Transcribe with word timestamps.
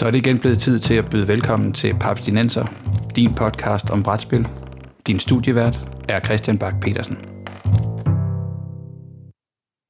Så 0.00 0.06
er 0.06 0.10
det 0.10 0.18
igen 0.18 0.38
blevet 0.40 0.58
tid 0.58 0.78
til 0.78 0.94
at 0.94 1.10
byde 1.10 1.28
velkommen 1.28 1.72
til 1.72 1.94
Papstinenser, 2.00 2.66
din 3.16 3.34
podcast 3.34 3.90
om 3.90 4.02
brætspil. 4.02 4.48
Din 5.06 5.18
studievært 5.18 5.76
er 6.08 6.20
Christian 6.20 6.58
Bak 6.58 6.74
petersen 6.82 7.16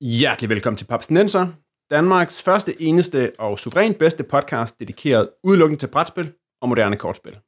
Hjertelig 0.00 0.50
velkommen 0.50 0.76
til 0.76 0.86
Papstinenser, 0.86 1.46
Danmarks 1.90 2.42
første, 2.42 2.82
eneste 2.82 3.32
og 3.38 3.58
suverænt 3.58 3.98
bedste 3.98 4.22
podcast, 4.22 4.80
dedikeret 4.80 5.28
udelukkende 5.44 5.82
til 5.82 5.86
brætspil 5.86 6.32
og 6.62 6.68
moderne 6.68 6.96
kortspil. 6.96 7.38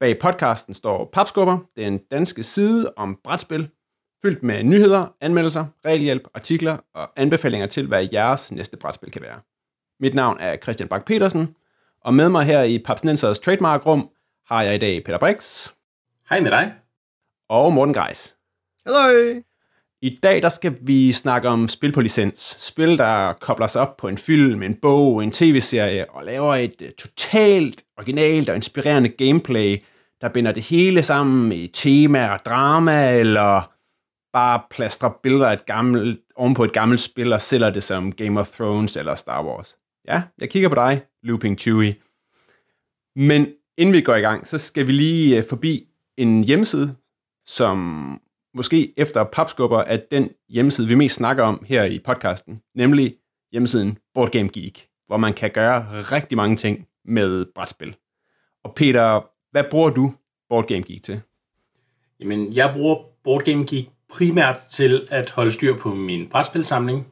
Bag 0.00 0.18
podcasten 0.18 0.74
står 0.74 1.10
Papskubber, 1.12 1.58
den 1.76 1.98
danske 2.10 2.42
side 2.42 2.92
om 2.96 3.18
brætspil, 3.24 3.68
fyldt 4.22 4.42
med 4.42 4.64
nyheder, 4.64 5.06
anmeldelser, 5.20 5.66
regelhjælp, 5.84 6.22
artikler 6.34 6.78
og 6.94 7.10
anbefalinger 7.16 7.66
til, 7.66 7.86
hvad 7.86 8.08
jeres 8.12 8.52
næste 8.52 8.76
brætspil 8.76 9.10
kan 9.10 9.22
være. 9.22 9.40
Mit 10.02 10.14
navn 10.14 10.36
er 10.40 10.56
Christian 10.56 10.88
Bak 10.88 11.04
petersen 11.04 11.54
og 12.04 12.14
med 12.14 12.28
mig 12.28 12.44
her 12.44 12.62
i 12.62 12.78
Papsnensers 12.78 13.38
Trademark 13.38 13.86
Rum 13.86 14.08
har 14.46 14.62
jeg 14.62 14.74
i 14.74 14.78
dag 14.78 15.04
Peter 15.04 15.18
Brix. 15.18 15.68
Hej 16.30 16.40
med 16.40 16.50
dig. 16.50 16.72
Og 17.48 17.72
Morten 17.72 17.94
Greis. 17.94 18.34
Hallo. 18.86 19.40
I 20.02 20.18
dag 20.22 20.42
der 20.42 20.48
skal 20.48 20.76
vi 20.80 21.12
snakke 21.12 21.48
om 21.48 21.68
spil 21.68 21.92
på 21.92 22.00
licens. 22.00 22.56
Spil, 22.60 22.98
der 22.98 23.32
kobler 23.32 23.66
sig 23.66 23.82
op 23.82 23.96
på 23.96 24.08
en 24.08 24.18
film, 24.18 24.62
en 24.62 24.74
bog, 24.74 25.22
en 25.22 25.30
tv-serie 25.30 26.10
og 26.10 26.24
laver 26.24 26.54
et 26.54 26.82
uh, 26.82 26.88
totalt 26.98 27.82
originalt 27.98 28.48
og 28.48 28.56
inspirerende 28.56 29.08
gameplay, 29.08 29.82
der 30.20 30.28
binder 30.28 30.52
det 30.52 30.62
hele 30.62 31.02
sammen 31.02 31.52
i 31.52 31.66
tema 31.66 32.28
og 32.28 32.38
drama, 32.44 33.16
eller 33.16 33.72
bare 34.32 34.62
plastrer 34.70 35.10
billeder 35.22 35.48
af 35.48 35.52
et 35.52 35.66
gammelt, 35.66 36.20
oven 36.36 36.54
på 36.54 36.64
et 36.64 36.72
gammelt 36.72 37.00
spil 37.00 37.32
og 37.32 37.40
sælger 37.40 37.70
det 37.70 37.82
som 37.82 38.12
Game 38.12 38.40
of 38.40 38.50
Thrones 38.50 38.96
eller 38.96 39.14
Star 39.14 39.44
Wars. 39.44 39.76
Ja, 40.08 40.22
jeg 40.38 40.50
kigger 40.50 40.68
på 40.68 40.74
dig, 40.74 41.02
Looping 41.22 41.58
Chewy. 41.58 41.92
Men 43.16 43.46
inden 43.76 43.92
vi 43.92 44.00
går 44.00 44.14
i 44.14 44.20
gang, 44.20 44.46
så 44.46 44.58
skal 44.58 44.86
vi 44.86 44.92
lige 44.92 45.36
øh, 45.36 45.44
forbi 45.48 45.88
en 46.16 46.44
hjemmeside, 46.44 46.96
som 47.46 48.20
måske 48.54 48.94
efter 48.96 49.24
papskubber 49.24 49.78
er 49.78 50.00
den 50.10 50.28
hjemmeside, 50.48 50.88
vi 50.88 50.94
mest 50.94 51.14
snakker 51.14 51.44
om 51.44 51.64
her 51.66 51.84
i 51.84 51.98
podcasten, 51.98 52.62
nemlig 52.74 53.14
hjemmesiden 53.52 53.98
Board 54.14 54.30
Game 54.30 54.48
Geek, 54.48 54.88
hvor 55.06 55.16
man 55.16 55.34
kan 55.34 55.50
gøre 55.50 56.02
rigtig 56.02 56.36
mange 56.36 56.56
ting 56.56 56.86
med 57.04 57.46
brætspil. 57.54 57.96
Og 58.64 58.74
Peter, 58.74 59.20
hvad 59.50 59.64
bruger 59.70 59.90
du 59.90 60.14
Board 60.48 60.68
Game 60.68 60.82
Geek 60.82 61.02
til? 61.02 61.20
Jamen, 62.20 62.52
jeg 62.52 62.70
bruger 62.74 62.96
Board 63.24 63.44
Game 63.44 63.66
Geek 63.66 63.88
primært 64.08 64.58
til 64.70 65.08
at 65.10 65.30
holde 65.30 65.52
styr 65.52 65.76
på 65.76 65.94
min 65.94 66.28
brætspilsamling, 66.28 67.06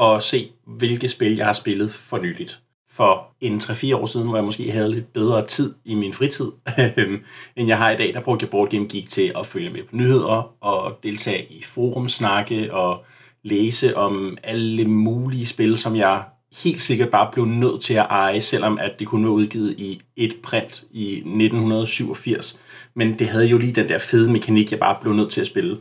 og 0.00 0.22
se, 0.22 0.50
hvilke 0.66 1.08
spil 1.08 1.36
jeg 1.36 1.46
har 1.46 1.52
spillet 1.52 1.90
for 1.90 2.18
nyligt. 2.18 2.60
For 2.90 3.26
en 3.40 3.56
3-4 3.56 3.96
år 3.96 4.06
siden, 4.06 4.26
hvor 4.26 4.36
jeg 4.36 4.44
måske 4.44 4.72
havde 4.72 4.90
lidt 4.90 5.12
bedre 5.12 5.46
tid 5.46 5.74
i 5.84 5.94
min 5.94 6.12
fritid, 6.12 6.50
end 7.56 7.68
jeg 7.68 7.78
har 7.78 7.90
i 7.90 7.96
dag, 7.96 8.14
der 8.14 8.20
brugte 8.20 8.44
jeg 8.44 8.50
Board 8.50 8.70
Game 8.70 8.88
Geek 8.88 9.08
til 9.08 9.32
at 9.38 9.46
følge 9.46 9.70
med 9.70 9.82
på 9.82 9.96
nyheder 9.96 10.54
og 10.60 10.98
deltage 11.02 11.46
i 11.50 11.62
forumsnakke 11.64 12.74
og 12.74 13.04
læse 13.42 13.96
om 13.96 14.38
alle 14.42 14.84
mulige 14.84 15.46
spil, 15.46 15.78
som 15.78 15.96
jeg 15.96 16.22
helt 16.64 16.80
sikkert 16.80 17.08
bare 17.08 17.30
blev 17.32 17.44
nødt 17.44 17.82
til 17.82 17.94
at 17.94 18.06
eje, 18.10 18.40
selvom 18.40 18.78
at 18.78 18.92
det 18.98 19.06
kunne 19.06 19.24
være 19.24 19.32
udgivet 19.32 19.74
i 19.78 20.00
et 20.16 20.36
print 20.42 20.84
i 20.90 21.12
1987. 21.12 22.60
Men 22.94 23.18
det 23.18 23.28
havde 23.28 23.46
jo 23.46 23.58
lige 23.58 23.72
den 23.72 23.88
der 23.88 23.98
fede 23.98 24.32
mekanik, 24.32 24.70
jeg 24.70 24.78
bare 24.80 24.96
blev 25.02 25.14
nødt 25.14 25.30
til 25.30 25.40
at 25.40 25.46
spille 25.46 25.78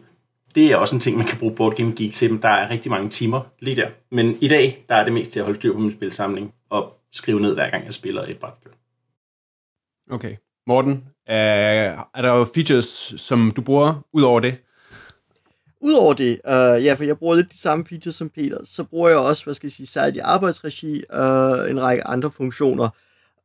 det 0.56 0.72
er 0.72 0.76
også 0.76 0.96
en 0.96 1.02
ting, 1.02 1.18
man 1.18 1.26
kan 1.26 1.38
bruge 1.38 1.56
Board 1.56 1.76
Game 1.76 1.94
Geek 1.96 2.14
til, 2.14 2.32
men 2.32 2.42
der 2.42 2.50
er 2.50 2.70
rigtig 2.70 2.92
mange 2.92 3.10
timer 3.10 3.42
lige 3.60 3.76
der. 3.76 3.90
Men 4.12 4.36
i 4.42 4.48
dag, 4.48 4.86
der 4.90 4.96
er 4.96 5.04
det 5.04 5.14
mest 5.14 5.32
til 5.32 5.40
at 5.40 5.46
holde 5.46 5.60
styr 5.60 5.74
på 5.74 5.80
min 5.80 5.92
spilsamling 5.92 6.54
og 6.70 6.94
skrive 7.12 7.40
ned, 7.40 7.54
hver 7.54 7.70
gang 7.70 7.86
jeg 7.86 7.94
spiller 7.94 8.26
et 8.28 8.38
brætspil. 8.38 8.72
Okay. 10.12 10.36
Morten, 10.68 11.04
er, 11.28 12.10
er 12.16 12.22
der 12.22 12.46
features, 12.54 13.14
som 13.18 13.52
du 13.56 13.62
bruger 13.62 14.06
ud 14.14 14.22
over 14.22 14.40
det? 14.40 14.58
Udover 15.82 16.14
det, 16.14 16.32
uh, 16.32 16.86
ja, 16.86 16.94
for 16.94 17.04
jeg 17.04 17.18
bruger 17.18 17.36
lidt 17.36 17.52
de 17.52 17.58
samme 17.58 17.86
features 17.86 18.16
som 18.16 18.30
Peter, 18.30 18.58
så 18.64 18.84
bruger 18.84 19.10
jeg 19.10 19.18
også, 19.18 19.44
hvad 19.44 19.54
skal 19.54 19.68
jeg 19.68 19.72
sige, 19.72 19.88
særligt 19.88 20.18
i 20.18 20.20
arbejdsregi, 20.20 20.94
uh, 20.94 21.70
en 21.70 21.82
række 21.82 22.08
andre 22.08 22.32
funktioner. 22.32 22.90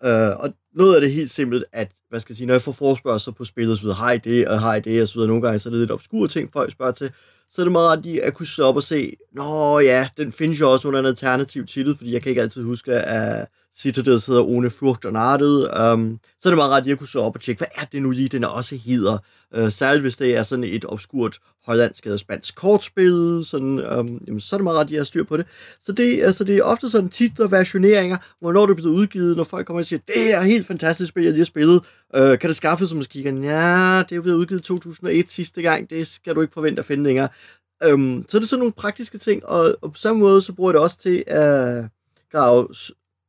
Øh, 0.04 0.36
og 0.38 0.54
noget 0.74 0.94
af 0.94 1.00
det 1.00 1.12
helt 1.12 1.30
simpelt, 1.30 1.64
at 1.72 1.92
hvad 2.10 2.20
skal 2.20 2.32
jeg 2.32 2.36
sige, 2.36 2.46
når 2.46 2.54
jeg 2.54 2.62
får 2.62 2.72
forspørgsel 2.72 3.32
på 3.32 3.44
spillet, 3.44 3.78
så 3.78 3.82
videre, 3.82 3.98
hej 3.98 4.20
det, 4.24 4.48
og 4.48 4.60
hej 4.60 4.78
det, 4.78 5.02
og 5.02 5.08
så 5.08 5.14
videre, 5.14 5.28
nogle 5.28 5.42
gange, 5.42 5.58
så 5.58 5.68
er 5.68 5.70
det 5.70 5.80
lidt 5.80 5.90
obskure 5.90 6.28
ting, 6.28 6.52
folk 6.52 6.72
spørger 6.72 6.92
til, 6.92 7.10
så 7.50 7.62
er 7.62 7.64
det 7.64 7.72
meget 7.72 7.98
ret 7.98 8.18
at 8.18 8.34
kunne 8.34 8.46
slå 8.46 8.64
op 8.64 8.76
og 8.76 8.82
se, 8.82 9.16
nå 9.32 9.78
ja, 9.78 10.08
den 10.16 10.32
findes 10.32 10.60
jo 10.60 10.72
også 10.72 10.88
under 10.88 11.00
en 11.00 11.06
alternativ 11.06 11.66
titel, 11.66 11.96
fordi 11.96 12.12
jeg 12.12 12.22
kan 12.22 12.30
ikke 12.30 12.42
altid 12.42 12.62
huske, 12.62 12.92
at 12.92 13.48
Citadel 13.76 14.22
hedder 14.26 14.42
One 14.42 14.70
Frugt 14.70 15.04
og 15.04 15.12
Nartet. 15.12 15.70
Um, 15.80 16.00
øhm, 16.00 16.18
så 16.40 16.48
er 16.48 16.50
det 16.50 16.56
meget 16.56 16.70
ret 16.70 16.92
at 16.92 16.98
kunne 16.98 17.08
slå 17.08 17.20
op 17.20 17.34
og 17.34 17.40
tjekke, 17.40 17.60
hvad 17.60 17.68
er 17.74 17.84
det 17.92 18.02
nu 18.02 18.10
lige, 18.10 18.28
den 18.28 18.44
også 18.44 18.76
hedder. 18.76 19.18
Uh, 19.58 19.68
særligt 19.68 20.02
hvis 20.02 20.16
det 20.16 20.36
er 20.36 20.42
sådan 20.42 20.64
et 20.64 20.84
obskurt 20.88 21.38
hollandsk 21.66 22.04
eller 22.04 22.16
spansk 22.16 22.56
kortspil, 22.56 23.40
sådan, 23.44 23.98
um, 23.98 24.20
jamen, 24.26 24.40
så 24.40 24.56
er 24.56 24.58
det 24.58 24.64
meget 24.64 24.78
ret, 24.78 24.84
at 24.84 24.90
jeg 24.90 25.00
har 25.00 25.04
styr 25.04 25.24
på 25.24 25.36
det. 25.36 25.46
Så 25.84 25.92
det, 25.92 26.22
altså, 26.22 26.44
det 26.44 26.56
er 26.56 26.62
ofte 26.62 26.90
sådan 26.90 27.08
titler, 27.08 27.46
versioneringer, 27.46 28.16
hvornår 28.40 28.66
det 28.66 28.76
bliver 28.76 28.92
udgivet, 28.92 29.36
når 29.36 29.44
folk 29.44 29.66
kommer 29.66 29.80
og 29.80 29.86
siger, 29.86 30.00
det 30.06 30.34
er 30.34 30.42
helt 30.42 30.66
fantastisk 30.66 31.08
spil, 31.08 31.22
jeg 31.22 31.32
lige 31.32 31.40
har 31.40 31.44
spillet. 31.44 31.84
Uh, 32.18 32.38
kan 32.38 32.48
det 32.48 32.56
skaffes, 32.56 32.90
som 32.90 33.02
kigger, 33.04 33.32
ja, 33.32 34.02
det 34.08 34.16
er 34.16 34.20
blevet 34.20 34.36
udgivet 34.36 34.60
i 34.60 34.64
2001 34.64 35.30
sidste 35.30 35.62
gang, 35.62 35.90
det 35.90 36.06
skal 36.06 36.34
du 36.34 36.40
ikke 36.40 36.54
forvente 36.54 36.80
at 36.80 36.86
finde 36.86 37.04
længere. 37.04 37.28
Um, 37.92 38.24
så 38.28 38.36
er 38.36 38.40
det 38.40 38.48
sådan 38.48 38.58
nogle 38.58 38.72
praktiske 38.72 39.18
ting, 39.18 39.46
og, 39.46 39.76
og 39.82 39.92
på 39.92 39.98
samme 39.98 40.20
måde, 40.20 40.42
så 40.42 40.52
bruger 40.52 40.70
jeg 40.70 40.74
det 40.74 40.82
også 40.82 40.98
til 40.98 41.24
at 41.26 41.84
grave 42.32 42.68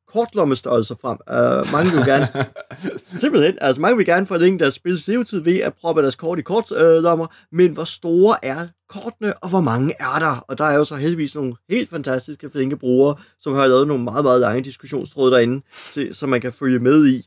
kortlommestørrelser 0.08 0.96
frem. 1.02 1.18
Uh, 1.32 1.72
mange 1.72 1.92
vil 1.92 2.06
gerne, 2.06 2.28
simpelthen, 3.22 3.58
altså 3.62 3.82
mange 3.82 3.98
vil 3.98 4.06
gerne 4.06 4.26
forlænge 4.26 4.60
deres 4.60 4.74
spils 4.74 5.08
levetid 5.08 5.40
ved 5.40 5.60
at 5.60 5.74
proppe 5.74 6.02
deres 6.02 6.16
kort 6.16 6.40
i 6.40 6.42
kortlommer, 6.42 7.26
uh, 7.26 7.58
men 7.58 7.72
hvor 7.72 7.84
store 7.84 8.46
er 8.46 8.68
kortene, 8.90 9.38
og 9.38 9.50
hvor 9.50 9.62
mange 9.62 9.94
er 10.00 10.20
der? 10.20 10.46
Og 10.48 10.58
der 10.58 10.64
er 10.64 10.78
jo 10.78 10.84
så 10.84 10.96
heldigvis 10.96 11.36
nogle 11.36 11.56
helt 11.70 11.90
fantastiske 11.90 12.50
flinke 12.50 12.78
brugere, 12.78 13.16
som 13.40 13.54
har 13.54 13.68
lavet 13.68 13.88
nogle 13.88 14.04
meget, 14.04 14.24
meget 14.24 14.42
lange 14.42 14.64
diskussionstråde 14.64 15.32
derinde, 15.32 15.62
til, 15.94 16.16
som 16.16 16.30
man 16.30 16.42
kan 16.42 16.54
følge 16.54 16.80
med 16.80 17.08
i. 17.08 17.18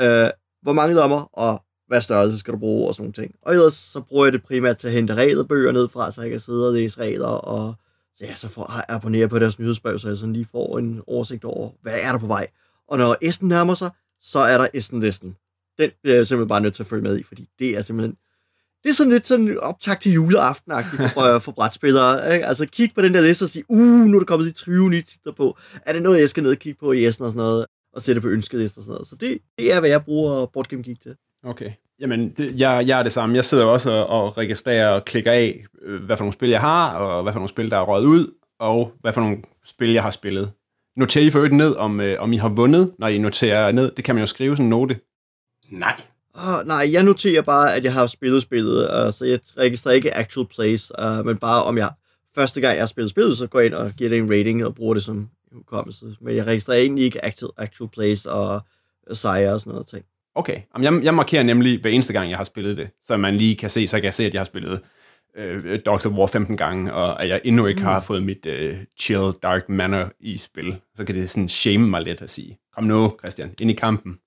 Uh, 0.00 0.30
hvor 0.62 0.72
mange 0.72 0.94
lommer, 0.94 1.30
og 1.32 1.62
hvad 1.88 2.00
størrelse 2.00 2.38
skal 2.38 2.54
du 2.54 2.58
bruge, 2.58 2.88
og 2.88 2.94
sådan 2.94 3.02
nogle 3.02 3.12
ting. 3.12 3.34
Og 3.42 3.52
ellers 3.52 3.74
så 3.74 4.00
bruger 4.00 4.26
jeg 4.26 4.32
det 4.32 4.42
primært 4.42 4.76
til 4.76 4.86
at 4.86 4.92
hente 4.92 5.14
regelbøger 5.14 5.72
ned 5.72 5.88
fra, 5.88 6.10
så 6.10 6.22
jeg 6.22 6.30
kan 6.30 6.40
sidde 6.40 6.66
og 6.66 6.72
læse 6.72 7.00
regler, 7.00 7.26
og 7.26 7.74
ja, 8.20 8.34
så 8.34 8.48
får 8.48 8.72
jeg 8.74 8.84
abonnere 8.88 9.28
på 9.28 9.38
deres 9.38 9.58
nyhedsbrev, 9.58 9.98
så 9.98 10.08
jeg 10.08 10.16
sådan 10.16 10.32
lige 10.32 10.46
får 10.50 10.78
en 10.78 11.02
oversigt 11.06 11.44
over, 11.44 11.70
hvad 11.82 11.94
er 12.00 12.12
der 12.12 12.18
på 12.18 12.26
vej. 12.26 12.46
Og 12.88 12.98
når 12.98 13.16
Esten 13.22 13.48
nærmer 13.48 13.74
sig, 13.74 13.90
så 14.20 14.38
er 14.38 14.58
der 14.58 14.68
Esten-listen. 14.74 15.36
Den 15.78 15.90
bliver 16.02 16.16
jeg 16.16 16.26
simpelthen 16.26 16.48
bare 16.48 16.60
nødt 16.60 16.74
til 16.74 16.82
at 16.82 16.86
følge 16.86 17.02
med 17.02 17.18
i, 17.18 17.22
fordi 17.22 17.48
det 17.58 17.76
er 17.76 17.82
simpelthen 17.82 18.16
det 18.82 18.88
er 18.88 18.94
sådan 18.94 19.12
lidt 19.12 19.26
sådan 19.26 19.58
optag 19.58 20.00
til 20.00 20.12
juleaften 20.12 20.72
for, 21.14 21.38
for 21.38 21.52
brætspillere. 21.52 22.34
Ikke? 22.34 22.46
Altså 22.46 22.66
kig 22.66 22.90
på 22.94 23.02
den 23.02 23.14
der 23.14 23.20
liste 23.20 23.42
og 23.42 23.48
sige, 23.48 23.64
uh, 23.68 24.06
nu 24.06 24.16
er 24.16 24.20
der 24.20 24.26
kommet 24.26 24.46
de 24.46 24.52
20 24.52 24.90
nye 24.90 25.02
titler 25.02 25.32
på. 25.32 25.58
Er 25.86 25.92
det 25.92 26.02
noget, 26.02 26.20
jeg 26.20 26.28
skal 26.28 26.42
ned 26.42 26.50
og 26.50 26.56
kigge 26.56 26.78
på 26.80 26.92
i 26.92 27.04
Essen 27.04 27.24
og 27.24 27.30
sådan 27.30 27.38
noget? 27.38 27.66
Og 27.92 28.02
sætte 28.02 28.20
på 28.20 28.28
ønskeliste 28.28 28.78
og 28.78 28.82
sådan 28.82 28.92
noget. 28.92 29.06
Så 29.06 29.16
det, 29.16 29.38
det 29.58 29.74
er, 29.74 29.80
hvad 29.80 29.88
jeg 29.88 30.04
bruger 30.04 30.46
Board 30.46 30.68
Game 30.68 30.82
Geek 30.82 31.00
til. 31.00 31.16
Okay. 31.44 31.72
Jamen, 32.00 32.30
det, 32.30 32.60
jeg, 32.60 32.84
jeg 32.86 32.98
er 32.98 33.02
det 33.02 33.12
samme. 33.12 33.36
Jeg 33.36 33.44
sidder 33.44 33.64
også 33.64 33.90
og, 33.90 34.06
og 34.06 34.38
registrerer 34.38 34.88
og 34.88 35.04
klikker 35.04 35.32
af, 35.32 35.64
øh, 35.82 36.02
hvad 36.02 36.16
for 36.16 36.24
nogle 36.24 36.32
spil 36.32 36.50
jeg 36.50 36.60
har, 36.60 36.94
og 36.94 37.22
hvad 37.22 37.32
for 37.32 37.38
nogle 37.38 37.48
spil, 37.48 37.70
der 37.70 37.76
er 37.76 37.82
røget 37.82 38.06
ud, 38.06 38.34
og 38.58 38.92
hvad 39.00 39.12
for 39.12 39.20
nogle 39.20 39.36
spil, 39.64 39.92
jeg 39.92 40.02
har 40.02 40.10
spillet. 40.10 40.50
Noterer 40.96 41.24
I 41.24 41.30
for 41.30 41.38
øvrigt 41.38 41.54
ned, 41.54 41.76
om, 41.76 42.00
øh, 42.00 42.22
om 42.22 42.32
I 42.32 42.36
har 42.36 42.48
vundet, 42.48 42.92
når 42.98 43.08
I 43.08 43.18
noterer 43.18 43.72
ned? 43.72 43.90
Det 43.90 44.04
kan 44.04 44.14
man 44.14 44.22
jo 44.22 44.26
skrive 44.26 44.56
sådan 44.56 44.66
en 44.66 44.70
note. 44.70 45.00
Nej. 45.70 46.00
Oh, 46.34 46.66
nej, 46.66 46.88
jeg 46.92 47.02
noterer 47.02 47.42
bare, 47.42 47.74
at 47.74 47.84
jeg 47.84 47.92
har 47.92 48.06
spillet 48.06 48.42
spillet, 48.42 49.06
uh, 49.06 49.12
så 49.12 49.24
jeg 49.24 49.40
registrerer 49.58 49.94
ikke 49.94 50.16
actual 50.16 50.46
plays, 50.46 50.92
uh, 51.02 51.26
men 51.26 51.38
bare 51.38 51.64
om 51.64 51.78
jeg 51.78 51.90
første 52.34 52.60
gang 52.60 52.74
jeg 52.74 52.82
har 52.82 52.86
spillet 52.86 53.10
spillet, 53.10 53.38
så 53.38 53.46
går 53.46 53.58
jeg 53.58 53.66
ind 53.66 53.74
og 53.74 53.92
giver 53.96 54.10
det 54.10 54.18
en 54.18 54.30
rating 54.30 54.64
og 54.64 54.74
bruger 54.74 54.94
det 54.94 55.02
som 55.02 55.28
hukommelse. 55.52 56.16
Men 56.20 56.36
jeg 56.36 56.46
registrerer 56.46 56.78
egentlig 56.78 57.04
ikke 57.04 57.24
actual, 57.24 57.50
actual 57.56 57.90
plays 57.90 58.26
og 58.26 58.60
sejre 59.12 59.54
og 59.54 59.60
sådan 59.60 59.70
noget 59.72 59.86
ting. 59.86 60.04
Okay, 60.34 60.60
Jamen, 60.74 60.94
jeg, 60.94 61.04
jeg 61.04 61.14
markerer 61.14 61.42
nemlig 61.42 61.80
hver 61.80 61.90
eneste 61.90 62.12
gang, 62.12 62.30
jeg 62.30 62.36
har 62.36 62.44
spillet 62.44 62.76
det, 62.76 62.88
så 63.02 63.16
man 63.16 63.36
lige 63.36 63.56
kan 63.56 63.70
se, 63.70 63.86
så 63.86 63.96
kan 63.96 64.04
jeg 64.04 64.14
se, 64.14 64.24
at 64.24 64.34
jeg 64.34 64.40
har 64.40 64.44
spillet 64.44 64.80
øh, 65.36 65.78
Dogs 65.86 66.06
of 66.06 66.12
War 66.12 66.26
15 66.26 66.56
gange, 66.56 66.92
og 66.92 67.22
at 67.22 67.28
jeg 67.28 67.40
endnu 67.44 67.66
ikke 67.66 67.80
mm. 67.80 67.86
har 67.86 68.00
fået 68.00 68.22
mit 68.22 68.46
øh, 68.46 68.76
chill, 69.00 69.32
dark 69.42 69.68
manner 69.68 70.08
i 70.20 70.38
spil. 70.38 70.76
Så 70.96 71.04
kan 71.04 71.14
det 71.14 71.30
sådan 71.30 71.48
shame 71.48 71.88
mig 71.88 72.02
lidt 72.02 72.22
at 72.22 72.30
sige, 72.30 72.58
kom 72.74 72.84
nu, 72.84 73.12
Christian, 73.18 73.54
ind 73.60 73.70
i 73.70 73.74
kampen. 73.74 74.18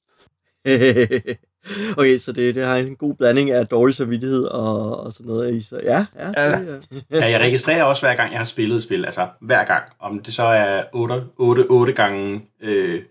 okay, 1.97 2.17
så 2.17 2.31
det, 2.35 2.55
det 2.55 2.65
har 2.65 2.75
en 2.75 2.95
god 2.95 3.15
blanding 3.15 3.51
af 3.51 3.67
dårlig 3.67 3.95
samvittighed 3.95 4.43
og, 4.43 4.99
og 4.99 5.13
sådan 5.13 5.27
noget 5.27 5.53
i. 5.53 5.61
Så 5.61 5.79
ja, 5.83 6.05
ja. 6.19 6.41
Ja. 6.41 6.59
Det, 6.59 6.83
ja. 7.11 7.17
ja, 7.17 7.29
jeg 7.29 7.39
registrerer 7.39 7.83
også 7.83 8.01
hver 8.01 8.15
gang, 8.15 8.31
jeg 8.31 8.39
har 8.39 8.45
spillet 8.45 8.75
et 8.75 8.83
spil. 8.83 9.05
Altså 9.05 9.27
hver 9.41 9.65
gang. 9.65 9.83
Om 9.99 10.19
det 10.19 10.33
så 10.33 10.43
er 10.43 10.83
8, 10.93 11.23
8, 11.37 11.65
8 11.69 11.93
gange 11.93 12.41
øh, 12.61 13.01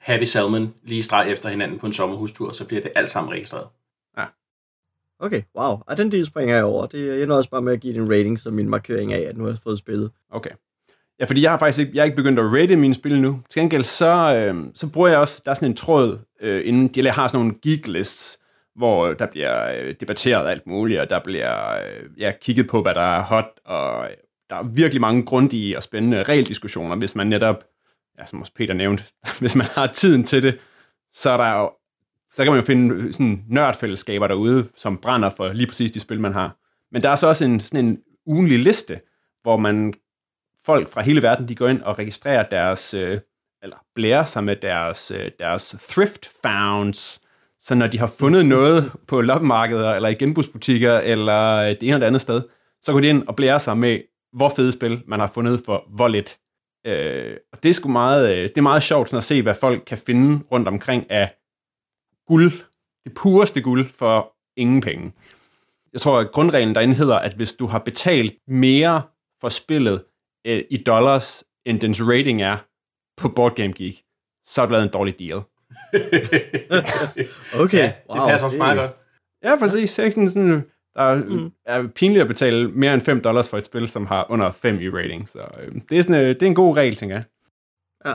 Happy 0.00 0.24
Salmon 0.24 0.74
lige 0.84 1.02
streg 1.02 1.30
efter 1.30 1.48
hinanden 1.48 1.78
på 1.78 1.86
en 1.86 1.92
sommerhustur, 1.92 2.52
så 2.52 2.64
bliver 2.64 2.82
det 2.82 2.92
alt 2.94 3.10
sammen 3.10 3.32
registreret. 3.32 3.66
Okay, 5.20 5.42
wow. 5.58 5.78
Og 5.86 5.96
den 5.96 6.12
del 6.12 6.26
springer 6.26 6.54
jeg 6.54 6.64
over. 6.64 6.86
Det 6.86 7.22
ender 7.22 7.36
også 7.36 7.50
bare 7.50 7.62
med 7.62 7.72
at 7.72 7.80
give 7.80 7.94
det 7.94 8.00
en 8.00 8.10
rating 8.10 8.38
som 8.38 8.54
min 8.54 8.68
markering 8.68 9.12
af, 9.12 9.20
at 9.20 9.36
nu 9.36 9.44
har 9.44 9.50
jeg 9.50 9.58
fået 9.62 9.78
spillet. 9.78 10.10
Okay. 10.32 10.50
Ja, 11.20 11.24
fordi 11.24 11.42
jeg 11.42 11.50
har 11.50 11.58
faktisk 11.58 11.78
ikke, 11.78 11.92
jeg 11.94 12.00
er 12.00 12.04
ikke 12.04 12.16
begyndt 12.16 12.38
at 12.38 12.44
rate 12.44 12.76
mine 12.76 12.94
spil 12.94 13.20
nu. 13.20 13.40
Til 13.50 13.60
gengæld, 13.60 13.82
så, 13.82 14.34
øh, 14.36 14.64
så 14.74 14.92
bruger 14.92 15.08
jeg 15.08 15.18
også, 15.18 15.42
der 15.44 15.50
er 15.50 15.54
sådan 15.54 15.68
en 15.68 15.76
tråd, 15.76 16.18
øh, 16.40 16.68
inden 16.68 16.88
de 16.88 17.10
har 17.10 17.26
sådan 17.26 17.40
nogle 17.40 17.54
geek 17.62 17.86
lists, 17.86 18.38
hvor 18.74 19.12
der 19.12 19.26
bliver 19.26 19.72
øh, 19.80 19.94
debatteret 20.00 20.48
alt 20.48 20.66
muligt, 20.66 21.00
og 21.00 21.10
der 21.10 21.20
bliver 21.24 21.76
øh, 21.76 22.20
ja, 22.20 22.32
kigget 22.40 22.68
på, 22.68 22.82
hvad 22.82 22.94
der 22.94 23.16
er 23.16 23.22
hot, 23.22 23.60
og 23.64 24.08
der 24.50 24.56
er 24.56 24.62
virkelig 24.62 25.00
mange 25.00 25.22
grundige 25.22 25.76
og 25.76 25.82
spændende 25.82 26.22
regeldiskussioner, 26.22 26.96
hvis 26.96 27.16
man 27.16 27.26
netop, 27.26 27.64
ja, 28.18 28.26
som 28.26 28.40
også 28.40 28.52
Peter 28.54 28.74
nævnte, 28.74 29.04
hvis 29.40 29.56
man 29.56 29.66
har 29.66 29.86
tiden 29.86 30.24
til 30.24 30.42
det, 30.42 30.58
så 31.12 31.30
er 31.30 31.36
der 31.36 31.60
jo, 31.60 31.70
så 32.32 32.44
kan 32.44 32.52
man 32.52 32.60
jo 32.60 32.66
finde 32.66 32.94
øh, 32.94 33.12
sådan 33.12 33.44
nørdfællesskaber 33.48 34.28
derude, 34.28 34.68
som 34.76 34.98
brænder 34.98 35.30
for 35.30 35.52
lige 35.52 35.66
præcis 35.66 35.90
de 35.90 36.00
spil, 36.00 36.20
man 36.20 36.32
har. 36.32 36.56
Men 36.92 37.02
der 37.02 37.10
er 37.10 37.14
så 37.14 37.26
også 37.26 37.44
en, 37.44 37.60
sådan 37.60 37.84
en 37.84 37.98
ugenlig 38.26 38.58
liste, 38.58 39.00
hvor 39.42 39.56
man 39.56 39.94
folk 40.64 40.88
fra 40.88 41.02
hele 41.02 41.22
verden, 41.22 41.48
de 41.48 41.54
går 41.54 41.68
ind 41.68 41.82
og 41.82 41.98
registrerer 41.98 42.48
deres, 42.48 42.94
øh, 42.94 43.20
eller 43.62 43.76
blærer 43.94 44.24
sig 44.24 44.44
med 44.44 44.56
deres, 44.56 45.10
øh, 45.10 45.30
deres 45.38 45.76
thrift 45.90 46.30
founds, 46.42 47.26
så 47.60 47.74
når 47.74 47.86
de 47.86 47.98
har 47.98 48.06
fundet 48.18 48.46
noget 48.46 48.92
på 49.08 49.20
loppemarkeder, 49.20 49.94
eller 49.94 50.08
i 50.08 50.14
genbrugsbutikker, 50.14 50.98
eller 50.98 51.56
øh, 51.56 51.68
det 51.68 51.82
ene 51.82 51.94
eller 51.94 52.06
andet 52.06 52.20
sted, 52.20 52.42
så 52.82 52.92
går 52.92 53.00
de 53.00 53.08
ind 53.08 53.28
og 53.28 53.36
blærer 53.36 53.58
sig 53.58 53.78
med, 53.78 54.00
hvor 54.32 54.52
fede 54.56 54.72
spil 54.72 55.02
man 55.06 55.20
har 55.20 55.30
fundet 55.34 55.62
for 55.66 55.84
hvor 55.96 56.08
lidt. 56.08 56.38
Øh, 56.86 57.36
og 57.52 57.62
det 57.62 57.68
er 57.68 57.72
sgu 57.72 57.88
meget, 57.88 58.36
øh, 58.36 58.42
det 58.42 58.58
er 58.58 58.62
meget 58.62 58.82
sjovt 58.82 59.08
sådan 59.08 59.18
at 59.18 59.24
se, 59.24 59.42
hvad 59.42 59.54
folk 59.54 59.82
kan 59.86 59.98
finde 59.98 60.44
rundt 60.52 60.68
omkring 60.68 61.10
af 61.10 61.34
guld, 62.26 62.52
det 63.04 63.14
pureste 63.14 63.62
guld 63.62 63.90
for 63.90 64.32
ingen 64.56 64.80
penge. 64.80 65.12
Jeg 65.92 66.00
tror, 66.00 66.18
at 66.18 66.32
grundreglen 66.32 66.74
derinde 66.74 66.94
hedder, 66.94 67.18
at 67.18 67.34
hvis 67.34 67.52
du 67.52 67.66
har 67.66 67.78
betalt 67.78 68.34
mere 68.48 69.02
for 69.40 69.48
spillet 69.48 70.04
øh, 70.46 70.64
i 70.70 70.76
dollars, 70.76 71.44
end 71.66 71.80
dens 71.80 72.02
rating 72.02 72.42
er 72.42 72.56
på 73.16 73.28
Board 73.28 73.56
Game 73.56 73.72
Geek, 73.72 74.02
så 74.44 74.62
er 74.62 74.66
det 74.66 74.82
en 74.82 74.88
dårlig 74.88 75.18
deal. 75.18 75.36
okay, 77.64 77.78
ja, 77.78 77.92
wow, 78.10 78.18
det 78.18 78.30
passer 78.30 78.46
også 78.46 78.56
meget 78.56 78.78
godt. 78.78 78.90
Ja, 79.44 79.56
præcis. 79.56 79.90
Sådan, 79.90 80.28
sådan, 80.28 80.64
der 80.96 81.02
er, 81.02 81.24
mm. 81.24 81.52
er 81.66 81.86
pinligt 81.94 82.22
at 82.22 82.28
betale 82.28 82.68
mere 82.68 82.94
end 82.94 83.02
5 83.02 83.20
dollars 83.20 83.48
for 83.48 83.58
et 83.58 83.66
spil, 83.66 83.88
som 83.88 84.06
har 84.06 84.26
under 84.30 84.52
5 84.52 84.80
i 84.80 84.88
rating. 84.88 85.28
Så 85.28 85.38
øh, 85.38 85.74
det, 85.88 85.98
er 85.98 86.02
sådan, 86.02 86.22
øh, 86.22 86.28
det 86.28 86.42
er 86.42 86.46
en 86.46 86.54
god 86.54 86.76
regel, 86.76 86.96
tænker 86.96 87.16
jeg. 87.16 87.24
Ja, 88.06 88.12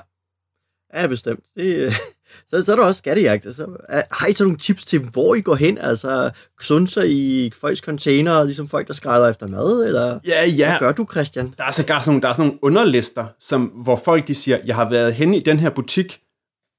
ja 1.02 1.08
bestemt. 1.08 1.40
Det, 1.58 1.76
øh, 1.76 1.92
så, 2.50 2.64
så 2.64 2.72
er 2.72 2.76
der 2.76 2.84
også 2.84 3.00
skattejagt. 3.00 3.46
Altså, 3.46 3.68
har 4.12 4.28
I 4.28 4.34
så 4.34 4.44
nogle 4.44 4.58
tips 4.58 4.86
til, 4.86 5.00
hvor 5.00 5.36
I 5.36 5.42
går 5.42 5.56
hen? 5.56 5.78
Altså, 5.78 6.32
sunser 6.62 7.04
i 7.06 7.52
folks 7.62 7.80
container, 7.80 8.44
ligesom 8.44 8.68
folk, 8.68 8.88
der 8.88 8.94
skræder 8.94 9.30
efter 9.30 9.48
mad? 9.48 9.86
Eller 9.86 10.20
ja, 10.28 10.46
ja. 10.46 10.70
hvad 10.70 10.80
gør 10.80 10.92
du, 10.92 11.08
Christian? 11.12 11.54
Der 11.58 11.64
er, 11.64 11.72
så 11.72 11.84
sådan 11.88 12.02
nogle, 12.06 12.22
der 12.22 12.30
er 12.30 12.34
sådan 12.34 12.48
nogle 12.48 12.64
underlister, 12.64 13.26
som, 13.40 13.66
hvor 13.66 13.96
folk 13.96 14.28
de 14.28 14.36
siger, 14.36 14.58
jeg 14.66 14.76
har 14.76 14.90
været 14.90 15.14
hen 15.14 15.34
i 15.34 15.40
den 15.40 15.60
her 15.60 15.70
butik, 15.70 16.22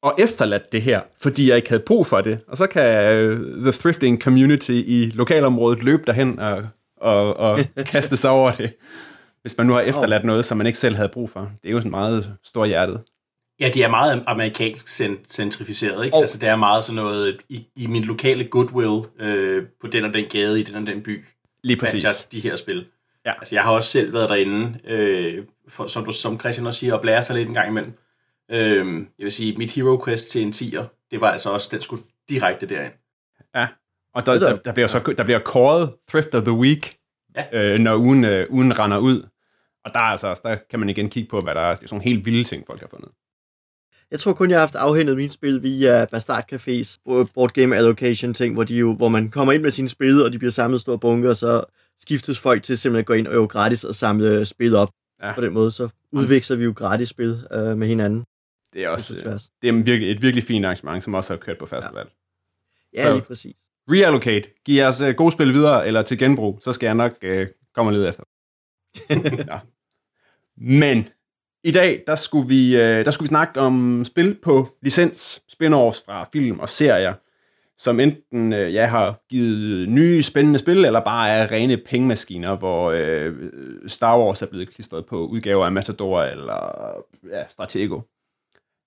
og 0.03 0.15
efterladt 0.19 0.73
det 0.73 0.83
her, 0.83 1.01
fordi 1.23 1.49
jeg 1.49 1.57
ikke 1.57 1.69
havde 1.69 1.83
brug 1.87 2.07
for 2.07 2.21
det. 2.21 2.39
Og 2.49 2.57
så 2.57 2.67
kan 2.67 2.83
uh, 3.31 3.37
The 3.63 3.73
Thrifting 3.73 4.23
Community 4.23 4.71
i 4.71 5.11
lokalområdet 5.15 5.83
løbe 5.83 6.03
derhen 6.07 6.39
og, 6.39 6.63
og, 6.97 7.37
og 7.37 7.61
kaste 7.87 8.17
sig 8.17 8.31
over 8.31 8.53
det, 8.53 8.75
hvis 9.43 9.59
man 9.59 9.67
nu 9.67 9.73
har 9.73 9.81
efterladt 9.81 10.25
noget, 10.25 10.45
som 10.45 10.59
man 10.59 10.67
ikke 10.67 10.79
selv 10.79 10.97
havde 10.97 11.09
brug 11.09 11.31
for. 11.31 11.51
Det 11.63 11.69
er 11.69 11.73
jo 11.73 11.79
sådan 11.79 11.91
meget 11.91 12.35
stor 12.45 12.65
hjertet. 12.65 13.01
Ja, 13.61 13.71
de 13.75 13.83
er 13.83 13.91
meget 13.91 14.23
amerikansk 14.27 14.89
centrificeret, 15.29 16.05
ikke? 16.05 16.17
Oh. 16.17 16.21
Altså, 16.21 16.39
det 16.39 16.49
er 16.49 16.57
meget 16.57 16.85
sådan 16.85 16.97
noget, 16.97 17.37
i, 17.49 17.67
i 17.77 17.87
min 17.87 18.05
lokale 18.05 18.45
goodwill, 18.45 19.03
øh, 19.21 19.65
på 19.81 19.87
den 19.87 20.05
og 20.05 20.15
den 20.15 20.25
gade, 20.31 20.61
i 20.61 20.63
den 20.63 20.75
og 20.75 20.87
den 20.87 21.03
by, 21.03 21.25
Lige 21.65 21.77
præcis. 21.77 22.05
Jeg 22.05 22.13
de 22.33 22.41
her 22.41 22.57
spil. 22.57 22.87
Ja. 23.27 23.33
Altså, 23.39 23.55
jeg 23.55 23.63
har 23.63 23.73
også 23.73 23.91
selv 23.91 24.13
været 24.13 24.29
derinde, 24.29 24.79
øh, 24.85 25.45
for, 25.69 25.87
som, 25.87 26.05
du, 26.05 26.13
som 26.13 26.41
Christian 26.41 26.67
også 26.67 26.81
siger, 26.81 26.95
og 26.95 27.01
blære 27.01 27.23
sig 27.23 27.37
lidt 27.37 27.49
en 27.49 27.55
gang 27.55 27.69
imellem. 27.69 27.93
Øh, 28.53 29.07
jeg 29.19 29.25
vil 29.25 29.33
sige, 29.33 29.57
mit 29.57 29.71
Hero 29.71 30.05
Quest 30.05 30.31
til 30.31 30.43
en 30.43 30.51
10'er, 30.51 31.09
det 31.11 31.21
var 31.21 31.31
altså 31.31 31.51
også, 31.51 31.69
den 31.73 31.81
skulle 31.81 32.03
direkte 32.29 32.67
derind. 32.67 32.93
Ja, 33.55 33.69
og 34.15 34.27
der, 34.27 34.39
der, 34.39 34.57
der 34.57 34.73
bliver 34.73 34.87
så 34.87 35.15
der 35.17 35.25
bliver 35.25 35.39
kåret 35.39 35.93
Thrift 36.09 36.35
of 36.35 36.43
the 36.43 36.53
Week, 36.53 36.97
ja. 37.37 37.73
øh, 37.75 37.81
når 37.81 37.97
ugen, 37.97 38.25
øh, 38.25 38.47
ugen 38.51 38.79
render 38.79 38.99
ud. 38.99 39.23
Og 39.85 39.95
der, 39.95 39.99
altså, 39.99 40.41
der 40.45 40.57
kan 40.71 40.79
man 40.79 40.89
igen 40.89 41.11
kigge 41.11 41.29
på, 41.29 41.41
hvad 41.41 41.55
der 41.55 41.61
er. 41.61 41.75
Det 41.75 41.83
er 41.85 41.89
sådan 41.89 42.03
helt 42.03 42.27
vilde 42.27 42.45
ting, 42.45 42.65
folk 42.67 42.81
har 42.81 42.89
fundet. 42.89 43.09
Jeg 44.11 44.21
tror 44.21 44.33
kun, 44.33 44.51
jeg 44.51 44.57
har 44.57 44.61
haft 44.61 44.75
afhændet 44.75 45.17
mine 45.17 45.31
spil 45.31 45.63
via 45.63 46.05
Bastard 46.05 46.53
Cafés 46.53 47.03
board 47.35 47.51
game 47.51 47.77
allocation 47.77 48.35
ting, 48.35 48.55
hvor, 48.55 48.65
de 48.65 48.75
jo, 48.75 48.95
hvor 48.95 49.09
man 49.09 49.31
kommer 49.31 49.53
ind 49.53 49.63
med 49.63 49.71
sine 49.71 49.89
spil, 49.89 50.25
og 50.25 50.33
de 50.33 50.39
bliver 50.39 50.51
samlet 50.51 50.81
store 50.81 50.99
bunker, 50.99 51.31
og 51.31 51.37
så 51.37 51.65
skiftes 51.99 52.39
folk 52.39 52.63
til 52.63 52.79
simpelthen 52.79 53.01
at 53.01 53.07
gå 53.07 53.13
ind 53.13 53.27
og 53.27 53.35
jo 53.35 53.45
gratis 53.45 53.85
og 53.85 53.95
samle 53.95 54.45
spil 54.45 54.75
op. 54.75 54.89
Ja. 55.23 55.35
På 55.35 55.41
den 55.41 55.53
måde, 55.53 55.71
så 55.71 55.89
udveksler 56.13 56.57
vi 56.57 56.65
jo 56.65 56.73
gratis 56.77 57.09
spil 57.09 57.47
øh, 57.53 57.79
med 57.79 57.87
hinanden. 57.87 58.25
Det 58.73 58.85
er 58.85 58.89
også 58.89 59.15
det 59.63 59.69
er 59.69 59.73
virkelig, 59.73 60.11
et 60.11 60.23
virkelig 60.23 60.45
fint 60.45 60.65
arrangement, 60.65 61.05
som 61.05 61.15
også 61.15 61.33
har 61.33 61.39
kørt 61.39 61.59
på 61.59 61.67
festival. 61.67 62.07
Ja, 62.95 63.09
ja 63.09 63.13
lige 63.13 63.23
præcis. 63.23 63.57
Reallocate. 63.91 64.49
Giv 64.65 64.77
jeres 64.77 65.03
uh, 65.03 65.09
gode 65.09 65.33
spil 65.33 65.53
videre, 65.53 65.87
eller 65.87 66.03
til 66.03 66.19
genbrug, 66.19 66.59
så 66.63 66.73
skal 66.73 66.87
jeg 66.87 66.95
nok 66.95 67.13
uh, 67.27 67.47
komme 67.75 67.89
og 67.89 67.93
lede 67.93 68.09
efter. 68.09 68.23
ja. 69.53 69.59
Men 70.57 71.09
i 71.65 71.71
dag, 71.71 72.03
der 72.07 72.15
skulle, 72.15 72.49
vi, 72.49 72.75
uh, 72.75 72.81
der 72.81 73.11
skulle 73.11 73.27
vi 73.27 73.29
snakke 73.29 73.61
om 73.61 74.05
spil 74.05 74.39
på 74.43 74.69
licens, 74.83 75.43
spin-offs 75.49 76.05
fra 76.07 76.29
film 76.33 76.61
og 76.61 76.69
serier, 76.69 77.15
som 77.79 78.01
enten 78.01 78.53
uh, 78.53 78.75
ja, 78.75 78.87
har 78.87 79.23
givet 79.31 79.89
nye 79.89 80.23
spændende 80.23 80.59
spil, 80.59 80.85
eller 80.85 81.01
bare 81.01 81.31
er 81.31 81.53
rene 81.53 81.77
pengemaskiner, 81.77 82.57
hvor 82.57 82.93
uh, 82.93 83.35
Star 83.87 84.19
Wars 84.19 84.43
er 84.43 84.47
blevet 84.47 84.75
klistret 84.75 85.07
på 85.07 85.27
udgaver 85.27 85.65
af 85.67 85.73
Matador 85.73 86.23
eller 86.23 86.81
ja, 87.31 87.49
Stratego. 87.49 88.01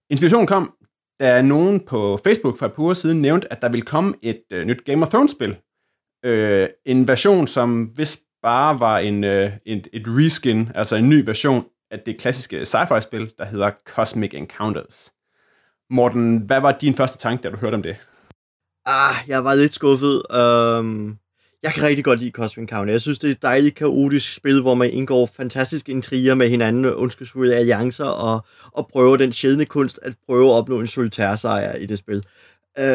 Inspirationen 0.10 0.48
kom, 0.48 0.74
da 1.20 1.42
nogen 1.42 1.80
på 1.80 2.20
Facebook 2.24 2.58
for 2.58 2.66
et 2.66 2.74
par 2.74 2.84
uger 2.84 2.94
siden 2.94 3.22
nævnte, 3.22 3.52
at 3.54 3.62
der 3.62 3.70
ville 3.70 3.86
komme 3.86 4.16
et 4.22 4.42
øh, 4.52 4.66
nyt 4.66 4.86
Game 4.86 5.06
of 5.06 5.10
Thrones-spil. 5.10 5.56
Øh, 6.26 6.70
en 6.86 7.08
version, 7.08 7.48
som 7.48 7.84
hvis 7.84 8.20
bare 8.42 8.80
var 8.80 9.00
en, 9.00 9.24
øh, 9.24 9.52
et, 9.66 9.88
et 9.94 10.04
reskin, 10.08 10.70
altså 10.76 10.96
en 10.96 11.10
ny 11.10 11.26
version 11.26 11.66
af 11.92 12.00
det 12.00 12.20
klassiske 12.20 12.66
sci-fi-spil, 12.66 13.34
der 13.38 13.46
hedder 13.46 13.72
Cosmic 13.86 14.34
Encounters. 14.34 15.14
Morten, 15.90 16.38
hvad 16.38 16.62
var 16.62 16.72
din 16.72 16.94
første 16.94 17.18
tanke, 17.18 17.44
da 17.44 17.50
du 17.50 17.58
hørte 17.58 17.76
om 17.76 17.84
det? 17.84 17.96
Ah, 18.86 19.16
jeg 19.28 19.44
var 19.44 19.56
lidt 19.56 19.74
skuffet. 19.74 20.22
Um, 20.80 21.18
jeg 21.66 21.74
kan 21.74 21.84
rigtig 21.84 22.06
godt 22.06 22.20
lide 22.20 22.32
Cosmic 22.32 22.70
County. 22.70 22.92
Jeg 22.92 23.02
synes, 23.02 23.20
det 23.20 23.28
er 23.28 23.32
et 23.32 23.42
dejligt 23.42 23.76
kaotisk 23.76 24.34
spil, 24.34 24.62
hvor 24.62 24.74
man 24.76 24.92
indgår 24.92 25.30
fantastiske 25.38 25.92
intriger 25.92 26.36
med 26.36 26.50
hinanden, 26.50 26.86
ondskabsfulde 26.86 27.56
alliancer, 27.56 28.06
og, 28.06 28.46
og 28.72 28.88
prøver 28.88 29.18
den 29.18 29.34
sjældne 29.34 29.66
kunst 29.66 30.00
at 30.02 30.14
prøve 30.26 30.50
at 30.50 30.54
opnå 30.54 30.80
en 30.80 30.88
solitærsejr 30.88 31.76
i 31.76 31.86
det 31.86 31.98
spil. 31.98 32.24
Uh, 32.80 32.86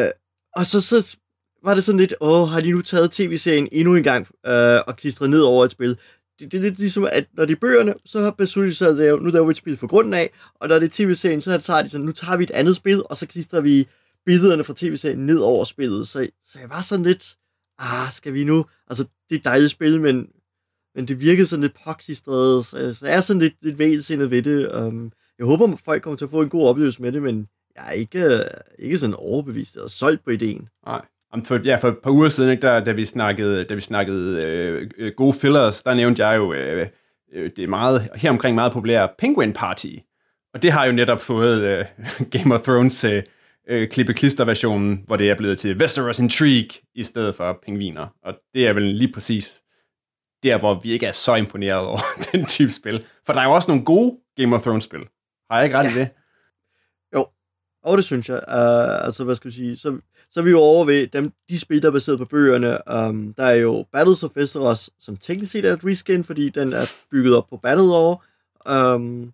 og 0.55 0.65
så, 0.65 0.81
så 0.81 1.17
var 1.63 1.73
det 1.73 1.83
sådan 1.83 1.99
lidt, 1.99 2.13
åh, 2.21 2.49
har 2.49 2.61
de 2.61 2.71
nu 2.71 2.81
taget 2.81 3.11
tv-serien 3.11 3.69
endnu 3.71 3.95
en 3.95 4.03
gang 4.03 4.27
uh, 4.47 4.53
og 4.87 4.95
klistret 4.97 5.29
ned 5.29 5.41
over 5.41 5.65
et 5.65 5.71
spil? 5.71 5.97
Det, 6.39 6.51
det 6.51 6.57
er 6.57 6.61
lidt 6.61 6.79
ligesom, 6.79 7.07
at 7.11 7.25
når 7.37 7.45
de 7.45 7.51
er 7.51 7.57
bøgerne, 7.61 7.93
så 8.05 8.19
har 8.19 8.31
besluttet 8.31 8.77
sig, 8.77 8.87
at 8.87 9.21
nu 9.21 9.29
der 9.29 9.43
vi 9.43 9.51
et 9.51 9.57
spil 9.57 9.77
for 9.77 9.87
grunden 9.87 10.13
af, 10.13 10.29
og 10.55 10.67
når 10.67 10.79
det 10.79 10.85
er 10.85 11.05
tv-serien, 11.05 11.41
så 11.41 11.57
tager 11.57 11.81
de 11.81 11.89
sådan, 11.89 12.05
nu 12.05 12.11
tager 12.11 12.37
vi 12.37 12.43
et 12.43 12.51
andet 12.51 12.75
spil, 12.75 13.03
og 13.05 13.17
så 13.17 13.27
klistrer 13.27 13.61
vi 13.61 13.87
billederne 14.25 14.63
fra 14.63 14.73
tv-serien 14.77 15.25
ned 15.25 15.39
over 15.39 15.65
spillet. 15.65 16.07
Så, 16.07 16.27
så 16.45 16.59
jeg 16.59 16.69
var 16.69 16.81
sådan 16.81 17.05
lidt, 17.05 17.35
ah, 17.81 18.09
skal 18.11 18.33
vi 18.33 18.43
nu? 18.43 18.65
Altså, 18.89 19.03
det 19.03 19.35
er 19.35 19.39
et 19.39 19.43
dejligt 19.43 19.71
spil, 19.71 20.01
men, 20.01 20.27
men 20.95 21.05
det 21.05 21.19
virkede 21.19 21.45
sådan 21.45 21.61
lidt 21.61 21.77
poxistret, 21.85 22.65
så, 22.65 22.93
så 22.93 23.05
jeg 23.05 23.15
er 23.15 23.21
sådan 23.21 23.41
lidt, 23.41 23.53
lidt 23.61 23.79
vælsindet 23.79 24.31
ved 24.31 24.41
det. 24.41 24.71
Um, 24.71 25.11
jeg 25.39 25.47
håber, 25.47 25.73
at 25.73 25.79
folk 25.85 26.01
kommer 26.01 26.17
til 26.17 26.25
at 26.25 26.31
få 26.31 26.41
en 26.41 26.49
god 26.49 26.67
oplevelse 26.67 27.01
med 27.01 27.11
det, 27.11 27.23
men 27.23 27.47
jeg 27.75 27.87
er 27.87 27.91
ikke, 27.91 28.25
øh, 28.25 28.41
ikke 28.79 28.97
sådan 28.97 29.15
overbevist 29.15 29.75
eller 29.75 29.89
solgt 29.89 30.23
på 30.23 30.29
ideen. 30.29 30.69
Nej. 30.85 31.01
For, 31.45 31.59
ja, 31.63 31.75
for 31.75 31.87
et 31.87 31.97
par 32.03 32.11
uger 32.11 32.29
siden, 32.29 32.51
ikke, 32.51 32.61
der, 32.61 32.83
da 32.83 32.91
vi 32.91 33.05
snakkede, 33.05 33.63
da 33.63 33.73
vi 33.73 33.81
snakkede 33.81 34.43
øh, 34.43 34.89
øh 34.97 35.11
gode 35.17 35.33
fillers, 35.33 35.83
der 35.83 35.93
nævnte 35.93 36.27
jeg 36.27 36.37
jo 36.37 36.53
øh, 36.53 36.87
øh, 37.33 37.51
det 37.55 37.63
er 37.63 37.67
meget, 37.67 38.09
her 38.15 38.29
omkring 38.29 38.55
meget 38.55 38.71
populære 38.71 39.09
Penguin 39.17 39.53
Party. 39.53 39.95
Og 40.53 40.63
det 40.63 40.71
har 40.71 40.85
jo 40.85 40.91
netop 40.91 41.21
fået 41.21 41.61
øh, 41.61 41.85
Game 42.39 42.55
of 42.55 42.61
Thrones 42.61 43.03
øh, 43.03 43.23
øh, 43.69 43.89
klippe-klister-versionen, 43.89 45.03
hvor 45.07 45.15
det 45.15 45.29
er 45.29 45.35
blevet 45.35 45.59
til 45.59 45.77
Westeros 45.77 46.19
Intrigue 46.19 46.81
i 46.95 47.03
stedet 47.03 47.35
for 47.35 47.59
pingviner. 47.65 48.07
Og 48.23 48.33
det 48.53 48.67
er 48.67 48.73
vel 48.73 48.83
lige 48.83 49.13
præcis 49.13 49.61
der, 50.43 50.59
hvor 50.59 50.73
vi 50.73 50.91
ikke 50.91 51.05
er 51.05 51.11
så 51.11 51.35
imponeret 51.35 51.85
over 51.85 51.99
den 52.31 52.45
type 52.45 52.71
spil. 52.71 53.05
For 53.25 53.33
der 53.33 53.41
er 53.41 53.45
jo 53.45 53.51
også 53.51 53.71
nogle 53.71 53.85
gode 53.85 54.17
Game 54.37 54.55
of 54.55 54.61
Thrones-spil. 54.61 55.07
Har 55.51 55.57
jeg 55.57 55.65
ikke 55.65 55.77
ret 55.77 55.85
ja. 55.85 55.91
i 55.91 55.93
det? 55.93 56.09
Jo, 57.15 57.25
og 57.83 57.97
det 57.97 58.05
synes 58.05 58.29
jeg. 58.29 58.41
Uh, 58.47 59.05
altså, 59.05 59.23
hvad 59.23 59.35
skal 59.35 59.51
vi 59.51 59.55
sige? 59.55 59.77
Så, 59.77 59.97
så 60.31 60.39
er 60.39 60.43
vi 60.43 60.49
jo 60.49 60.59
over 60.59 60.85
ved 60.85 61.07
dem, 61.07 61.31
de 61.49 61.59
spil, 61.59 61.81
der 61.81 61.87
er 61.87 61.91
baseret 61.91 62.19
på 62.19 62.25
bøgerne. 62.25 62.77
Um, 63.09 63.33
der 63.33 63.43
er 63.43 63.55
jo 63.55 63.85
Battles 63.93 64.23
of 64.23 64.31
Westeros, 64.35 64.89
som 64.99 65.17
teknisk 65.17 65.51
set 65.51 65.65
er 65.65 65.73
et 65.73 65.85
reskin, 65.85 66.23
fordi 66.23 66.49
den 66.49 66.73
er 66.73 66.85
bygget 67.11 67.35
op 67.35 67.49
på 67.49 67.57
Battle 67.57 67.85
Lore. 67.85 68.17
Um, 68.95 69.33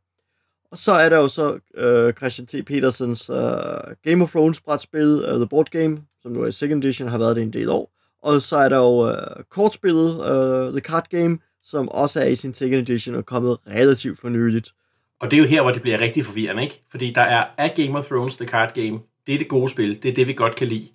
og 0.71 0.77
så 0.77 0.91
er 0.91 1.09
der 1.09 1.17
jo 1.17 1.27
så 1.27 1.59
øh, 1.75 2.13
Christian 2.13 2.47
T. 2.47 2.65
Petersens 2.65 3.29
øh, 3.29 3.95
Game 4.03 4.23
of 4.23 4.31
Thrones 4.31 4.61
brætspil, 4.61 5.23
øh, 5.27 5.35
The 5.35 5.47
Board 5.47 5.69
Game, 5.71 6.01
som 6.21 6.31
nu 6.31 6.41
er 6.41 6.47
i 6.47 6.51
second 6.51 6.83
edition, 6.83 7.09
har 7.09 7.17
været 7.17 7.35
det 7.35 7.43
en 7.43 7.53
del 7.53 7.69
år. 7.69 7.91
Og 8.23 8.41
så 8.41 8.57
er 8.57 8.69
der 8.69 8.77
jo 8.77 9.09
øh, 9.09 9.43
kortspillet, 9.49 10.11
øh, 10.11 10.71
The 10.71 10.79
Card 10.79 11.09
Game, 11.09 11.39
som 11.63 11.89
også 11.89 12.21
er 12.21 12.27
i 12.27 12.35
sin 12.35 12.53
second 12.53 12.81
edition 12.89 13.15
og 13.15 13.25
kommet 13.25 13.57
relativt 13.67 14.19
for 14.19 14.29
nyligt. 14.29 14.73
Og 15.19 15.31
det 15.31 15.37
er 15.37 15.41
jo 15.41 15.47
her, 15.47 15.61
hvor 15.61 15.71
det 15.71 15.81
bliver 15.81 16.01
rigtig 16.01 16.25
forvirrende, 16.25 16.63
ikke? 16.63 16.83
Fordi 16.91 17.11
der 17.11 17.21
er 17.21 17.45
af 17.57 17.73
Game 17.75 17.97
of 17.97 18.05
Thrones 18.05 18.35
The 18.35 18.47
Card 18.47 18.73
Game, 18.73 18.99
det 19.27 19.33
er 19.33 19.37
det 19.37 19.47
gode 19.47 19.69
spil, 19.69 20.03
det 20.03 20.11
er 20.11 20.15
det, 20.15 20.27
vi 20.27 20.33
godt 20.33 20.55
kan 20.55 20.67
lide. 20.67 20.87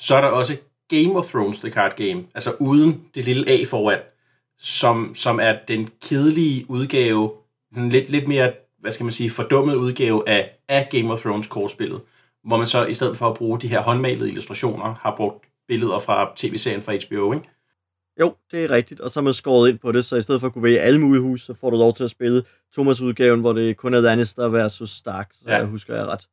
Så 0.00 0.16
er 0.16 0.20
der 0.20 0.28
også 0.28 0.56
Game 0.88 1.18
of 1.18 1.26
Thrones 1.26 1.58
The 1.58 1.70
Card 1.70 1.96
Game, 1.96 2.24
altså 2.34 2.52
uden 2.58 3.04
det 3.14 3.24
lille 3.24 3.50
A 3.50 3.64
foran, 3.64 3.98
som, 4.58 5.14
som 5.14 5.40
er 5.40 5.56
den 5.68 5.90
kedelige 6.02 6.70
udgave, 6.70 7.32
den 7.74 7.88
lidt, 7.88 8.10
lidt 8.10 8.28
mere, 8.28 8.52
hvad 8.82 8.92
skal 8.92 9.04
man 9.04 9.12
sige, 9.12 9.30
fordummet 9.30 9.74
udgave 9.74 10.28
af, 10.28 10.50
af 10.68 10.88
Game 10.90 11.12
of 11.12 11.20
Thrones 11.20 11.46
kortspillet, 11.46 12.00
hvor 12.44 12.56
man 12.56 12.66
så 12.66 12.86
i 12.86 12.94
stedet 12.94 13.16
for 13.16 13.28
at 13.28 13.36
bruge 13.36 13.60
de 13.60 13.68
her 13.68 13.80
håndmalede 13.80 14.28
illustrationer, 14.28 14.94
har 15.00 15.14
brugt 15.16 15.44
billeder 15.68 15.98
fra 15.98 16.32
tv-serien 16.36 16.82
fra 16.82 16.92
HBO, 16.92 17.32
ikke? 17.32 17.48
Jo, 18.20 18.34
det 18.50 18.64
er 18.64 18.70
rigtigt, 18.70 19.00
og 19.00 19.10
så 19.10 19.20
har 19.20 19.24
man 19.24 19.34
skåret 19.34 19.70
ind 19.70 19.78
på 19.78 19.92
det, 19.92 20.04
så 20.04 20.16
i 20.16 20.22
stedet 20.22 20.40
for 20.40 20.46
at 20.46 20.52
kunne 20.52 20.62
vælge 20.62 20.80
alle 20.80 21.00
mulige 21.00 21.22
hus, 21.22 21.42
så 21.42 21.54
får 21.54 21.70
du 21.70 21.76
lov 21.76 21.94
til 21.94 22.04
at 22.04 22.10
spille 22.10 22.42
Thomas-udgaven, 22.72 23.40
hvor 23.40 23.52
det 23.52 23.76
kun 23.76 23.94
er 23.94 24.00
Lannister 24.00 24.48
versus 24.48 24.90
Stark, 24.90 25.28
så 25.32 25.44
ja. 25.46 25.56
jeg 25.56 25.66
husker 25.66 25.94
jeg 25.94 26.06
ret. 26.06 26.26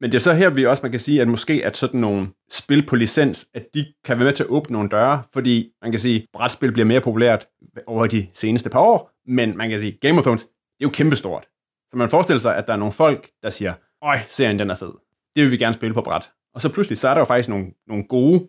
Men 0.00 0.12
det 0.12 0.18
er 0.18 0.20
så 0.20 0.32
her, 0.32 0.50
vi 0.50 0.66
også 0.66 0.82
man 0.82 0.90
kan 0.90 1.00
sige, 1.00 1.20
at 1.20 1.28
måske 1.28 1.62
at 1.64 1.76
sådan 1.76 2.00
nogle 2.00 2.28
spil 2.50 2.86
på 2.86 2.96
licens, 2.96 3.48
at 3.54 3.74
de 3.74 3.86
kan 4.04 4.18
være 4.18 4.24
med 4.24 4.32
til 4.32 4.42
at 4.44 4.50
åbne 4.50 4.72
nogle 4.72 4.88
døre, 4.88 5.22
fordi 5.32 5.72
man 5.82 5.90
kan 5.90 6.00
sige, 6.00 6.16
at 6.16 6.26
brætspil 6.32 6.72
bliver 6.72 6.86
mere 6.86 7.00
populært 7.00 7.46
over 7.86 8.06
de 8.06 8.26
seneste 8.32 8.70
par 8.70 8.80
år, 8.80 9.10
men 9.26 9.56
man 9.56 9.70
kan 9.70 9.80
sige, 9.80 9.98
Game 10.00 10.18
of 10.18 10.24
Thrones, 10.24 10.46
er 10.80 10.84
jo 10.84 10.90
kæmpestort. 10.90 11.46
Så 11.90 11.96
man 11.96 12.10
forestiller 12.10 12.40
sig, 12.40 12.56
at 12.56 12.66
der 12.66 12.72
er 12.72 12.78
nogle 12.78 12.92
folk, 12.92 13.30
der 13.42 13.50
siger, 13.50 13.74
øj, 14.02 14.18
serien 14.28 14.58
den 14.58 14.70
er 14.70 14.74
fed. 14.74 14.92
Det 15.36 15.42
vil 15.44 15.50
vi 15.50 15.56
gerne 15.56 15.74
spille 15.74 15.94
på 15.94 16.02
bræt. 16.02 16.30
Og 16.54 16.60
så 16.60 16.72
pludselig, 16.72 16.98
så 16.98 17.08
er 17.08 17.14
der 17.14 17.20
jo 17.20 17.24
faktisk 17.24 17.48
nogle, 17.48 17.66
nogle 17.86 18.04
gode, 18.04 18.48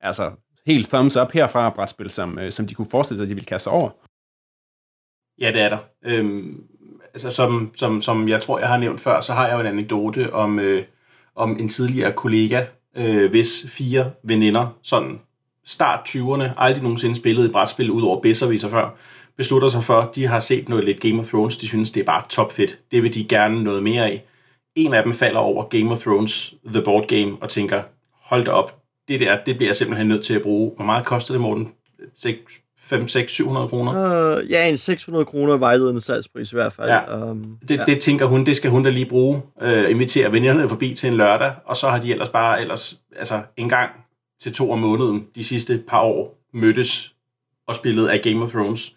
altså 0.00 0.32
helt 0.66 0.88
thumbs 0.88 1.16
up 1.16 1.32
herfra 1.32 1.70
brætspil, 1.70 2.10
som, 2.10 2.38
øh, 2.38 2.52
som 2.52 2.66
de 2.66 2.74
kunne 2.74 2.90
forestille 2.90 3.18
sig, 3.18 3.24
at 3.24 3.28
de 3.28 3.34
ville 3.34 3.46
kaste 3.46 3.64
sig 3.64 3.72
over. 3.72 3.90
Ja, 5.40 5.52
det 5.52 5.60
er 5.60 5.68
der. 5.68 5.78
Øhm, 6.04 6.64
altså, 7.14 7.30
som, 7.30 7.72
som, 7.74 8.00
som 8.00 8.28
jeg 8.28 8.40
tror, 8.40 8.58
jeg 8.58 8.68
har 8.68 8.76
nævnt 8.76 9.00
før, 9.00 9.20
så 9.20 9.32
har 9.32 9.46
jeg 9.46 9.54
jo 9.54 9.60
en 9.60 9.66
anekdote 9.66 10.32
om, 10.32 10.58
øh, 10.58 10.82
om 11.34 11.56
en 11.60 11.68
tidligere 11.68 12.12
kollega, 12.12 12.66
øh, 12.96 13.30
hvis 13.30 13.66
fire 13.68 14.10
veninder, 14.22 14.78
sådan 14.82 15.20
start 15.64 16.08
20'erne, 16.08 16.44
aldrig 16.56 16.82
nogensinde 16.82 17.16
spillet 17.16 17.44
et 17.44 17.52
brætspil 17.52 17.90
ud 17.90 18.02
over 18.02 18.20
Besserwisser 18.20 18.68
før, 18.68 18.96
beslutter 19.40 19.68
sig 19.68 19.84
for, 19.84 20.10
de 20.14 20.26
har 20.26 20.40
set 20.40 20.68
noget 20.68 20.84
lidt 20.84 21.00
Game 21.00 21.20
of 21.20 21.28
Thrones, 21.28 21.56
de 21.56 21.68
synes, 21.68 21.90
det 21.90 22.00
er 22.00 22.04
bare 22.04 22.22
topfedt. 22.28 22.78
Det 22.92 23.02
vil 23.02 23.14
de 23.14 23.24
gerne 23.24 23.64
noget 23.64 23.82
mere 23.82 24.06
af. 24.06 24.24
En 24.74 24.94
af 24.94 25.02
dem 25.02 25.12
falder 25.12 25.40
over 25.40 25.64
Game 25.64 25.90
of 25.90 26.00
Thrones, 26.00 26.54
The 26.66 26.82
Board 26.82 27.06
Game, 27.06 27.36
og 27.40 27.48
tænker, 27.48 27.82
hold 28.22 28.44
da 28.44 28.50
op, 28.50 28.78
det 29.08 29.20
der, 29.20 29.38
det 29.46 29.56
bliver 29.56 29.68
jeg 29.68 29.76
simpelthen 29.76 30.08
nødt 30.08 30.24
til 30.24 30.34
at 30.34 30.42
bruge. 30.42 30.72
Hvor 30.76 30.84
meget 30.84 31.04
koster 31.04 31.34
det, 31.34 31.40
Morten? 31.40 31.72
5, 32.80 33.08
6, 33.08 33.32
700 33.32 33.68
kroner? 33.68 33.92
Uh, 34.42 34.50
ja, 34.50 34.68
en 34.68 34.76
600 34.76 35.24
kroner 35.24 35.56
vejledende 35.56 36.00
salgspris 36.00 36.52
i 36.52 36.54
hvert 36.54 36.72
fald. 36.72 36.88
Ja. 36.88 37.30
Um, 37.30 37.58
det, 37.68 37.76
ja. 37.76 37.84
det 37.84 38.00
tænker 38.00 38.26
hun, 38.26 38.46
det 38.46 38.56
skal 38.56 38.70
hun 38.70 38.84
da 38.84 38.90
lige 38.90 39.06
bruge. 39.06 39.42
Uh, 39.62 39.90
invitere 39.90 40.32
vennerne 40.32 40.68
forbi 40.68 40.94
til 40.94 41.08
en 41.08 41.14
lørdag, 41.14 41.52
og 41.64 41.76
så 41.76 41.88
har 41.88 42.00
de 42.00 42.10
ellers 42.10 42.28
bare 42.28 42.60
ellers, 42.60 43.00
altså 43.16 43.42
en 43.56 43.68
gang 43.68 43.90
til 44.40 44.52
to 44.52 44.70
om 44.70 44.78
måneden 44.78 45.26
de 45.34 45.44
sidste 45.44 45.82
par 45.88 46.00
år 46.00 46.38
mødtes 46.54 47.14
og 47.66 47.74
spillet 47.74 48.08
af 48.08 48.20
Game 48.22 48.42
of 48.42 48.50
Thrones. 48.50 48.96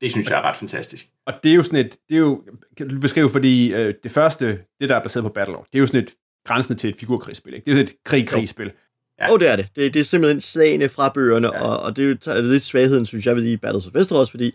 Det 0.00 0.10
synes 0.10 0.30
jeg 0.30 0.38
er 0.38 0.42
ret 0.42 0.56
fantastisk. 0.56 1.06
Og 1.26 1.32
det 1.42 1.50
er 1.50 1.54
jo 1.54 1.62
sådan 1.62 1.86
et, 1.86 1.96
det 2.08 2.14
er 2.14 2.18
jo, 2.18 2.42
kan 2.76 2.88
du 2.88 3.00
beskrive, 3.00 3.30
fordi 3.30 3.74
uh, 3.74 3.92
det 4.02 4.10
første, 4.10 4.46
det 4.80 4.88
der 4.88 4.96
er 4.96 5.02
baseret 5.02 5.24
på 5.24 5.28
Battlelord, 5.28 5.66
det 5.72 5.78
er 5.78 5.80
jo 5.80 5.86
sådan 5.86 6.02
et 6.02 6.14
grænsende 6.46 6.80
til 6.80 6.90
et 6.90 6.96
figurkrigsspil, 6.96 7.54
ikke? 7.54 7.64
Det 7.64 7.70
er 7.70 7.76
jo 7.76 7.86
sådan 7.86 7.94
et 7.94 8.04
krig-krigsspil. 8.04 8.72
Ja. 9.20 9.32
Og 9.32 9.40
det 9.40 9.48
er 9.48 9.56
det. 9.56 9.68
det. 9.76 9.94
Det 9.94 10.00
er 10.00 10.04
simpelthen 10.04 10.40
slagene 10.40 10.88
fra 10.88 11.08
bøgerne, 11.08 11.54
ja. 11.54 11.62
og, 11.62 11.80
og 11.80 11.96
det 11.96 12.04
er 12.04 12.08
jo 12.08 12.14
det 12.14 12.26
er 12.26 12.40
lidt 12.40 12.62
svagheden, 12.62 13.06
synes 13.06 13.26
jeg, 13.26 13.36
ved 13.36 13.44
i 13.44 13.56
Battles 13.56 13.86
of 13.86 13.94
Westeros, 13.94 14.30
fordi 14.30 14.52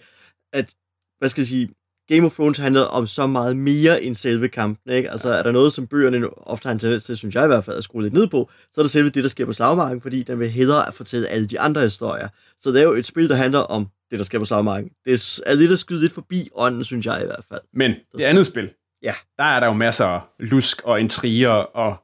at, 0.54 0.74
hvad 1.20 1.30
skal 1.30 1.42
jeg 1.42 1.48
sige, 1.48 1.70
Game 2.08 2.26
of 2.26 2.34
Thrones 2.34 2.58
handler 2.58 2.82
om 2.82 3.08
så 3.08 3.28
meget 3.28 3.58
mere 3.58 4.04
end 4.04 4.16
selve 4.16 4.48
kampen, 4.48 4.94
ikke? 4.94 5.12
Altså, 5.12 5.30
er 5.30 5.44
der 5.44 5.52
noget, 5.52 5.74
som 5.74 5.88
bøgerne 5.88 6.38
ofte 6.48 6.66
har 6.66 6.74
en 6.74 6.80
tendens 6.80 7.04
til, 7.04 7.18
synes 7.18 7.36
jeg 7.36 7.44
i 7.44 7.48
hvert 7.48 7.66
fald, 7.66 7.78
at 7.78 7.84
skrue 7.84 8.04
lidt 8.04 8.14
ned 8.14 8.28
på, 8.28 8.50
så 8.74 8.82
er 8.82 8.84
det 8.84 8.92
selve 8.92 9.10
det, 9.10 9.24
der 9.24 9.30
sker 9.30 9.46
på 9.46 9.54
slagmarken, 9.54 10.02
fordi 10.02 10.24
den 10.24 10.40
vil 10.40 10.50
hellere 10.50 10.88
at 10.88 10.94
fortælle 10.94 11.28
alle 11.28 11.48
de 11.48 11.60
andre 11.60 11.82
historier. 11.82 12.28
Så 12.60 12.72
det 12.72 12.80
er 12.80 12.84
jo 12.84 12.94
et 12.94 13.06
spil, 13.06 13.30
der 13.30 13.36
handler 13.36 13.60
om 13.60 13.88
det, 14.14 14.20
der 14.20 14.26
sker 14.26 14.40
på 14.40 14.46
slagmarken. 14.46 14.90
Det 15.06 15.42
er 15.46 15.56
lidt 15.56 15.72
at 15.72 15.80
skyde 15.80 16.02
lidt 16.02 16.14
forbi 16.14 16.50
ånden, 16.56 16.84
synes 16.84 17.06
jeg 17.06 17.22
i 17.24 17.26
hvert 17.26 17.46
fald. 17.50 17.62
Men 17.74 17.92
det 18.18 18.24
andet 18.24 18.46
spil, 18.46 18.70
ja. 19.04 19.14
der 19.38 19.44
er 19.44 19.60
der 19.60 19.68
jo 19.68 19.74
masser 19.74 20.06
af 20.06 20.22
lusk 20.40 20.82
og 20.82 21.00
intriger, 21.00 21.50
og 21.50 21.96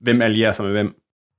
hvem 0.00 0.22
allierer 0.22 0.52
sig 0.52 0.64
med 0.64 0.72
hvem. 0.72 0.94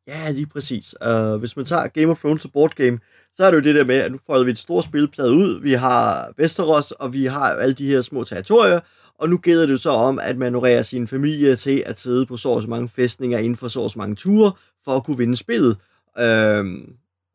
Ja, 0.08 0.32
lige 0.32 0.46
præcis. 0.46 0.96
Uh, 1.06 1.36
hvis 1.36 1.58
man 1.58 1.66
tager 1.66 1.88
Game 1.88 2.12
of 2.12 2.20
Thrones 2.20 2.46
og 2.46 2.52
board 2.52 2.76
game, 2.76 3.00
så 3.36 3.46
er 3.46 3.52
det 3.52 3.58
jo 3.58 3.62
det 3.62 3.76
der 3.76 3.86
med, 3.86 3.96
at 3.96 4.12
nu 4.12 4.20
får 4.26 4.44
vi 4.44 4.52
et 4.52 4.58
stort 4.58 4.84
spilplade 4.84 5.32
ud. 5.32 5.62
Vi 5.62 5.74
har 5.74 6.34
Westeros, 6.40 6.92
og 6.92 7.14
vi 7.14 7.26
har 7.26 7.52
alle 7.52 7.74
de 7.74 7.88
her 7.88 8.02
små 8.02 8.24
territorier, 8.24 8.80
og 9.20 9.30
nu 9.30 9.38
gælder 9.38 9.66
det 9.66 9.74
jo 9.74 9.78
så 9.78 9.90
om 9.90 10.20
at 10.22 10.38
manøvrere 10.38 10.84
sin 10.84 11.08
familie 11.08 11.56
til 11.56 11.84
at 11.86 12.00
sidde 12.00 12.26
på 12.26 12.38
så 12.38 12.62
så 12.62 12.68
mange 12.68 12.90
fæstninger 12.90 13.38
inden 13.38 13.56
for 13.56 13.68
så 13.68 13.90
så 13.90 14.00
mange 14.00 14.16
ture, 14.16 14.52
for 14.86 14.96
at 14.96 15.04
kunne 15.04 15.18
vinde 15.18 15.38
spillet. 15.38 15.78
Uh, 16.20 16.66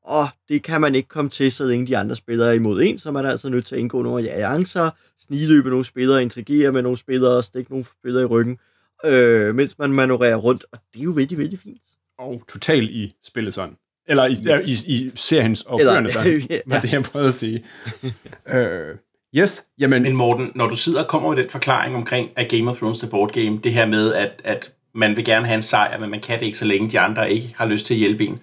og 0.08 0.28
det 0.48 0.62
kan 0.62 0.80
man 0.80 0.94
ikke 0.94 1.08
komme 1.08 1.30
til, 1.30 1.52
så 1.52 1.64
længe 1.64 1.86
de 1.86 1.96
andre 1.96 2.16
spillere 2.16 2.48
er 2.48 2.52
imod 2.52 2.82
en, 2.82 2.98
så 2.98 3.10
man 3.10 3.24
er 3.24 3.30
altså 3.30 3.48
nødt 3.48 3.66
til 3.66 3.74
at 3.74 3.80
indgå 3.80 4.02
nogle 4.02 4.18
alliancer, 4.18 4.90
sniløbe 5.18 5.70
nogle 5.70 5.84
spillere, 5.84 6.22
interagere 6.22 6.72
med 6.72 6.82
nogle 6.82 6.98
spillere, 6.98 7.42
stikke 7.42 7.70
nogle 7.70 7.84
spillere 7.84 8.22
i 8.22 8.26
ryggen, 8.26 8.58
øh, 9.04 9.54
mens 9.54 9.78
man 9.78 9.90
manøvrerer 9.90 10.36
rundt, 10.36 10.64
og 10.72 10.78
det 10.94 11.00
er 11.00 11.04
jo 11.04 11.10
vældig, 11.10 11.38
vældig 11.38 11.58
fint 11.58 11.80
og 12.18 12.42
totalt 12.48 12.90
i 12.90 13.14
spillet 13.24 13.54
sådan. 13.54 13.76
Eller 14.08 14.24
i, 14.24 14.32
yes. 14.32 14.84
i, 14.84 15.06
i 15.06 15.12
seriens 15.14 15.62
og 15.62 15.78
bøgerne 15.78 16.10
sådan, 16.10 16.40
ja. 16.50 16.58
var 16.66 16.80
det 16.80 16.92
jeg 16.92 17.02
prøvede 17.02 17.28
at 17.28 17.34
sige. 17.34 17.64
uh, 18.02 18.52
yes, 19.38 19.64
jamen... 19.78 20.02
Men 20.02 20.16
Morten, 20.16 20.52
når 20.54 20.68
du 20.68 20.76
sidder 20.76 21.02
og 21.02 21.08
kommer 21.08 21.34
med 21.34 21.42
den 21.42 21.50
forklaring 21.50 21.96
omkring, 21.96 22.30
at 22.36 22.48
Game 22.48 22.70
of 22.70 22.76
Thrones 22.76 22.98
The 22.98 23.08
Board 23.08 23.32
Game, 23.32 23.60
det 23.64 23.72
her 23.72 23.86
med, 23.86 24.14
at, 24.14 24.42
at 24.44 24.72
man 24.94 25.16
vil 25.16 25.24
gerne 25.24 25.46
have 25.46 25.56
en 25.56 25.62
sejr, 25.62 25.98
men 25.98 26.10
man 26.10 26.20
kan 26.20 26.40
det 26.40 26.46
ikke, 26.46 26.58
så 26.58 26.64
længe 26.64 26.90
de 26.90 27.00
andre 27.00 27.32
ikke 27.32 27.54
har 27.56 27.66
lyst 27.66 27.86
til 27.86 27.94
at 27.94 27.98
hjælpe 27.98 28.24
en, 28.24 28.40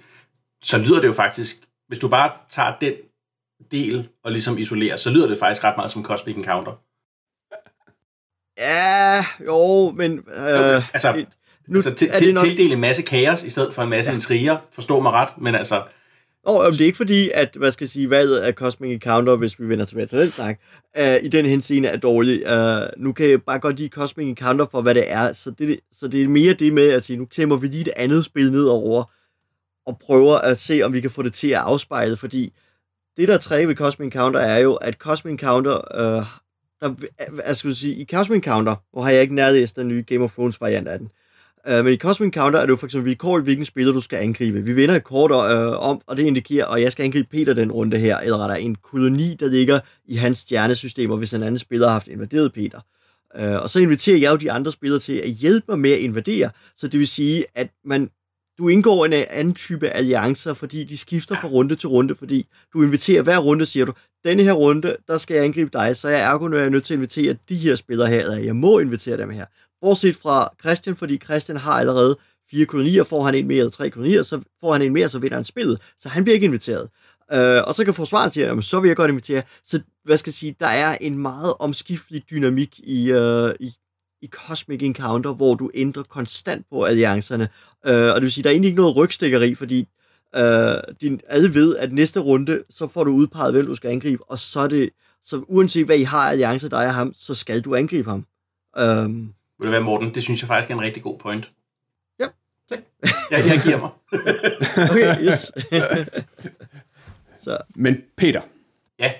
så 0.65 0.77
lyder 0.77 1.01
det 1.01 1.07
jo 1.07 1.13
faktisk, 1.13 1.55
hvis 1.87 1.99
du 1.99 2.07
bare 2.07 2.31
tager 2.49 2.73
den 2.81 2.93
del 3.71 4.09
og 4.23 4.31
ligesom 4.31 4.57
isolerer, 4.57 4.95
så 4.95 5.09
lyder 5.09 5.27
det 5.27 5.39
faktisk 5.39 5.63
ret 5.63 5.77
meget 5.77 5.91
som 5.91 6.03
Cosmic 6.03 6.35
Encounter. 6.35 6.71
Ja, 8.57 9.25
jo, 9.45 9.91
men... 9.91 10.11
Øh, 10.11 10.23
okay, 10.27 10.81
altså, 10.93 11.25
nu 11.67 11.77
altså, 11.77 11.93
til, 11.93 12.09
til, 12.09 12.33
nok... 12.33 12.45
tildele 12.45 12.73
en 12.73 12.79
masse 12.79 13.03
kaos 13.03 13.43
i 13.43 13.49
stedet 13.49 13.73
for 13.73 13.83
en 13.83 13.89
masse 13.89 14.11
ja. 14.11 14.15
intriger, 14.15 14.57
forstår 14.71 14.99
mig 14.99 15.11
ret, 15.11 15.37
men 15.37 15.55
altså... 15.55 15.83
Og 16.45 16.71
det 16.71 16.81
er 16.81 16.85
ikke 16.85 16.97
fordi, 16.97 17.29
at, 17.33 17.55
hvad 17.55 17.71
skal 17.71 17.85
jeg 17.85 17.89
sige, 17.89 18.09
valget 18.09 18.37
af 18.37 18.53
Cosmic 18.53 18.93
Encounter, 18.93 19.35
hvis 19.35 19.59
vi 19.59 19.69
vender 19.69 19.85
tilbage 19.85 20.07
til 20.07 20.19
den 20.19 20.31
snak, 20.31 20.59
uh, 20.99 21.23
i 21.23 21.27
den 21.27 21.45
henseende 21.45 21.89
er 21.89 21.97
dårligt. 21.97 22.43
Uh, 22.51 23.03
nu 23.03 23.13
kan 23.13 23.29
jeg 23.29 23.41
bare 23.41 23.59
godt 23.59 23.77
lide 23.77 23.89
Cosmic 23.89 24.27
Encounter 24.27 24.65
for, 24.71 24.81
hvad 24.81 24.95
det 24.95 25.11
er, 25.11 25.33
så 25.33 25.51
det, 25.51 25.79
så 25.91 26.07
det 26.07 26.23
er 26.23 26.27
mere 26.27 26.53
det 26.53 26.73
med 26.73 26.89
at 26.89 27.03
sige, 27.03 27.17
nu 27.17 27.25
klemmer 27.25 27.57
vi 27.57 27.67
lige 27.67 27.83
det 27.83 27.93
andet 27.95 28.25
spil 28.25 28.51
ned 28.51 28.65
over, 28.65 29.03
og 29.85 29.99
prøver 29.99 30.35
at 30.37 30.59
se, 30.59 30.81
om 30.83 30.93
vi 30.93 31.01
kan 31.01 31.11
få 31.11 31.23
det 31.23 31.33
til 31.33 31.47
at 31.47 31.59
afspejle, 31.59 32.17
fordi 32.17 32.53
det, 33.17 33.27
der 33.27 33.33
er 33.51 33.67
ved 33.67 33.75
Cosmic 33.75 34.05
Encounter, 34.05 34.39
er 34.39 34.57
jo, 34.57 34.73
at 34.73 34.93
Cosmic 34.93 35.31
Encounter, 35.31 35.95
øh, 35.95 36.25
der, 36.81 36.95
jeg 37.47 37.55
skal 37.55 37.75
sige, 37.75 37.95
i 37.95 38.05
Cosmic 38.05 38.35
Encounter, 38.35 38.75
hvor 38.91 39.01
har 39.01 39.09
jeg 39.09 39.21
ikke 39.21 39.35
nærlæst 39.35 39.75
den 39.75 39.87
nye 39.87 40.03
Game 40.07 40.23
of 40.23 40.33
Thrones 40.33 40.61
variant 40.61 40.87
af 40.87 40.99
den, 40.99 41.09
øh, 41.67 41.85
men 41.85 41.93
i 41.93 41.97
Cosmic 41.97 42.27
Encounter 42.27 42.59
er 42.59 42.63
det 42.63 42.71
jo 42.71 42.75
for 42.75 42.87
eksempel 42.87 43.05
vilkårligt, 43.05 43.45
hvilken 43.45 43.65
spiller 43.65 43.93
du 43.93 44.01
skal 44.01 44.19
angribe. 44.19 44.61
Vi 44.61 44.73
vinder 44.73 44.95
et 44.95 45.03
kort 45.03 45.31
øh, 45.31 45.79
om, 45.79 46.01
og 46.07 46.17
det 46.17 46.23
indikerer, 46.23 46.67
at 46.67 46.81
jeg 46.81 46.91
skal 46.91 47.03
angribe 47.03 47.27
Peter 47.31 47.53
den 47.53 47.71
runde 47.71 47.97
her, 47.97 48.17
eller 48.17 48.37
er 48.37 48.55
en 48.55 48.75
koloni, 48.75 49.35
der 49.39 49.47
ligger 49.47 49.79
i 50.05 50.15
hans 50.15 50.37
stjernesystemer, 50.37 51.15
hvis 51.15 51.33
en 51.33 51.43
anden 51.43 51.59
spiller 51.59 51.87
har 51.87 51.93
haft 51.93 52.07
invaderet 52.07 52.53
Peter. 52.53 52.79
Øh, 53.37 53.61
og 53.61 53.69
så 53.69 53.79
inviterer 53.79 54.17
jeg 54.17 54.31
jo 54.31 54.35
de 54.35 54.51
andre 54.51 54.71
spillere 54.71 54.99
til 54.99 55.13
at 55.13 55.29
hjælpe 55.29 55.65
mig 55.69 55.79
med 55.79 55.91
at 55.91 55.99
invadere, 55.99 56.49
så 56.77 56.87
det 56.87 56.99
vil 56.99 57.07
sige, 57.07 57.45
at 57.55 57.69
man 57.85 58.09
du 58.57 58.67
indgår 58.67 59.05
en 59.05 59.13
øh, 59.13 59.23
anden 59.29 59.53
type 59.53 59.89
alliancer, 59.89 60.53
fordi 60.53 60.83
de 60.83 60.97
skifter 60.97 61.35
fra 61.41 61.47
runde 61.47 61.75
til 61.75 61.89
runde, 61.89 62.15
fordi 62.15 62.45
du 62.73 62.83
inviterer 62.83 63.21
hver 63.21 63.37
runde, 63.37 63.65
siger 63.65 63.85
du, 63.85 63.93
denne 64.25 64.43
her 64.43 64.53
runde, 64.53 64.95
der 65.07 65.17
skal 65.17 65.35
jeg 65.35 65.43
angribe 65.43 65.69
dig, 65.73 65.97
så 65.97 66.07
jeg 66.07 66.21
er 66.21 66.27
ergo, 66.27 66.47
når 66.47 66.57
jeg 66.57 66.65
er 66.65 66.69
nødt 66.69 66.83
til 66.83 66.93
at 66.93 66.97
invitere 66.97 67.35
de 67.49 67.55
her 67.55 67.75
spillere 67.75 68.07
her, 68.07 68.21
eller 68.21 68.37
jeg 68.37 68.55
må 68.55 68.79
invitere 68.79 69.17
dem 69.17 69.29
her. 69.29 69.45
Bortset 69.81 70.15
fra 70.15 70.49
Christian, 70.61 70.95
fordi 70.95 71.17
Christian 71.17 71.57
har 71.57 71.71
allerede 71.71 72.17
fire 72.51 72.65
kolonier, 72.65 73.03
får 73.03 73.23
han 73.23 73.35
en 73.35 73.47
mere 73.47 73.57
eller 73.57 73.71
tre 73.71 73.89
kolonier, 73.89 74.23
så 74.23 74.41
får 74.61 74.73
han 74.73 74.81
en 74.81 74.93
mere, 74.93 75.09
så 75.09 75.19
vinder 75.19 75.37
han 75.37 75.43
spillet. 75.43 75.81
Så 75.99 76.09
han 76.09 76.23
bliver 76.23 76.33
ikke 76.33 76.45
inviteret. 76.45 76.89
Øh, 77.33 77.61
og 77.67 77.75
så 77.75 77.85
kan 77.85 77.93
forsvaret 77.93 78.33
sige, 78.33 78.47
at 78.47 78.63
så 78.63 78.79
vil 78.79 78.87
jeg 78.87 78.97
godt 78.97 79.09
invitere. 79.09 79.41
Så 79.63 79.81
hvad 80.03 80.17
skal 80.17 80.29
jeg 80.29 80.33
sige, 80.33 80.55
der 80.59 80.67
er 80.67 80.97
en 81.01 81.17
meget 81.17 81.53
omskiftelig 81.59 82.23
dynamik 82.31 82.79
i, 82.79 83.11
øh, 83.11 83.49
i, 83.59 83.73
i 84.21 84.27
Cosmic 84.27 84.83
Encounter, 84.83 85.33
hvor 85.33 85.55
du 85.55 85.71
ændrer 85.73 86.03
konstant 86.03 86.65
på 86.69 86.83
alliancerne. 86.83 87.49
Uh, 87.89 87.93
og 87.93 88.15
det 88.15 88.21
vil 88.21 88.31
sige, 88.31 88.43
der 88.43 88.49
er 88.49 88.53
egentlig 88.53 88.69
ikke 88.69 88.81
noget 88.81 88.95
rygstikkeri, 88.95 89.55
fordi 89.55 89.87
uh, 90.37 90.43
din, 91.01 91.21
alle 91.27 91.53
ved, 91.53 91.75
at 91.77 91.93
næste 91.93 92.19
runde, 92.19 92.63
så 92.69 92.87
får 92.87 93.03
du 93.03 93.11
udpeget, 93.11 93.53
hvem 93.53 93.65
du 93.65 93.75
skal 93.75 93.89
angribe, 93.89 94.23
og 94.23 94.39
så 94.39 94.59
er 94.59 94.67
det, 94.67 94.89
så 95.23 95.43
uanset 95.47 95.85
hvad 95.85 95.97
I 95.97 96.03
har 96.03 96.29
alliancer, 96.29 96.69
dig 96.69 96.87
og 96.87 96.93
ham, 96.93 97.13
så 97.17 97.35
skal 97.35 97.61
du 97.61 97.75
angribe 97.75 98.09
ham. 98.09 98.25
Uh, 98.79 99.15
vil 99.59 99.65
det 99.65 99.71
være, 99.71 99.81
Morten? 99.81 100.13
Det 100.15 100.23
synes 100.23 100.41
jeg 100.41 100.47
faktisk 100.47 100.69
er 100.69 100.75
en 100.75 100.81
rigtig 100.81 101.03
god 101.03 101.17
point. 101.19 101.51
Ja, 102.19 102.25
tak. 102.69 102.79
jeg, 103.31 103.47
jeg 103.47 103.61
giver 103.63 103.79
mig. 103.79 103.89
okay, 104.91 105.25
yes. 105.25 105.51
Så. 107.43 107.57
Men 107.75 107.97
Peter. 108.17 108.41
Ja? 108.99 109.11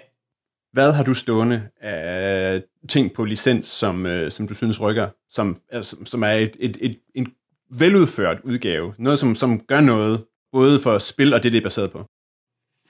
Hvad 0.75 0.91
har 0.91 1.03
du 1.03 1.13
stående 1.13 1.67
af 1.82 2.63
ting 2.89 3.13
på 3.13 3.25
licens, 3.25 3.67
som, 3.67 4.05
øh, 4.05 4.32
som 4.32 4.48
du 4.48 4.53
synes 4.53 4.82
rykker, 4.82 5.10
som, 5.29 5.55
altså, 5.70 5.96
som 6.05 6.24
er 6.24 6.32
et, 6.32 6.55
et, 6.60 6.77
et, 6.82 7.00
en 7.13 7.34
veludført 7.70 8.38
udgave. 8.44 8.94
Noget, 8.98 9.20
som, 9.20 9.36
som 9.36 9.60
gør 9.60 9.82
noget, 9.82 10.25
både 10.51 10.79
for 10.79 10.98
spil 10.98 11.34
og 11.34 11.44
det, 11.44 11.51
det 11.51 11.58
er 11.58 11.63
baseret 11.63 11.91
på. 11.91 12.05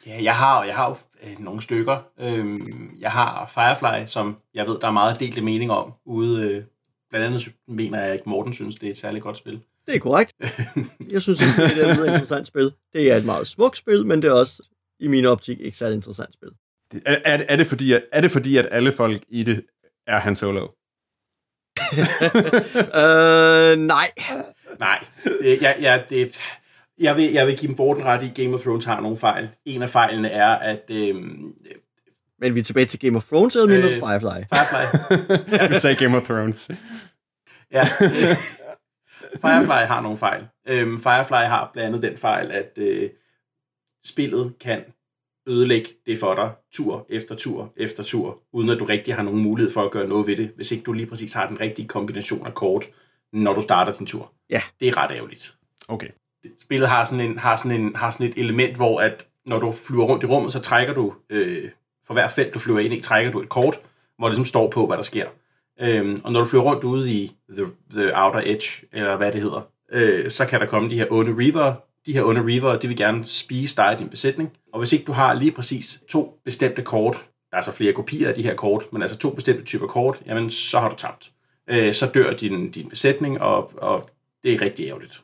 Ja, 0.06 0.24
jeg 0.24 0.36
har, 0.36 0.63
jeg 0.63 0.75
har 0.75 0.89
jo 0.89 0.96
øh, 1.24 1.39
nogle 1.39 1.62
stykker. 1.62 1.98
Øhm, 2.20 2.89
jeg 3.00 3.12
har 3.12 3.51
Firefly, 3.54 4.06
som 4.08 4.38
jeg 4.54 4.68
ved, 4.68 4.80
der 4.80 4.88
er 4.88 4.92
meget 4.92 5.20
delte 5.20 5.42
mening 5.42 5.72
om 5.72 5.94
ude. 6.06 6.42
Øh, 6.42 6.63
blandt 7.10 7.25
andet 7.25 7.54
mener 7.68 8.04
jeg 8.04 8.13
ikke, 8.13 8.30
Morten 8.30 8.54
synes, 8.54 8.75
det 8.75 8.88
er 8.88 8.92
et 8.92 8.98
særligt 8.98 9.24
godt 9.24 9.38
spil. 9.38 9.62
Det 9.88 9.96
er 9.96 10.00
korrekt. 10.00 10.34
Jeg 11.12 11.22
synes, 11.22 11.39
det 11.39 11.48
er 11.84 11.94
et 11.94 12.06
interessant 12.08 12.48
spil. 12.48 12.72
Det 12.94 13.12
er 13.12 13.15
et 13.15 13.25
meget 13.25 13.48
smukt 13.48 13.77
spil, 13.77 14.06
men 14.06 14.22
det 14.22 14.27
er 14.27 14.34
også 14.34 14.70
i 15.00 15.08
min 15.08 15.25
optik 15.25 15.60
ikke 15.60 15.77
særlig 15.77 15.96
interessant 15.96 16.34
spil. 16.34 16.50
Er, 17.06 17.18
er, 17.25 17.44
er, 17.50 17.56
det 17.56 17.68
fordi, 17.68 17.94
at, 17.94 18.04
er 18.13 18.22
det 18.22 18.32
fordi, 18.32 18.58
at 18.58 18.68
alle 18.72 18.92
folk 18.92 19.24
i 19.30 19.44
det 19.44 19.65
er 20.08 20.20
Han 20.20 20.36
Solo? 20.36 20.62
øh, 23.01 23.77
nej. 23.80 24.12
Nej. 24.80 25.04
Det, 25.24 25.62
ja, 25.62 25.74
ja, 25.80 26.01
det, 26.10 26.39
jeg, 27.00 27.18
vil, 27.18 27.32
jeg 27.32 27.48
vil 27.48 27.58
give 27.58 27.68
dem 27.68 27.75
Borten 27.75 28.06
ret 28.06 28.24
i, 28.24 28.44
Game 28.44 28.54
of 28.56 28.62
Thrones 28.62 28.86
har 28.86 29.01
nogle 29.01 29.18
fejl. 29.18 29.50
En 29.65 29.82
af 29.82 29.89
fejlene 29.89 30.30
er, 30.30 30.48
at... 30.48 30.84
Øhm, 30.89 31.54
men 32.39 32.56
vi 32.56 32.60
er 32.60 32.63
tilbage 32.63 32.86
til 32.86 33.00
Game 33.00 33.18
of 33.18 33.25
Thrones, 33.25 33.56
eller 33.56 33.89
øh, 33.89 33.96
Firefly? 33.96 34.44
Firefly. 34.54 35.68
du 35.74 35.80
sagde 35.80 35.96
Game 35.96 36.18
of 36.18 36.24
Thrones. 36.24 36.72
ja. 37.72 37.82
Øh, 38.01 38.38
Firefly 39.42 39.86
har 39.88 40.01
nogle 40.01 40.18
fejl. 40.18 40.48
Øhm, 40.68 41.00
Firefly 41.00 41.34
har 41.34 41.70
blandt 41.74 41.88
andet 41.88 42.12
den 42.12 42.18
fejl, 42.18 42.51
at 42.51 42.72
øh, 42.77 43.10
spillet 44.06 44.54
kan 44.60 44.84
ødelægge 45.47 45.89
det 46.05 46.19
for 46.19 46.35
dig 46.35 46.51
tur 46.73 47.05
efter 47.09 47.35
tur 47.35 47.73
efter 47.77 48.03
tur, 48.03 48.41
uden 48.53 48.69
at 48.69 48.79
du 48.79 48.85
rigtig 48.85 49.15
har 49.15 49.23
nogen 49.23 49.41
mulighed 49.41 49.73
for 49.73 49.81
at 49.81 49.91
gøre 49.91 50.07
noget 50.07 50.27
ved 50.27 50.35
det, 50.35 50.51
hvis 50.55 50.71
ikke 50.71 50.83
du 50.83 50.93
lige 50.93 51.05
præcis 51.05 51.33
har 51.33 51.47
den 51.47 51.59
rigtige 51.59 51.87
kombination 51.87 52.47
af 52.47 52.53
kort, 52.53 52.85
når 53.33 53.53
du 53.53 53.61
starter 53.61 53.93
din 53.93 54.05
tur. 54.05 54.31
Ja. 54.49 54.61
Det 54.79 54.87
er 54.87 54.97
ret 54.97 55.11
ærgerligt. 55.11 55.55
Okay. 55.87 56.07
Spillet 56.59 56.89
har 56.89 57.05
sådan, 57.05 57.29
en, 57.29 57.37
har, 57.37 57.55
sådan 57.55 57.81
en, 57.81 57.95
har 57.95 58.11
sådan 58.11 58.27
et 58.27 58.37
element, 58.37 58.75
hvor 58.75 59.01
at 59.01 59.25
når 59.45 59.59
du 59.59 59.71
flyver 59.71 60.05
rundt 60.05 60.23
i 60.23 60.27
rummet, 60.27 60.53
så 60.53 60.59
trækker 60.59 60.93
du, 60.93 61.13
øh, 61.29 61.69
for 62.07 62.13
hver 62.13 62.29
felt 62.29 62.53
du 62.53 62.59
flyver 62.59 62.79
ind 62.79 62.93
i, 62.93 62.99
trækker 62.99 63.31
du 63.31 63.41
et 63.41 63.49
kort, 63.49 63.79
hvor 64.17 64.27
det 64.27 64.33
ligesom 64.33 64.45
står 64.45 64.69
på, 64.69 64.87
hvad 64.87 64.97
der 64.97 65.03
sker. 65.03 65.27
Øhm, 65.81 66.17
og 66.23 66.31
når 66.31 66.39
du 66.39 66.45
flyver 66.45 66.63
rundt 66.63 66.83
ude 66.83 67.11
i 67.11 67.35
the, 67.49 67.65
the 67.91 68.17
Outer 68.17 68.41
Edge, 68.45 68.87
eller 68.93 69.17
hvad 69.17 69.31
det 69.31 69.41
hedder, 69.41 69.61
øh, 69.91 70.31
så 70.31 70.45
kan 70.45 70.59
der 70.59 70.65
komme 70.65 70.89
de 70.89 70.95
her 70.95 71.07
onde 71.11 71.35
reaver. 71.37 71.73
De 72.05 72.13
her 72.13 72.24
onde 72.24 72.41
reaver, 72.41 72.79
de 72.79 72.88
vil 72.88 72.97
gerne 72.97 73.25
spise 73.25 73.75
dig 73.75 73.93
i 73.93 74.00
din 74.00 74.09
besætning. 74.09 74.57
Og 74.74 74.79
hvis 74.79 74.93
ikke 74.93 75.05
du 75.05 75.12
har 75.12 75.33
lige 75.33 75.51
præcis 75.51 76.03
to 76.09 76.39
bestemte 76.45 76.81
kort, 76.81 77.25
der 77.51 77.57
er 77.57 77.62
så 77.62 77.71
flere 77.71 77.93
kopier 77.93 78.29
af 78.29 78.35
de 78.35 78.43
her 78.43 78.55
kort, 78.55 78.93
men 78.93 79.01
altså 79.01 79.17
to 79.17 79.29
bestemte 79.29 79.63
typer 79.63 79.88
kort, 79.88 80.21
jamen 80.25 80.50
så 80.50 80.79
har 80.79 80.89
du 80.89 80.95
tabt. 80.95 81.31
Øh, 81.69 81.93
så 81.93 82.05
dør 82.13 82.33
din, 82.33 82.71
din 82.71 82.89
besætning, 82.89 83.41
og, 83.41 83.71
og 83.77 84.09
det 84.43 84.53
er 84.53 84.62
rigtig 84.62 84.88
ærgerligt. 84.88 85.21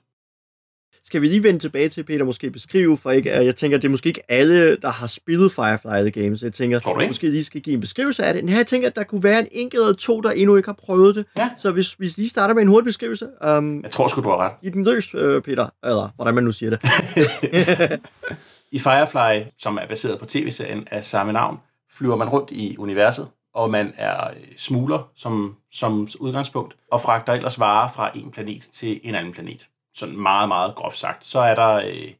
Skal 1.11 1.21
vi 1.21 1.27
lige 1.27 1.43
vende 1.43 1.59
tilbage 1.59 1.89
til, 1.89 2.03
Peter, 2.03 2.25
måske 2.25 2.51
beskrive, 2.51 2.97
for 2.97 3.11
ikke, 3.11 3.31
jeg 3.31 3.55
tænker, 3.55 3.77
det 3.77 3.85
er 3.85 3.89
måske 3.89 4.07
ikke 4.07 4.21
alle, 4.31 4.75
der 4.75 4.89
har 4.89 5.07
spillet 5.07 5.51
Firefly 5.51 6.11
The 6.11 6.23
Games. 6.23 6.43
Jeg 6.43 6.53
tænker, 6.53 6.99
ikke? 6.99 7.09
måske 7.09 7.29
lige 7.29 7.43
skal 7.43 7.61
give 7.61 7.73
en 7.73 7.79
beskrivelse 7.79 8.23
af 8.23 8.33
det. 8.33 8.43
Men 8.43 8.53
jeg 8.53 8.67
tænker, 8.67 8.87
at 8.87 8.95
der 8.95 9.03
kunne 9.03 9.23
være 9.23 9.39
en 9.39 9.47
enkelt 9.51 9.81
eller 9.81 9.93
to, 9.93 10.21
der 10.21 10.31
endnu 10.31 10.55
ikke 10.55 10.67
har 10.67 10.77
prøvet 10.85 11.15
det. 11.15 11.25
Ja. 11.37 11.49
Så 11.57 11.71
hvis 11.71 11.99
vi 11.99 12.05
lige 12.17 12.29
starter 12.29 12.53
med 12.53 12.61
en 12.61 12.67
hurtig 12.67 12.85
beskrivelse. 12.85 13.27
Um, 13.47 13.83
Jeg 13.83 13.91
tror 13.91 14.07
sgu, 14.07 14.21
du 14.21 14.29
har 14.29 14.37
ret. 14.37 14.51
Giv 14.61 14.71
den 14.71 14.83
løs, 14.83 15.13
øh, 15.13 15.41
Peter. 15.41 15.69
Eller 15.83 16.09
hvordan 16.15 16.35
man 16.35 16.43
nu 16.43 16.51
siger 16.51 16.69
det. 16.69 16.79
I 18.71 18.79
Firefly, 18.79 19.49
som 19.59 19.77
er 19.81 19.87
baseret 19.87 20.19
på 20.19 20.25
tv-serien 20.25 20.87
af 20.91 21.03
samme 21.03 21.33
navn, 21.33 21.57
flyver 21.93 22.15
man 22.15 22.29
rundt 22.29 22.51
i 22.51 22.75
universet, 22.79 23.27
og 23.55 23.71
man 23.71 23.93
er 23.97 24.27
øh, 24.27 24.35
smugler 24.57 25.09
som, 25.15 25.55
som 25.71 26.07
udgangspunkt, 26.19 26.75
og 26.91 27.01
fragter 27.01 27.33
ellers 27.33 27.59
varer 27.59 27.89
fra 27.95 28.11
en 28.15 28.31
planet 28.31 28.61
til 28.73 28.99
en 29.03 29.15
anden 29.15 29.33
planet. 29.33 29.67
Sådan 29.95 30.17
meget, 30.17 30.47
meget 30.47 30.75
groft 30.75 30.97
sagt. 30.97 31.25
Så 31.25 31.39
er 31.39 31.55
der, 31.55 31.73
øh, 31.73 32.11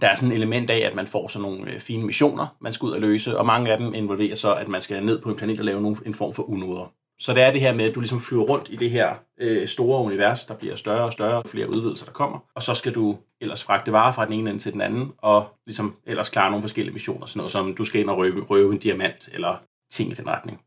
der 0.00 0.08
er 0.08 0.14
sådan 0.14 0.32
et 0.32 0.36
element 0.36 0.70
af, 0.70 0.78
at 0.78 0.94
man 0.94 1.06
får 1.06 1.28
sådan 1.28 1.50
nogle 1.50 1.72
øh, 1.72 1.80
fine 1.80 2.06
missioner, 2.06 2.56
man 2.60 2.72
skal 2.72 2.86
ud 2.86 2.92
og 2.92 3.00
løse, 3.00 3.38
og 3.38 3.46
mange 3.46 3.72
af 3.72 3.78
dem 3.78 3.94
involverer 3.94 4.34
så, 4.34 4.54
at 4.54 4.68
man 4.68 4.80
skal 4.80 5.04
ned 5.04 5.22
på 5.22 5.28
en 5.30 5.36
planet 5.36 5.58
og 5.58 5.64
lave 5.64 5.82
nogle, 5.82 5.96
en 6.06 6.14
form 6.14 6.32
for 6.32 6.42
unoder. 6.42 6.92
Så 7.18 7.34
det 7.34 7.42
er 7.42 7.52
det 7.52 7.60
her 7.60 7.74
med, 7.74 7.84
at 7.88 7.94
du 7.94 8.00
ligesom 8.00 8.20
flyver 8.20 8.42
rundt 8.42 8.68
i 8.70 8.76
det 8.76 8.90
her 8.90 9.14
øh, 9.40 9.68
store 9.68 10.02
univers, 10.02 10.46
der 10.46 10.54
bliver 10.54 10.76
større 10.76 11.04
og 11.04 11.12
større, 11.12 11.42
og 11.42 11.48
flere 11.48 11.70
udvidelser, 11.70 12.04
der 12.04 12.12
kommer. 12.12 12.38
Og 12.54 12.62
så 12.62 12.74
skal 12.74 12.94
du 12.94 13.18
ellers 13.40 13.64
fragte 13.64 13.92
varer 13.92 14.12
fra 14.12 14.24
den 14.24 14.32
ene 14.32 14.50
ende 14.50 14.62
til 14.62 14.72
den 14.72 14.80
anden, 14.80 15.12
og 15.18 15.48
ligesom 15.66 15.96
ellers 16.06 16.28
klare 16.28 16.50
nogle 16.50 16.62
forskellige 16.62 16.92
missioner, 16.92 17.26
sådan 17.26 17.38
noget 17.38 17.52
som, 17.52 17.74
du 17.74 17.84
skal 17.84 18.00
ind 18.00 18.10
og 18.10 18.18
røve, 18.18 18.42
røve 18.42 18.72
en 18.72 18.78
diamant, 18.78 19.28
eller 19.32 19.56
ting 19.90 20.10
i 20.10 20.14
den 20.14 20.26
retning. 20.26 20.60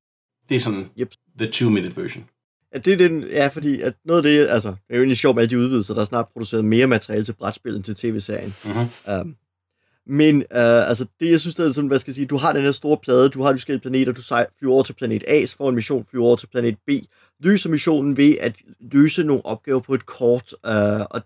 Det 0.49 0.55
er 0.55 0.59
sådan 0.59 0.89
Yep. 0.99 1.11
the 1.37 1.47
two-minute 1.47 2.01
version. 2.01 2.29
Ja, 2.73 2.79
det 2.79 2.93
er 2.93 2.97
den, 2.97 3.23
ja, 3.23 3.47
fordi 3.47 3.81
at 3.81 3.93
noget 4.05 4.25
af 4.25 4.31
det, 4.31 4.47
altså, 4.49 4.69
det 4.69 4.77
er 4.89 4.95
jo 4.95 5.01
egentlig 5.01 5.17
sjovt 5.17 5.35
med 5.35 5.47
de 5.47 5.59
udvidelser, 5.59 5.93
der 5.93 6.01
er 6.01 6.05
snart 6.05 6.27
produceret 6.33 6.65
mere 6.65 6.87
materiale 6.87 7.25
til 7.25 7.33
brætspil 7.33 7.75
end 7.75 7.83
til 7.83 7.95
tv-serien. 7.95 8.55
Mm-hmm. 8.65 9.21
Um, 9.21 9.35
men 10.07 10.35
uh, 10.35 10.89
altså, 10.89 11.05
det 11.19 11.31
jeg 11.31 11.39
synes, 11.39 11.55
det 11.55 11.65
er 11.65 11.71
sådan, 11.71 11.87
hvad 11.87 11.99
skal 11.99 12.11
jeg 12.11 12.15
sige, 12.15 12.25
du 12.25 12.37
har 12.37 12.53
den 12.53 12.61
her 12.61 12.71
store 12.71 12.97
plade, 13.03 13.29
du 13.29 13.41
har 13.41 13.51
de 13.51 13.57
forskellige 13.57 13.81
planeter, 13.81 14.11
du 14.11 14.21
flyver 14.59 14.73
over 14.73 14.83
til 14.83 14.93
planet 14.93 15.23
A, 15.27 15.45
så 15.45 15.55
får 15.55 15.69
en 15.69 15.75
mission, 15.75 16.05
flyver 16.09 16.25
over 16.25 16.35
til 16.35 16.47
planet 16.47 16.77
B, 16.87 16.89
løser 17.39 17.69
missionen 17.69 18.17
ved 18.17 18.35
at 18.41 18.55
løse 18.79 19.23
nogle 19.23 19.45
opgaver 19.45 19.79
på 19.79 19.93
et 19.93 20.05
kort, 20.05 20.53
uh, 20.67 20.99
og, 20.99 21.21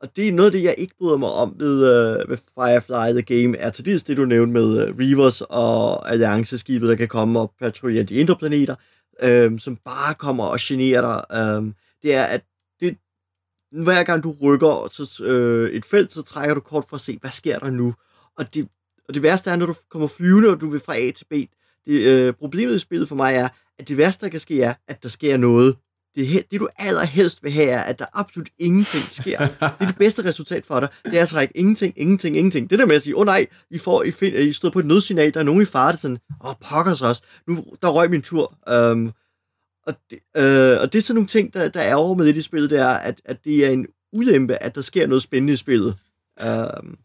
og 0.00 0.16
det 0.16 0.28
er 0.28 0.32
noget 0.32 0.48
af 0.48 0.52
det, 0.52 0.62
jeg 0.62 0.74
ikke 0.78 0.94
bryder 0.98 1.16
mig 1.16 1.28
om 1.28 1.54
ved, 1.58 1.76
uh, 1.76 2.30
ved 2.30 2.38
Firefly 2.54 3.22
The 3.22 3.40
Game, 3.40 3.58
er 3.58 3.70
til 3.70 3.86
dels 3.86 4.02
det, 4.02 4.16
du 4.16 4.24
nævnte 4.24 4.52
med 4.52 4.88
uh, 4.88 4.98
Reavers 4.98 5.40
og 5.40 6.10
Allianceskibet, 6.10 6.88
der 6.88 6.94
kan 6.94 7.08
komme 7.08 7.40
og 7.40 7.52
patruljere 7.60 8.04
de 8.04 8.14
indre 8.14 8.36
planeter, 8.36 8.74
øhm, 9.22 9.58
som 9.58 9.76
bare 9.76 10.14
kommer 10.14 10.44
og 10.44 10.58
generer 10.60 11.00
dig, 11.00 11.38
øhm, 11.38 11.74
det 12.02 12.14
er, 12.14 12.24
at 12.24 12.44
det, 12.80 12.96
hver 13.70 14.04
gang 14.04 14.22
du 14.22 14.36
rykker 14.42 14.88
så, 14.92 15.24
øh, 15.24 15.70
et 15.70 15.84
felt, 15.84 16.12
så 16.12 16.22
trækker 16.22 16.54
du 16.54 16.60
kort 16.60 16.84
for 16.88 16.96
at 16.96 17.00
se, 17.00 17.18
hvad 17.20 17.30
sker 17.30 17.58
der 17.58 17.70
nu. 17.70 17.94
Og 18.36 18.54
det, 18.54 18.68
og 19.08 19.14
det 19.14 19.22
værste 19.22 19.50
er, 19.50 19.56
når 19.56 19.66
du 19.66 19.74
kommer 19.90 20.08
flyvende, 20.08 20.48
og 20.48 20.60
du 20.60 20.70
vil 20.70 20.80
fra 20.80 20.96
A 20.96 21.10
til 21.10 21.24
B. 21.24 21.32
Det, 21.86 22.06
øh, 22.06 22.34
problemet 22.34 22.74
i 22.74 22.78
spillet 22.78 23.08
for 23.08 23.16
mig 23.16 23.34
er, 23.34 23.48
at 23.78 23.88
det 23.88 23.96
værste, 23.96 24.24
der 24.24 24.30
kan 24.30 24.40
ske, 24.40 24.62
er, 24.62 24.74
at 24.88 25.02
der 25.02 25.08
sker 25.08 25.36
noget. 25.36 25.76
Det, 26.16 26.50
det 26.50 26.60
du 26.60 26.68
allerhelst 26.78 27.42
vil 27.42 27.52
have, 27.52 27.68
er, 27.68 27.80
at 27.80 27.98
der 27.98 28.04
absolut 28.12 28.48
ingenting 28.58 29.04
sker. 29.04 29.38
Det 29.38 29.56
er 29.60 29.86
det 29.86 29.96
bedste 29.96 30.24
resultat 30.24 30.66
for 30.66 30.80
dig. 30.80 30.88
Det 31.04 31.18
er 31.18 31.22
at 31.22 31.28
trække 31.28 31.56
ingenting, 31.56 31.94
ingenting, 31.96 32.36
ingenting. 32.36 32.70
Det 32.70 32.78
der 32.78 32.86
med 32.86 32.96
at 32.96 33.02
sige, 33.02 33.16
åh 33.16 33.20
oh, 33.20 33.26
nej, 33.26 33.46
I, 33.70 33.78
får, 33.78 34.02
I, 34.02 34.10
find, 34.10 34.36
I 34.36 34.52
stod 34.52 34.70
på 34.70 34.78
et 34.78 34.86
nødsignal, 34.86 35.34
der 35.34 35.40
er 35.40 35.44
nogen 35.44 35.62
i 35.62 35.64
fare, 35.64 35.92
der 35.92 35.98
sådan, 35.98 36.18
åh, 36.44 36.50
oh, 36.50 36.54
pokkers 36.60 37.02
også. 37.02 37.22
Nu, 37.48 37.64
der 37.82 37.88
røg 37.88 38.10
min 38.10 38.22
tur. 38.22 38.58
Um, 38.72 39.12
og, 39.86 39.94
det, 40.10 40.18
øh, 40.36 40.80
og 40.80 40.92
det 40.92 40.98
er 40.98 41.02
sådan 41.02 41.14
nogle 41.14 41.28
ting, 41.28 41.54
der, 41.54 41.68
der 41.68 41.80
er 41.80 41.94
over 41.94 42.14
med 42.14 42.26
det 42.26 42.36
i 42.36 42.42
spillet, 42.42 42.70
det 42.70 42.78
er, 42.78 42.88
at, 42.88 43.20
at 43.24 43.44
det 43.44 43.66
er 43.66 43.70
en 43.70 43.86
ulempe, 44.12 44.62
at 44.62 44.74
der 44.74 44.80
sker 44.80 45.06
noget 45.06 45.22
spændende 45.22 45.52
i 45.52 45.56
spillet. 45.56 45.96
Um, 46.44 46.98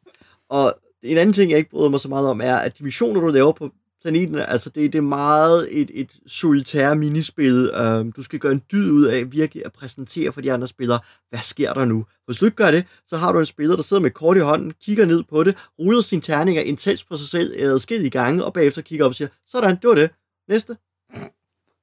og 0.50 0.80
en 1.04 1.17
anden 1.17 1.34
ting, 1.34 1.52
jeg 1.52 1.58
ikke 1.58 1.69
bryder 1.69 1.89
mig 1.89 2.00
så 2.00 2.10
meget 2.10 2.28
om, 2.28 2.41
er, 2.41 2.56
at 2.56 2.78
de 2.78 2.84
missioner, 2.84 3.22
du 3.22 3.28
laver 3.28 3.52
på 3.52 3.69
planeten, 4.01 4.35
altså 4.35 4.69
det, 4.69 4.93
det 4.93 4.97
er 4.97 5.01
meget 5.01 5.81
et, 5.81 5.91
et 5.93 6.12
solitære 6.27 6.95
minispil. 6.95 7.71
Um, 7.71 8.12
du 8.12 8.23
skal 8.23 8.39
gøre 8.39 8.51
en 8.51 8.62
dyd 8.71 8.91
ud 8.91 9.05
af 9.05 9.31
virkelig 9.31 9.65
at 9.65 9.73
præsentere 9.73 10.31
for 10.31 10.41
de 10.41 10.53
andre 10.53 10.67
spillere, 10.67 10.99
hvad 11.29 11.39
sker 11.39 11.73
der 11.73 11.85
nu? 11.85 12.05
Hvis 12.25 12.38
du 12.38 12.45
ikke 12.45 12.55
gør 12.55 12.71
det, 12.71 12.85
så 13.07 13.17
har 13.17 13.31
du 13.31 13.39
en 13.39 13.45
spiller, 13.45 13.75
der 13.75 13.83
sidder 13.83 14.01
med 14.01 14.12
kort 14.12 14.38
i 14.38 14.39
hånden, 14.39 14.73
kigger 14.81 15.05
ned 15.05 15.23
på 15.23 15.43
det, 15.43 15.57
ruller 15.79 16.01
sine 16.01 16.21
terninger 16.21 16.62
intens 16.62 17.03
på 17.03 17.17
sig 17.17 17.29
selv 17.29 17.53
adskillige 17.59 18.09
gange, 18.09 18.45
og 18.45 18.53
bagefter 18.53 18.81
kigger 18.81 19.05
op 19.05 19.09
og 19.09 19.15
siger, 19.15 19.27
sådan, 19.47 19.77
det 19.81 19.88
var 19.88 19.95
det. 19.95 20.09
Næste. 20.49 20.77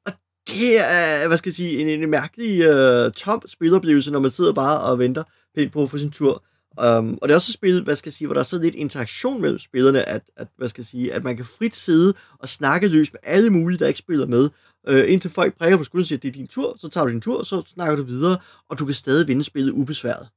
Og 0.06 0.12
det 0.48 0.80
er, 0.80 1.28
hvad 1.28 1.38
skal 1.38 1.50
jeg 1.50 1.54
sige, 1.54 1.78
en, 1.78 2.02
en 2.02 2.10
mærkelig 2.10 2.70
uh, 2.70 3.12
tom 3.12 3.42
spiloplevelse, 3.46 4.10
når 4.10 4.20
man 4.20 4.30
sidder 4.30 4.52
bare 4.52 4.80
og 4.80 4.98
venter 4.98 5.22
pænt 5.54 5.72
på 5.72 5.82
at 5.82 5.90
få 5.90 5.98
sin 5.98 6.10
tur. 6.10 6.44
Um, 6.78 7.18
og 7.22 7.28
det 7.28 7.30
er 7.30 7.34
også 7.34 7.50
et 7.50 7.54
spil, 7.54 7.82
hvad 7.82 7.96
skal 7.96 8.08
jeg 8.08 8.14
sige, 8.14 8.26
hvor 8.28 8.34
der 8.34 8.40
er 8.40 8.44
så 8.44 8.58
lidt 8.58 8.74
interaktion 8.74 9.40
mellem 9.40 9.58
spillerne, 9.58 10.08
at, 10.08 10.22
at, 10.36 10.48
hvad 10.56 10.68
skal 10.68 10.82
jeg 10.82 10.86
sige, 10.86 11.12
at 11.12 11.24
man 11.24 11.36
kan 11.36 11.44
frit 11.44 11.76
sidde 11.76 12.14
og 12.38 12.48
snakke 12.48 12.88
løs 12.88 13.12
med 13.12 13.20
alle 13.22 13.50
mulige, 13.50 13.78
der 13.78 13.86
ikke 13.86 13.98
spiller 13.98 14.26
med, 14.26 14.50
uh, 14.90 15.12
indtil 15.12 15.30
folk 15.30 15.58
prikker 15.58 15.76
på 15.76 15.84
skulderen 15.84 16.02
og 16.02 16.06
siger, 16.06 16.18
at 16.18 16.22
det 16.22 16.28
er 16.28 16.32
din 16.32 16.48
tur, 16.48 16.76
så 16.78 16.88
tager 16.88 17.04
du 17.04 17.10
din 17.10 17.20
tur, 17.20 17.42
så 17.42 17.62
snakker 17.74 17.96
du 17.96 18.02
videre, 18.02 18.38
og 18.68 18.78
du 18.78 18.84
kan 18.84 18.94
stadig 18.94 19.28
vinde 19.28 19.44
spillet 19.44 19.72
ubesværet. 19.72 20.28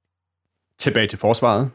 Tilbage 0.79 1.07
til 1.07 1.19
forsvaret. 1.19 1.71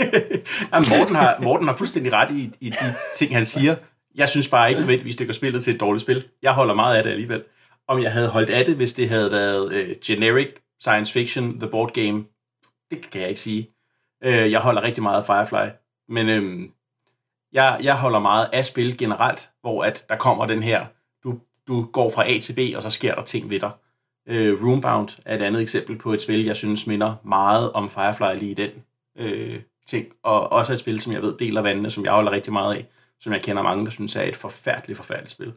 Jamen, 0.72 0.88
Morten, 0.98 1.14
har, 1.14 1.38
Morten 1.42 1.68
har 1.68 1.76
fuldstændig 1.76 2.12
ret 2.12 2.30
i, 2.30 2.50
i 2.60 2.70
de 2.70 2.94
ting, 3.16 3.34
han 3.34 3.44
siger. 3.44 3.76
Jeg 4.14 4.28
synes 4.28 4.48
bare 4.48 4.68
ikke 4.68 4.80
nødvendigvis, 4.80 5.16
det 5.16 5.26
gør 5.26 5.32
spillet 5.32 5.62
til 5.62 5.74
et 5.74 5.80
dårligt 5.80 6.02
spil. 6.02 6.28
Jeg 6.42 6.52
holder 6.52 6.74
meget 6.74 6.96
af 6.96 7.02
det 7.02 7.10
alligevel. 7.10 7.42
Om 7.88 8.02
jeg 8.02 8.12
havde 8.12 8.28
holdt 8.28 8.50
af 8.50 8.64
det, 8.64 8.76
hvis 8.76 8.94
det 8.94 9.08
havde 9.08 9.30
været 9.30 9.72
øh, 9.72 9.96
generic 10.04 10.48
science 10.80 11.12
fiction, 11.12 11.60
the 11.60 11.68
board 11.68 11.92
game, 11.92 12.24
det 12.90 13.10
kan 13.10 13.20
jeg 13.20 13.28
ikke 13.28 13.40
sige. 13.40 13.70
Øh, 14.24 14.50
jeg 14.50 14.60
holder 14.60 14.82
rigtig 14.82 15.02
meget 15.02 15.18
af 15.18 15.26
Firefly. 15.26 15.70
Men 16.08 16.28
øh, 16.28 16.68
jeg, 17.52 17.80
jeg 17.82 17.96
holder 17.96 18.18
meget 18.18 18.48
af 18.52 18.64
spil 18.64 18.98
generelt, 18.98 19.50
hvor 19.60 19.84
at 19.84 20.04
der 20.08 20.16
kommer 20.16 20.46
den 20.46 20.62
her, 20.62 20.86
du, 21.24 21.38
du 21.68 21.82
går 21.82 22.10
fra 22.10 22.30
A 22.30 22.38
til 22.38 22.52
B, 22.52 22.76
og 22.76 22.82
så 22.82 22.90
sker 22.90 23.14
der 23.14 23.22
ting 23.22 23.50
ved 23.50 23.60
dig. 23.60 23.70
Øh, 24.28 24.64
Roombound 24.64 25.08
er 25.24 25.36
et 25.36 25.42
andet 25.42 25.62
eksempel 25.62 25.98
på 25.98 26.12
et 26.12 26.22
spil, 26.22 26.44
jeg 26.44 26.56
synes 26.56 26.86
minder 26.86 27.14
meget 27.24 27.72
om 27.72 27.90
Firefly 27.90 28.38
lige 28.38 28.50
i 28.50 28.54
den 28.54 28.70
øh, 29.18 29.60
ting. 29.86 30.06
Og 30.22 30.52
også 30.52 30.72
et 30.72 30.78
spil, 30.78 31.00
som 31.00 31.12
jeg 31.12 31.22
ved 31.22 31.34
deler 31.38 31.60
vandene, 31.60 31.90
som 31.90 32.04
jeg 32.04 32.12
holder 32.12 32.32
rigtig 32.32 32.52
meget 32.52 32.74
af, 32.74 32.86
som 33.20 33.32
jeg 33.32 33.42
kender 33.42 33.62
mange, 33.62 33.84
der 33.84 33.90
synes 33.90 34.16
er 34.16 34.22
et 34.22 34.36
forfærdeligt, 34.36 34.96
forfærdeligt 34.96 35.32
spil. 35.32 35.52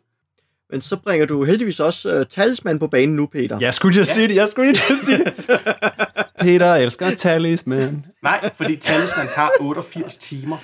Men 0.69 0.81
så 0.81 0.97
bringer 0.97 1.25
du 1.25 1.43
heldigvis 1.43 1.79
også 1.79 2.19
uh, 2.19 2.25
talisman 2.29 2.79
på 2.79 2.87
banen 2.87 3.15
nu, 3.15 3.25
Peter. 3.25 3.59
Jeg 3.59 3.73
skulle 3.73 3.95
lige 3.95 4.05
sige 4.05 4.27
det, 4.27 4.35
jeg 4.35 4.47
skulle 4.47 4.71
lige 4.71 5.05
sige 5.05 5.17
det. 5.17 5.33
Peter 6.43 6.73
elsker 6.75 7.15
talisman. 7.15 8.05
Nej, 8.23 8.49
fordi 8.55 8.75
Talisman 8.75 9.27
tager 9.27 9.49
88 9.59 10.17
timer. 10.17 10.57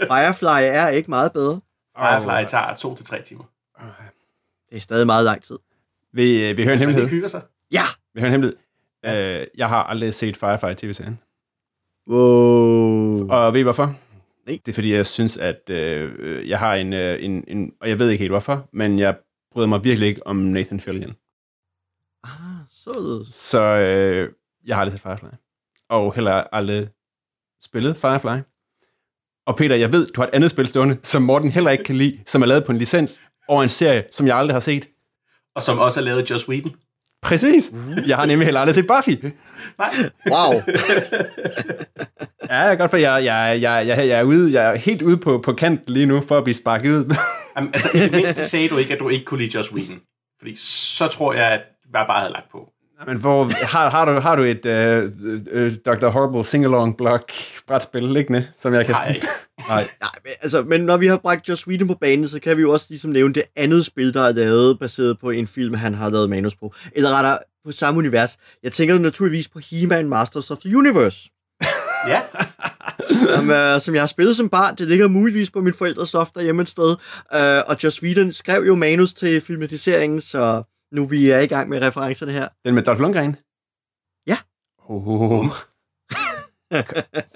Firefly 0.00 0.62
er 0.76 0.88
ikke 0.88 1.10
meget 1.10 1.32
bedre. 1.32 1.60
Firefly 1.98 2.50
tager 2.50 2.74
2 2.74 2.94
til 2.94 3.06
tre 3.06 3.22
timer. 3.22 3.44
Det 4.70 4.76
er 4.76 4.80
stadig 4.80 5.06
meget 5.06 5.24
lang 5.24 5.42
tid. 5.42 5.56
Vi, 6.12 6.44
øh, 6.50 6.56
vi 6.56 6.62
hører 6.64 6.72
en 6.72 6.78
Men 6.78 6.78
hemmelighed. 6.78 7.02
det 7.02 7.10
hygger 7.10 7.28
sig. 7.28 7.42
Ja! 7.72 7.82
Vi 8.14 8.20
hører 8.20 8.26
en 8.26 8.32
hemmelighed. 8.32 9.40
Øh, 9.40 9.46
jeg 9.56 9.68
har 9.68 9.82
aldrig 9.82 10.14
set 10.14 10.36
Firefly 10.36 10.74
tv-serien. 10.74 11.18
Wow. 12.08 13.28
Og 13.30 13.52
ved 13.52 13.60
I 13.60 13.62
hvorfor? 13.62 13.86
Nej. 14.46 14.58
Det 14.66 14.72
er 14.72 14.74
fordi, 14.74 14.94
jeg 14.94 15.06
synes, 15.06 15.36
at 15.36 15.70
øh, 15.70 16.48
jeg 16.48 16.58
har 16.58 16.74
en, 16.74 16.92
øh, 16.92 17.24
en, 17.24 17.44
en... 17.48 17.72
Og 17.80 17.88
jeg 17.88 17.98
ved 17.98 18.10
ikke 18.10 18.22
helt 18.22 18.32
hvorfor, 18.32 18.68
men 18.72 18.98
jeg 18.98 19.16
bryder 19.52 19.68
mig 19.68 19.84
virkelig 19.84 20.08
ikke 20.08 20.26
om 20.26 20.36
Nathan 20.36 20.80
Fillion. 20.80 21.14
Således. 22.84 23.28
Så 23.34 23.60
øh, 23.62 24.28
jeg 24.66 24.76
har 24.76 24.80
aldrig 24.80 24.98
set 24.98 25.02
Firefly. 25.02 25.28
Og 25.88 26.14
heller 26.14 26.32
aldrig 26.52 26.88
spillet 27.62 27.96
Firefly. 27.96 28.38
Og 29.46 29.56
Peter, 29.56 29.76
jeg 29.76 29.92
ved, 29.92 30.06
du 30.06 30.20
har 30.20 30.28
et 30.28 30.34
andet 30.34 30.50
spil 30.50 30.66
stående, 30.68 30.96
som 31.02 31.22
Morten 31.22 31.52
heller 31.52 31.70
ikke 31.70 31.84
kan 31.84 31.96
lide, 31.96 32.18
som 32.26 32.42
er 32.42 32.46
lavet 32.46 32.64
på 32.64 32.72
en 32.72 32.78
licens 32.78 33.20
over 33.48 33.62
en 33.62 33.68
serie, 33.68 34.04
som 34.12 34.26
jeg 34.26 34.36
aldrig 34.36 34.54
har 34.54 34.60
set. 34.60 34.88
Og 35.54 35.62
som 35.62 35.78
også 35.78 36.00
er 36.00 36.04
lavet 36.04 36.22
af 36.22 36.30
Joss 36.30 36.48
Whedon. 36.48 36.74
Præcis. 37.22 37.72
Jeg 38.06 38.16
har 38.16 38.26
nemlig 38.26 38.46
heller 38.46 38.60
aldrig 38.60 38.74
set 38.74 38.86
Buffy. 38.86 39.24
Nej, 39.78 39.94
Wow. 40.30 40.52
Ja, 42.50 42.54
jeg 42.56 42.72
er 42.72 42.76
godt 42.76 42.90
for, 42.90 42.96
jeg, 42.96 43.24
jeg, 43.24 43.58
jeg, 43.62 43.86
jeg, 43.86 43.98
jeg 44.08 44.18
er 44.18 44.22
ude, 44.22 44.60
jeg 44.60 44.72
er 44.72 44.76
helt 44.76 45.02
ude 45.02 45.16
på, 45.16 45.38
på 45.38 45.52
kant 45.52 45.80
lige 45.86 46.06
nu, 46.06 46.20
for 46.20 46.38
at 46.38 46.44
blive 46.44 46.54
sparket 46.54 46.90
ud. 46.90 47.14
Jamen, 47.56 47.74
altså 47.74 47.88
i 47.94 47.98
det 47.98 48.12
mindste 48.12 48.44
sagde 48.44 48.68
du 48.68 48.76
ikke, 48.76 48.94
at 48.94 49.00
du 49.00 49.08
ikke 49.08 49.24
kunne 49.24 49.40
lide 49.40 49.56
Joss 49.56 49.72
Whedon. 49.72 50.00
Fordi 50.38 50.54
så 50.56 51.08
tror 51.08 51.32
jeg, 51.32 51.52
at 51.52 51.60
jeg 51.94 52.04
bare 52.06 52.20
havde 52.20 52.32
lagt 52.32 52.50
på. 52.52 52.70
Men 53.06 53.16
hvor, 53.16 53.66
har, 53.66 53.90
har, 53.90 54.04
du, 54.04 54.20
har 54.20 54.36
du 54.36 54.42
et 54.42 54.66
uh, 54.66 55.04
uh, 55.56 55.72
Dr. 55.86 56.08
Horrible 56.08 56.44
Singalong 56.44 56.96
Block 56.96 57.32
brætspil 57.68 58.02
liggende, 58.02 58.46
som 58.56 58.74
jeg 58.74 58.86
kan 58.86 59.14
ikke. 59.14 59.26
Nej. 59.68 59.88
Nej, 60.00 60.10
men, 60.24 60.32
altså, 60.42 60.62
men 60.62 60.80
når 60.80 60.96
vi 60.96 61.06
har 61.06 61.16
bragt 61.16 61.48
Joss 61.48 61.66
Whedon 61.66 61.88
på 61.88 61.94
banen, 62.00 62.28
så 62.28 62.40
kan 62.40 62.56
vi 62.56 62.62
jo 62.62 62.72
også 62.72 62.86
ligesom 62.88 63.10
nævne 63.10 63.34
det 63.34 63.42
andet 63.56 63.86
spil, 63.86 64.14
der 64.14 64.22
er 64.22 64.32
lavet, 64.32 64.78
baseret 64.78 65.18
på 65.20 65.30
en 65.30 65.46
film, 65.46 65.74
han 65.74 65.94
har 65.94 66.10
lavet 66.10 66.30
manus 66.30 66.56
på. 66.56 66.74
Eller 66.92 67.10
rettere, 67.10 67.38
på 67.66 67.72
samme 67.72 67.98
univers. 67.98 68.36
Jeg 68.62 68.72
tænker 68.72 68.98
naturligvis 68.98 69.48
på 69.48 69.58
He-Man 69.70 70.08
Masters 70.08 70.50
of 70.50 70.58
the 70.58 70.76
Universe, 70.76 71.30
Ja, 72.08 72.20
som, 73.08 73.50
uh, 73.50 73.80
som 73.80 73.94
jeg 73.94 74.02
har 74.02 74.06
spillet 74.06 74.36
som 74.36 74.48
barn. 74.48 74.76
Det 74.76 74.88
ligger 74.88 75.08
muligvis 75.08 75.50
på 75.50 75.60
min 75.60 75.74
forældres 75.74 76.12
loft 76.12 76.34
derhjemme 76.34 76.62
et 76.62 76.68
sted. 76.68 76.90
Uh, 77.34 77.70
og 77.70 77.76
Joss 77.84 78.02
Whedon 78.02 78.32
skrev 78.32 78.64
jo 78.66 78.74
manus 78.74 79.12
til 79.12 79.40
filmatiseringen, 79.40 80.20
så 80.20 80.62
nu 80.94 81.06
vi 81.06 81.30
er 81.30 81.38
i 81.38 81.46
gang 81.46 81.68
med 81.68 81.82
referencerne 81.82 82.32
her. 82.32 82.48
Den 82.64 82.74
med 82.74 82.82
Dolph 82.82 83.00
Lundgren? 83.00 83.36
Ja. 84.26 84.36
Oh. 84.78 85.46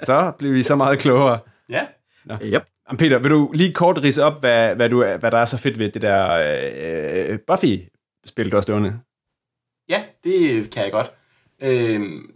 så 0.07 0.33
bliver 0.39 0.55
vi 0.55 0.63
så 0.63 0.77
meget 0.77 0.99
klogere. 0.99 1.39
ja. 1.69 1.87
Yep. 2.31 2.65
Jamen, 2.89 2.99
Peter, 2.99 3.19
vil 3.19 3.31
du 3.31 3.53
lige 3.55 3.73
kort 3.73 3.99
rise 3.99 4.25
op, 4.25 4.41
hvad, 4.41 4.75
hvad, 4.75 4.89
du, 4.89 5.05
hvad 5.05 5.31
der 5.31 5.39
er 5.39 5.45
så 5.45 5.59
fedt 5.59 5.79
ved 5.79 5.91
det 5.91 6.03
der 6.03 6.33
øh, 7.31 7.39
Buffy-spil, 7.47 8.51
du 8.51 8.57
har 8.57 8.61
stående? 8.61 9.01
Ja, 9.89 10.05
det 10.25 10.71
kan 10.71 10.85
jeg 10.85 10.93
godt. 10.93 11.13
Øhm, 11.63 12.31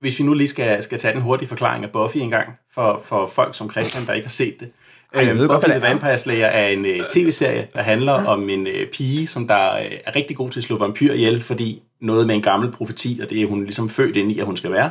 hvis 0.00 0.18
vi 0.18 0.24
nu 0.24 0.34
lige 0.34 0.48
skal, 0.48 0.82
skal 0.82 0.98
tage 0.98 1.14
den 1.14 1.22
hurtige 1.22 1.48
forklaring 1.48 1.84
af 1.84 1.92
Buffy 1.92 2.16
en 2.16 2.30
gang, 2.30 2.58
for, 2.74 2.98
for 2.98 3.26
folk 3.26 3.54
som 3.54 3.70
Christian, 3.70 4.06
der 4.06 4.12
ikke 4.12 4.26
har 4.26 4.30
set 4.30 4.60
det. 4.60 4.72
Ej, 5.16 5.22
jeg 5.22 5.30
Øhm, 5.30 5.38
ved 5.40 5.48
godt, 5.48 5.60
Buffy 5.60 5.70
hvad 5.70 5.80
the. 5.80 5.88
Vampire 5.88 6.18
Slayer 6.18 6.46
er 6.46 6.68
en 6.68 6.80
uh, 6.80 7.06
tv-serie, 7.14 7.68
der 7.74 7.82
handler 7.82 8.12
om 8.12 8.48
en 8.50 8.66
uh, 8.66 8.72
pige, 8.92 9.26
som 9.26 9.48
der 9.48 9.78
uh, 9.78 9.84
er 10.06 10.16
rigtig 10.16 10.36
god 10.36 10.50
til 10.50 10.60
at 10.60 10.64
slå 10.64 10.78
vampyr 10.78 11.12
ihjel, 11.12 11.42
fordi 11.42 11.82
noget 12.00 12.26
med 12.26 12.34
en 12.34 12.42
gammel 12.42 12.72
profeti, 12.72 13.20
og 13.22 13.30
det 13.30 13.42
er 13.42 13.46
hun 13.46 13.64
ligesom 13.64 13.88
født 13.88 14.16
ind 14.16 14.32
i, 14.32 14.38
at 14.38 14.46
hun 14.46 14.56
skal 14.56 14.72
være. 14.72 14.90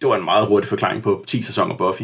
Det 0.00 0.08
var 0.08 0.16
en 0.16 0.24
meget 0.24 0.46
hurtig 0.46 0.68
forklaring 0.68 1.02
på 1.02 1.24
10 1.26 1.42
sæsoner 1.42 1.76
Buffy. 1.76 2.02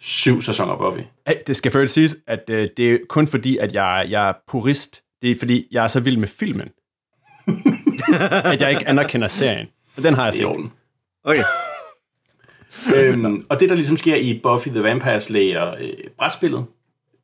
7 0.00 0.42
sæsoner 0.42 0.76
Buffy. 0.76 1.00
Hey, 1.28 1.34
det 1.46 1.56
skal 1.56 1.72
først 1.72 1.94
siges, 1.94 2.16
at 2.26 2.44
øh, 2.50 2.68
det 2.76 2.90
er 2.92 2.98
kun 3.08 3.26
fordi, 3.26 3.56
at 3.56 3.72
jeg, 3.74 4.06
jeg 4.08 4.28
er 4.28 4.32
purist. 4.48 5.02
Det 5.22 5.30
er 5.30 5.36
fordi, 5.38 5.66
jeg 5.70 5.84
er 5.84 5.88
så 5.88 6.00
vild 6.00 6.16
med 6.16 6.28
filmen. 6.28 6.68
at 8.44 8.60
jeg 8.60 8.70
ikke 8.70 8.88
anerkender 8.88 9.28
serien. 9.28 9.66
Og 9.96 10.04
den 10.04 10.14
har 10.14 10.22
jeg 10.22 10.28
er 10.28 10.32
set. 10.32 10.46
orden. 10.46 10.72
Okay. 11.24 11.42
øhm, 12.96 13.42
og 13.48 13.60
det, 13.60 13.68
der 13.68 13.74
ligesom 13.74 13.96
sker 13.96 14.16
i 14.16 14.40
Buffy 14.42 14.68
the 14.68 14.82
Vampire 14.82 15.20
Slayer 15.20 15.74
øh, 15.80 15.92
brætspillet, 16.18 16.64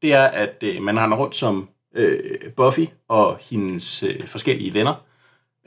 det 0.02 0.12
er, 0.12 0.24
at 0.24 0.62
øh, 0.62 0.82
man 0.82 1.00
render 1.00 1.16
rundt 1.16 1.36
som 1.36 1.68
øh, 1.94 2.18
Buffy 2.56 2.84
og 3.08 3.38
hendes 3.50 4.02
øh, 4.02 4.26
forskellige 4.26 4.74
venner 4.74 4.94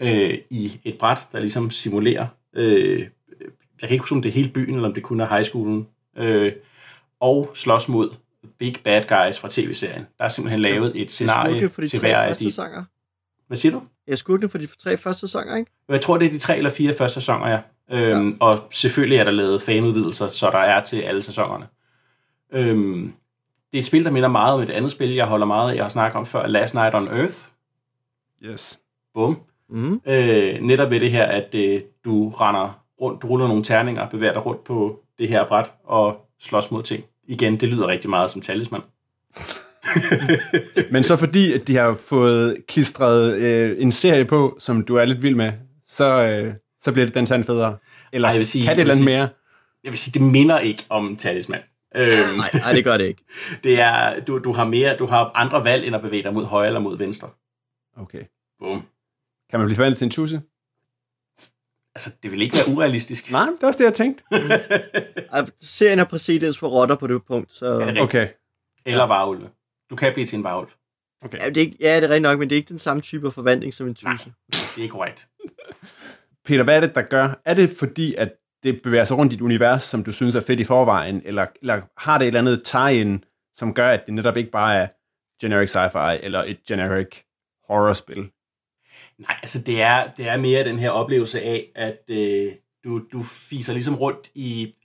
øh, 0.01 0.37
i 0.49 0.79
et 0.83 0.97
bræt, 0.99 1.19
der 1.31 1.39
ligesom 1.39 1.71
simulerer, 1.71 2.27
øh, 2.55 3.07
jeg 3.83 3.89
kan 3.89 3.95
ikke 3.95 4.03
huske, 4.03 4.15
om 4.15 4.21
det 4.21 4.29
er 4.29 4.33
hele 4.33 4.49
byen, 4.49 4.75
eller 4.75 4.87
om 4.87 4.93
det 4.93 5.03
kun 5.03 5.19
er 5.19 5.27
high 5.27 5.43
schoolen, 5.43 5.87
øh, 6.17 6.51
og 7.19 7.51
slås 7.53 7.89
mod 7.89 8.09
big 8.59 8.75
bad 8.83 9.01
guys 9.01 9.39
fra 9.39 9.47
tv-serien. 9.51 10.05
Der 10.17 10.23
er 10.23 10.29
simpelthen 10.29 10.59
lavet 10.59 11.01
et 11.01 11.11
scenarie 11.11 11.69
for 11.69 11.81
de 11.81 11.87
til 11.87 11.99
hver 11.99 12.17
af 12.17 12.35
de... 12.35 12.43
sæsoner. 12.43 12.83
Hvad 13.47 13.57
siger 13.57 13.71
du? 13.71 13.81
Jeg 14.07 14.17
skurkene 14.17 14.49
for 14.49 14.57
de 14.57 14.67
tre 14.67 14.97
første 14.97 15.19
sæsoner, 15.19 15.55
ikke? 15.55 15.71
Jeg 15.89 16.01
tror, 16.01 16.17
det 16.17 16.25
er 16.25 16.31
de 16.31 16.37
tre 16.37 16.57
eller 16.57 16.69
fire 16.69 16.93
første 16.93 17.21
sæsoner, 17.21 17.47
ja. 17.47 17.59
Øhm, 17.93 18.29
ja. 18.29 18.35
Og 18.39 18.59
selvfølgelig 18.71 19.17
er 19.17 19.23
der 19.23 19.31
lavet 19.31 19.61
fanudvidelser, 19.61 20.27
så 20.27 20.49
der 20.51 20.57
er 20.57 20.83
til 20.83 21.01
alle 21.01 21.21
sæsonerne. 21.21 21.67
Øhm, 22.53 23.13
det 23.71 23.77
er 23.77 23.81
et 23.81 23.85
spil, 23.85 24.05
der 24.05 24.11
minder 24.11 24.29
meget 24.29 24.53
om 24.55 24.61
et 24.61 24.69
andet 24.69 24.91
spil, 24.91 25.13
jeg 25.13 25.25
holder 25.25 25.45
meget 25.45 25.71
af. 25.71 25.75
Jeg 25.75 25.83
har 25.83 25.89
snakket 25.89 26.17
om 26.17 26.25
før, 26.25 26.47
Last 26.47 26.73
Night 26.73 26.95
on 26.95 27.07
Earth. 27.07 27.37
Yes. 28.43 28.79
Bum. 29.13 29.39
Mm. 29.69 30.01
Øh, 30.07 30.61
netop 30.61 30.91
ved 30.91 30.99
det 30.99 31.11
her, 31.11 31.25
at 31.25 31.55
øh, 31.55 31.81
du 32.05 32.29
render 32.29 32.83
rundt, 33.01 33.21
du 33.21 33.27
ruller 33.27 33.47
nogle 33.47 33.63
terninger, 33.63 34.09
bevæger 34.09 34.33
dig 34.33 34.45
rundt 34.45 34.63
på 34.63 34.99
det 35.17 35.27
her 35.27 35.47
bræt 35.47 35.71
og 35.83 36.17
slås 36.41 36.71
mod 36.71 36.83
ting. 36.83 37.03
Igen, 37.27 37.55
det 37.57 37.69
lyder 37.69 37.87
rigtig 37.87 38.09
meget 38.09 38.31
som 38.31 38.41
talisman. 38.41 38.81
Men 40.91 41.03
så 41.03 41.15
fordi, 41.15 41.53
at 41.53 41.67
de 41.67 41.75
har 41.75 41.93
fået 41.93 42.57
klistret 42.67 43.33
øh, 43.33 43.75
en 43.79 43.91
serie 43.91 44.25
på, 44.25 44.57
som 44.59 44.83
du 44.83 44.95
er 44.95 45.05
lidt 45.05 45.21
vild 45.21 45.35
med, 45.35 45.51
så, 45.87 46.23
øh, 46.23 46.53
så 46.79 46.91
bliver 46.91 47.05
det 47.05 47.15
den 47.15 47.27
sand 47.27 47.43
federe. 47.43 47.77
Eller 48.13 48.27
Ej, 48.27 48.31
jeg 48.31 48.39
vil 48.39 48.47
sige- 48.47 48.65
kan 48.65 48.77
det 48.77 48.81
eller 48.89 49.03
mere? 49.03 49.29
Jeg 49.83 49.91
vil 49.91 49.97
sige, 49.99 50.13
det 50.19 50.21
minder 50.21 50.59
ikke 50.59 50.85
om 50.89 51.15
talisman. 51.15 51.61
Øhm, 51.95 52.09
Nej, 52.37 52.47
nej, 52.53 52.73
det 52.73 52.83
gør 52.83 52.97
det 52.97 53.05
ikke. 53.05 53.23
det 53.63 53.79
er, 53.81 54.19
du, 54.19 54.39
du, 54.39 54.51
har 54.53 54.65
mere, 54.65 54.97
du 54.97 55.05
har 55.05 55.31
andre 55.35 55.63
valg, 55.63 55.85
end 55.87 55.95
at 55.95 56.01
bevæge 56.01 56.23
dig 56.23 56.33
mod 56.33 56.45
højre 56.45 56.67
eller 56.67 56.79
mod 56.79 56.97
venstre. 56.97 57.29
Okay. 57.97 58.23
Bum. 58.59 58.85
Kan 59.49 59.59
man 59.59 59.67
blive 59.67 59.75
forvandlet 59.75 59.97
til 59.97 60.05
en 60.05 60.11
tusse? 60.11 60.41
Altså, 61.95 62.11
det 62.23 62.31
vil 62.31 62.41
ikke 62.41 62.55
være 62.57 62.75
urealistisk. 62.75 63.31
Nej, 63.31 63.45
det 63.45 63.63
er 63.63 63.67
også 63.67 63.77
det, 63.77 63.85
jeg 63.85 63.93
tænkte. 63.93 64.23
Serien 65.61 65.97
har 65.97 66.05
præcedens 66.05 66.57
for 66.57 66.67
rotter 66.67 66.95
på 66.95 67.07
det 67.07 67.25
punkt, 67.25 67.53
så... 67.53 67.65
det 67.73 67.79
Ja, 67.79 67.85
rigtigt? 67.85 68.03
Okay. 68.03 68.27
Eller 68.85 69.03
varulve. 69.07 69.49
Du 69.89 69.95
kan 69.95 70.13
blive 70.13 70.25
til 70.25 70.37
en 70.37 70.43
varulv. 70.43 70.69
okay. 71.21 71.37
det 71.49 71.57
er, 71.57 71.61
ikke, 71.61 71.77
ja, 71.79 71.95
det 71.95 72.03
er 72.03 72.09
rigtigt 72.09 72.21
nok, 72.21 72.39
men 72.39 72.49
det 72.49 72.55
er 72.55 72.57
ikke 72.57 72.69
den 72.69 72.79
samme 72.79 73.01
type 73.01 73.27
af 73.27 73.33
forvandling 73.33 73.73
som 73.73 73.87
en 73.87 73.95
tusse. 73.95 74.33
Det 74.75 74.85
er 74.85 74.89
korrekt. 74.89 75.27
Peter, 76.45 76.63
hvad 76.63 76.75
er 76.75 76.79
det, 76.79 76.95
der 76.95 77.01
gør? 77.01 77.41
Er 77.45 77.53
det 77.53 77.69
fordi, 77.69 78.15
at 78.15 78.33
det 78.63 78.81
bevæger 78.81 79.03
sig 79.03 79.17
rundt 79.17 79.33
i 79.33 79.35
et 79.35 79.41
univers, 79.41 79.83
som 79.83 80.03
du 80.03 80.11
synes 80.11 80.35
er 80.35 80.41
fedt 80.41 80.59
i 80.59 80.63
forvejen, 80.63 81.21
eller, 81.25 81.45
eller 81.61 81.81
har 81.97 82.17
det 82.17 82.25
et 82.25 82.27
eller 82.27 82.39
andet 82.39 82.63
tie-in, 82.63 83.23
som 83.53 83.73
gør, 83.73 83.87
at 83.87 84.05
det 84.05 84.13
netop 84.13 84.37
ikke 84.37 84.51
bare 84.51 84.75
er 84.75 84.87
generic 85.41 85.75
sci-fi, 85.75 86.25
eller 86.25 86.43
et 86.43 86.57
generic 86.67 87.07
horror-spil? 87.67 88.29
Nej, 89.17 89.39
altså 89.41 89.61
det 89.61 89.81
er, 89.81 90.11
det 90.17 90.27
er 90.27 90.37
mere 90.37 90.63
den 90.63 90.79
her 90.79 90.89
oplevelse 90.89 91.41
af, 91.41 91.71
at 91.75 91.99
øh, 92.07 92.51
du, 92.83 93.01
du 93.11 93.23
fiser 93.23 93.73
ligesom 93.73 93.95
rundt 93.95 94.31
i 94.35 94.75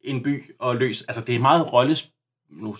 en 0.00 0.22
by 0.22 0.54
og 0.58 0.76
løs. 0.76 1.02
Altså 1.02 1.20
det 1.24 1.34
er 1.34 1.38
meget 1.38 1.72
rollespil. 1.72 2.12
Nu, 2.50 2.76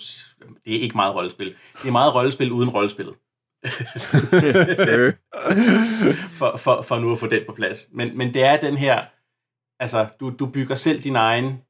det 0.65 0.77
er 0.77 0.81
ikke 0.81 0.97
meget 0.97 1.15
rollespil. 1.15 1.55
Det 1.83 1.89
er 1.89 1.93
meget 1.93 2.15
rollespil 2.15 2.53
uden 2.53 2.71
rollespillet. 2.71 3.15
For, 6.39 6.57
for, 6.57 6.83
for 6.83 6.99
nu 6.99 7.13
at 7.13 7.19
få 7.19 7.27
den 7.27 7.43
på 7.47 7.53
plads. 7.53 7.89
Men, 7.93 8.19
men 8.19 8.35
det 8.35 8.45
er 8.45 8.57
den 8.57 8.77
her, 8.77 9.03
altså 9.81 10.07
du, 10.21 10.33
du 10.39 10.47
bygger 10.47 10.75
selv 10.75 11.03
din 11.03 11.17
egen 11.17 11.61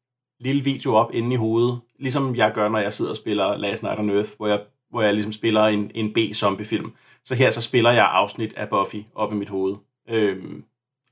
lille 0.40 0.64
video 0.64 0.94
op 0.94 1.14
inde 1.14 1.32
i 1.32 1.36
hovedet, 1.36 1.80
ligesom 1.98 2.36
jeg 2.36 2.52
gør, 2.54 2.68
når 2.68 2.78
jeg 2.78 2.92
sidder 2.92 3.10
og 3.10 3.16
spiller 3.16 3.56
Last 3.56 3.82
Night 3.82 3.98
on 3.98 4.10
Earth, 4.10 4.30
hvor 4.36 4.46
jeg, 4.46 4.60
hvor 4.90 5.02
jeg 5.02 5.14
ligesom 5.14 5.32
spiller 5.32 5.64
en, 5.64 5.90
en 5.94 6.12
B-zombie-film. 6.12 6.92
Så 7.24 7.34
her 7.34 7.50
så 7.50 7.62
spiller 7.62 7.90
jeg 7.90 8.08
afsnit 8.12 8.54
af 8.54 8.68
Buffy 8.68 8.96
op 9.14 9.32
i 9.32 9.36
mit 9.36 9.48
hoved. 9.48 9.76
Øhm, 10.08 10.64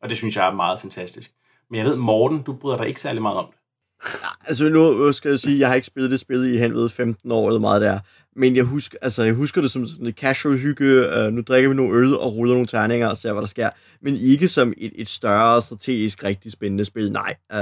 og 0.02 0.08
det 0.08 0.16
synes 0.16 0.36
jeg 0.36 0.48
er 0.48 0.52
meget 0.52 0.80
fantastisk. 0.80 1.30
Men 1.70 1.78
jeg 1.78 1.86
ved, 1.86 1.96
Morten, 1.96 2.42
du 2.42 2.52
bryder 2.52 2.76
dig 2.76 2.88
ikke 2.88 3.00
særlig 3.00 3.22
meget 3.22 3.38
om 3.38 3.46
det. 3.46 3.54
Altså 4.46 4.68
nu 4.68 5.12
skal 5.12 5.28
jeg 5.28 5.38
sige, 5.38 5.58
jeg 5.58 5.68
har 5.68 5.74
ikke 5.74 5.86
spillet 5.86 6.10
det 6.10 6.20
spil 6.20 6.54
i 6.54 6.58
henved 6.58 6.88
15 6.88 7.32
år 7.32 7.48
eller 7.48 7.60
meget 7.60 7.82
der. 7.82 7.98
Men 8.36 8.56
jeg 8.56 8.64
husker, 8.64 8.98
altså, 9.02 9.22
jeg 9.22 9.34
husker 9.34 9.60
det 9.60 9.70
som 9.70 9.86
sådan 9.86 10.06
et 10.06 10.14
casual 10.14 10.58
hygge. 10.58 10.84
øh, 10.84 11.32
nu 11.32 11.40
drikker 11.40 11.68
vi 11.68 11.74
nogle 11.74 11.98
øl 11.98 12.14
og 12.14 12.34
ruller 12.34 12.54
nogle 12.54 12.66
terninger 12.66 13.08
og 13.08 13.16
ser, 13.16 13.32
hvad 13.32 13.42
der 13.42 13.48
sker. 13.48 13.70
Men 14.02 14.16
ikke 14.16 14.48
som 14.48 14.72
et, 14.76 14.92
et 14.94 15.08
større, 15.08 15.62
strategisk, 15.62 16.24
rigtig 16.24 16.52
spændende 16.52 16.84
spil. 16.84 17.12
Nej, 17.12 17.34
øh, 17.52 17.58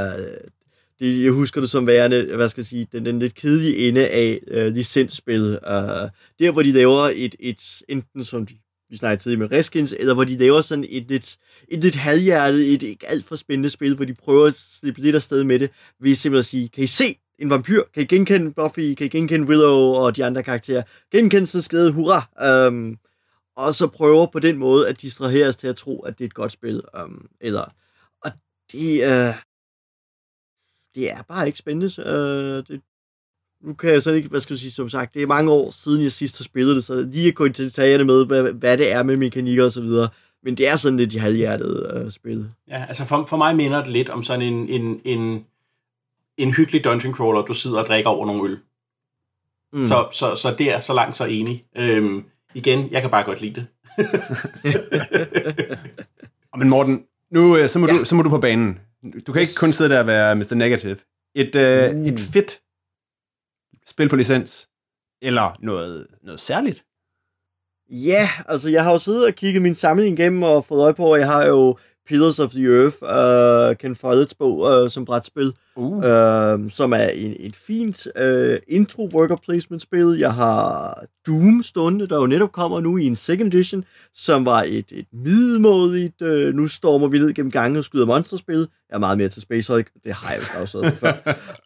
det, 1.00 1.24
jeg 1.24 1.33
husker 1.33 1.61
det 1.61 1.70
som 1.70 1.87
værende, 1.87 2.37
hvad 2.37 2.48
skal 2.48 2.61
jeg 2.61 2.66
sige, 2.66 2.87
den, 2.92 3.07
den 3.07 3.18
lidt 3.18 3.35
kedelige 3.35 3.88
ende 3.88 4.09
af 4.09 4.40
øh, 4.48 4.72
licensspil. 4.72 5.59
Øh, 5.66 6.09
der, 6.38 6.50
hvor 6.50 6.62
de 6.62 6.72
laver 6.72 7.11
et, 7.14 7.35
et 7.40 7.83
enten 7.88 8.24
som 8.24 8.46
de, 8.46 8.54
vi 8.90 8.96
snakkede 8.96 9.22
tidligere 9.22 9.48
med 9.48 9.59
Reskins, 9.59 9.94
eller 9.98 10.14
hvor 10.14 10.24
de 10.24 10.38
laver 10.38 10.61
sådan 10.61 10.87
et 10.88 11.04
lidt, 11.09 11.37
et 11.68 11.83
lidt 11.83 11.94
halvhjertet, 11.94 12.74
et 12.74 12.83
ikke 12.83 13.07
alt 13.09 13.24
for 13.24 13.37
spændende 13.37 13.70
spil, 13.70 13.96
hvor 13.96 14.04
de 14.04 14.14
prøver 14.14 14.46
at 14.46 14.54
slippe 14.54 15.00
lidt 15.00 15.16
afsted 15.16 15.44
med 15.44 15.59
det, 15.59 15.70
ved 16.00 16.14
simpelthen 16.14 16.38
at 16.38 16.46
sige, 16.46 16.68
kan 16.68 16.85
I 16.85 16.87
se 16.87 17.18
en 17.38 17.51
vampyr? 17.51 17.83
Kan 17.94 18.03
I 18.03 18.07
genkende 18.07 18.51
Buffy? 18.51 18.94
Kan 18.94 19.07
I 19.07 19.09
genkende 19.09 19.46
Willow 19.48 19.79
og 19.79 20.16
de 20.16 20.24
andre 20.24 20.42
karakterer? 20.42 20.83
Genkende 21.12 21.46
sådan 21.46 21.62
skede, 21.62 21.92
hurra! 21.92 22.66
Um, 22.68 22.98
og 23.57 23.74
så 23.74 23.87
prøver 23.87 24.27
på 24.27 24.38
den 24.38 24.57
måde 24.57 24.88
at 24.88 25.03
distrahere 25.03 25.48
os 25.48 25.57
til 25.57 25.66
at 25.66 25.77
tro, 25.77 26.01
at 26.01 26.18
det 26.18 26.24
er 26.24 26.29
et 26.29 26.35
godt 26.35 26.53
spil. 26.53 26.83
Um, 27.05 27.27
eller, 27.40 27.72
og 28.24 28.31
det, 28.72 29.03
uh, 29.03 29.35
det 30.94 31.11
er 31.12 31.22
bare 31.29 31.46
ikke 31.46 31.59
spændende. 31.59 31.87
Uh, 31.98 32.74
det, 32.74 32.81
nu 33.61 33.74
kan 33.74 33.90
jeg 33.90 34.03
så 34.03 34.12
ikke, 34.12 34.29
hvad 34.29 34.40
skal 34.40 34.55
jeg 34.55 34.59
sige, 34.59 34.70
som 34.70 34.88
sagt, 34.88 35.14
det 35.14 35.22
er 35.22 35.27
mange 35.27 35.51
år 35.51 35.70
siden, 35.70 36.03
jeg 36.03 36.12
sidst 36.12 36.38
har 36.38 36.42
spillet 36.42 36.77
det, 36.77 36.85
så 36.85 37.03
lige 37.03 37.29
at 37.29 37.35
gå 37.35 37.44
i 37.44 37.48
detaljerne 37.48 38.05
med, 38.05 38.27
hvad, 38.27 38.53
hvad 38.53 38.79
det 38.79 38.92
er 38.92 39.03
med 39.03 39.16
mekanikker 39.16 39.64
og 39.64 39.72
så 39.72 39.81
videre. 39.81 40.09
Men 40.42 40.57
det 40.57 40.68
er 40.68 40.77
sådan 40.77 40.98
lidt 40.98 41.14
i 41.14 41.16
halvhjertet 41.16 42.05
uh, 42.05 42.11
spil. 42.11 42.51
Ja, 42.68 42.85
altså 42.88 43.05
for, 43.05 43.24
for 43.24 43.37
mig 43.37 43.57
minder 43.57 43.83
det 43.83 43.92
lidt 43.92 44.09
om 44.09 44.22
sådan 44.22 44.42
en, 44.42 44.68
en, 44.68 45.01
en, 45.05 45.44
en 46.38 46.55
hyggelig 46.55 46.85
dungeon 46.85 47.14
crawler, 47.14 47.42
du 47.42 47.53
sidder 47.53 47.79
og 47.79 47.87
drikker 47.87 48.11
over 48.11 48.27
nogle 48.27 48.51
øl. 48.51 48.59
Mm. 49.72 49.87
Så, 49.87 50.09
så, 50.12 50.35
så 50.35 50.55
det 50.59 50.74
er 50.74 50.81
så 50.81 50.94
langt 50.94 51.16
så 51.16 51.24
enig. 51.24 51.64
Øhm, 51.77 52.24
igen, 52.55 52.90
jeg 52.90 53.01
kan 53.01 53.11
bare 53.11 53.24
godt 53.24 53.40
lide 53.40 53.55
det. 53.55 53.66
Men 56.59 56.68
Morten, 56.68 57.05
nu 57.31 57.68
så 57.68 57.79
må, 57.79 57.87
ja. 57.87 57.92
du, 57.92 58.05
så 58.05 58.14
må 58.14 58.22
du 58.22 58.31
på 58.31 58.38
banen. 58.38 58.79
Du 59.27 59.33
kan 59.33 59.40
ikke 59.40 59.55
kun 59.61 59.72
sidde 59.72 59.90
der 59.90 60.01
og 60.01 60.07
være 60.07 60.37
Mr. 60.37 60.55
Negative. 60.55 60.96
Et, 61.35 61.55
øh, 61.55 61.96
mm. 61.96 62.07
et 62.07 62.20
fedt 62.20 62.61
spil 63.87 64.09
på 64.09 64.16
licens, 64.16 64.68
eller 65.22 65.57
noget, 65.61 66.07
noget 66.22 66.40
særligt? 66.40 66.85
Ja, 67.90 68.29
altså 68.46 68.70
jeg 68.70 68.85
har 68.85 68.92
jo 68.92 68.98
siddet 68.98 69.27
og 69.27 69.35
kigget 69.35 69.62
min 69.62 69.74
samling 69.74 70.18
igennem 70.18 70.42
og 70.42 70.64
fået 70.64 70.83
øje 70.83 70.94
på, 70.94 71.12
at 71.12 71.20
jeg 71.20 71.29
har 71.29 71.46
jo 71.46 71.79
Pillars 72.09 72.38
of 72.38 72.53
the 72.53 72.66
Earth, 72.66 73.03
uh, 73.03 73.75
Ken 73.75 73.94
Follett's 73.94 74.35
bog 74.38 74.61
uh, 74.61 74.90
som 74.90 75.05
brætspil, 75.05 75.53
uh. 75.77 75.97
uh, 75.97 76.71
som 76.71 76.92
er 76.92 77.09
en, 77.09 77.37
et 77.38 77.57
fint 77.57 78.07
uh, 78.21 78.57
intro 78.68 79.09
worker 79.14 79.37
placement 79.37 79.83
spil. 79.83 80.16
Jeg 80.18 80.35
har 80.35 81.05
Doom 81.27 81.62
stående, 81.62 82.07
der 82.07 82.16
jo 82.16 82.27
netop 82.27 82.53
kommer 82.53 82.81
nu 82.81 82.97
i 82.97 83.07
en 83.07 83.16
second 83.16 83.55
edition, 83.55 83.85
som 84.14 84.47
var 84.47 84.62
et, 84.62 84.92
et 84.92 85.07
middelmådigt, 85.12 86.23
uh, 86.23 86.55
nu 86.55 86.68
stormer 86.68 87.09
vi 87.09 87.18
ned 87.18 87.33
gennem 87.33 87.51
gange 87.51 87.79
og 87.79 87.85
skyder 87.85 88.07
monsterspil. 88.07 88.68
Jeg 88.90 88.94
er 88.94 88.99
meget 88.99 89.18
mere 89.18 89.29
til 89.29 89.42
Space 89.42 89.73
Hulk, 89.73 89.90
det 90.05 90.12
har 90.12 90.33
jeg 90.33 90.40
jo 90.40 90.61
også 90.61 90.90
før. 91.01 91.12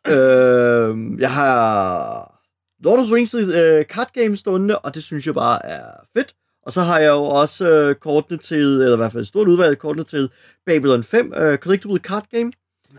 uh, 0.08 1.20
jeg 1.24 1.30
har 1.32 2.38
Lord 2.84 2.98
of 2.98 3.06
the 3.06 3.14
Rings 3.14 3.34
uh, 3.34 3.82
card 3.82 4.12
game 4.14 4.36
stående, 4.36 4.78
og 4.78 4.94
det 4.94 5.02
synes 5.02 5.26
jeg 5.26 5.34
bare 5.34 5.66
er 5.66 5.84
fedt. 6.16 6.34
Og 6.62 6.72
så 6.72 6.80
har 6.80 6.98
jeg 6.98 7.10
jo 7.10 7.22
også 7.22 7.70
øh, 7.70 7.94
kortene 7.94 8.38
til, 8.38 8.58
eller 8.58 8.92
i 8.92 8.96
hvert 8.96 9.12
fald 9.12 9.22
et 9.22 9.28
stort 9.28 9.48
udvalg 9.48 9.78
kortene 9.78 10.04
til 10.04 10.30
Babylon 10.66 11.04
5, 11.04 11.32
øh, 11.36 11.58
Collectible 11.58 11.98
Card 11.98 12.26
Game, 12.30 12.52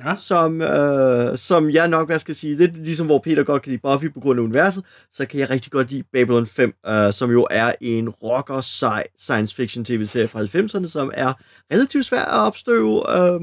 ja. 0.05 0.15
som, 0.15 0.61
øh, 0.61 1.37
som 1.37 1.69
jeg 1.69 1.87
nok, 1.87 2.07
hvad 2.07 2.19
skal 2.19 2.35
sige, 2.35 2.57
lidt 2.57 2.75
ligesom 2.75 3.05
hvor 3.05 3.19
Peter 3.19 3.43
godt 3.43 3.61
kan 3.61 3.69
lide 3.69 3.81
Buffy 3.81 4.13
på 4.13 4.19
grund 4.19 4.39
af 4.39 4.43
universet, 4.43 4.83
så 5.11 5.25
kan 5.25 5.39
jeg 5.39 5.49
rigtig 5.49 5.71
godt 5.71 5.91
lide 5.91 6.03
Babylon 6.13 6.45
5, 6.45 6.73
øh, 6.87 7.13
som 7.13 7.31
jo 7.31 7.47
er 7.51 7.73
en 7.81 8.09
rocker 8.09 8.61
sci 8.61 9.09
science 9.17 9.55
fiction 9.55 9.85
tv-serie 9.85 10.27
fra 10.27 10.39
90'erne, 10.41 10.87
som 10.87 11.11
er 11.13 11.33
relativt 11.73 12.05
svær 12.05 12.21
at 12.21 12.47
opstøve, 12.47 13.19
øh, 13.19 13.41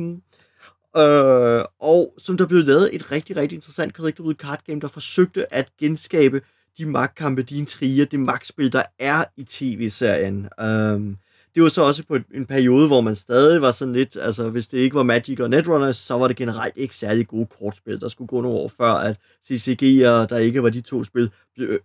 øh, 0.97 1.65
og 1.81 2.15
som 2.19 2.37
der 2.37 2.47
blev 2.47 2.65
lavet 2.65 2.95
et 2.95 3.13
rigtig, 3.13 3.37
rigtig 3.37 3.57
interessant 3.57 3.95
Collectible 3.95 4.35
Card 4.35 4.61
Game, 4.67 4.81
der 4.81 4.89
forsøgte 4.89 5.55
at 5.55 5.71
genskabe 5.81 6.41
de 6.81 6.87
magtkampe, 6.87 7.43
de 7.43 7.59
intriger, 7.59 8.05
det 8.05 8.21
magtspil, 8.21 8.73
der 8.73 8.83
er 8.99 9.25
i 9.37 9.45
tv-serien. 9.45 10.49
Um, 10.63 11.17
det 11.55 11.63
var 11.63 11.69
så 11.69 11.83
også 11.83 12.05
på 12.09 12.19
en 12.35 12.47
periode, 12.47 12.87
hvor 12.87 13.01
man 13.01 13.15
stadig 13.15 13.63
var 13.63 13.71
sådan 13.71 13.95
lidt, 13.95 14.17
altså 14.21 14.51
hvis 14.51 14.67
det 14.67 14.79
ikke 14.79 14.97
var 14.97 15.03
Magic 15.03 15.41
og 15.41 15.51
Netrunners, 15.51 15.97
så 15.97 16.15
var 16.15 16.29
det 16.29 16.37
generelt 16.37 16.77
ikke 16.77 16.95
særlig 16.95 17.29
gode 17.29 17.47
kortspil. 17.47 18.01
Der 18.01 18.09
skulle 18.09 18.29
gå 18.29 18.41
nogle 18.41 18.59
år 18.59 18.69
før, 18.69 18.93
at 18.93 19.17
CCG'er, 19.51 20.27
der 20.27 20.39
ikke 20.39 20.63
var 20.63 20.71
de 20.71 20.81
to 20.81 21.05
spil, 21.05 21.31
blev, 21.55 21.69
øh, 21.69 21.79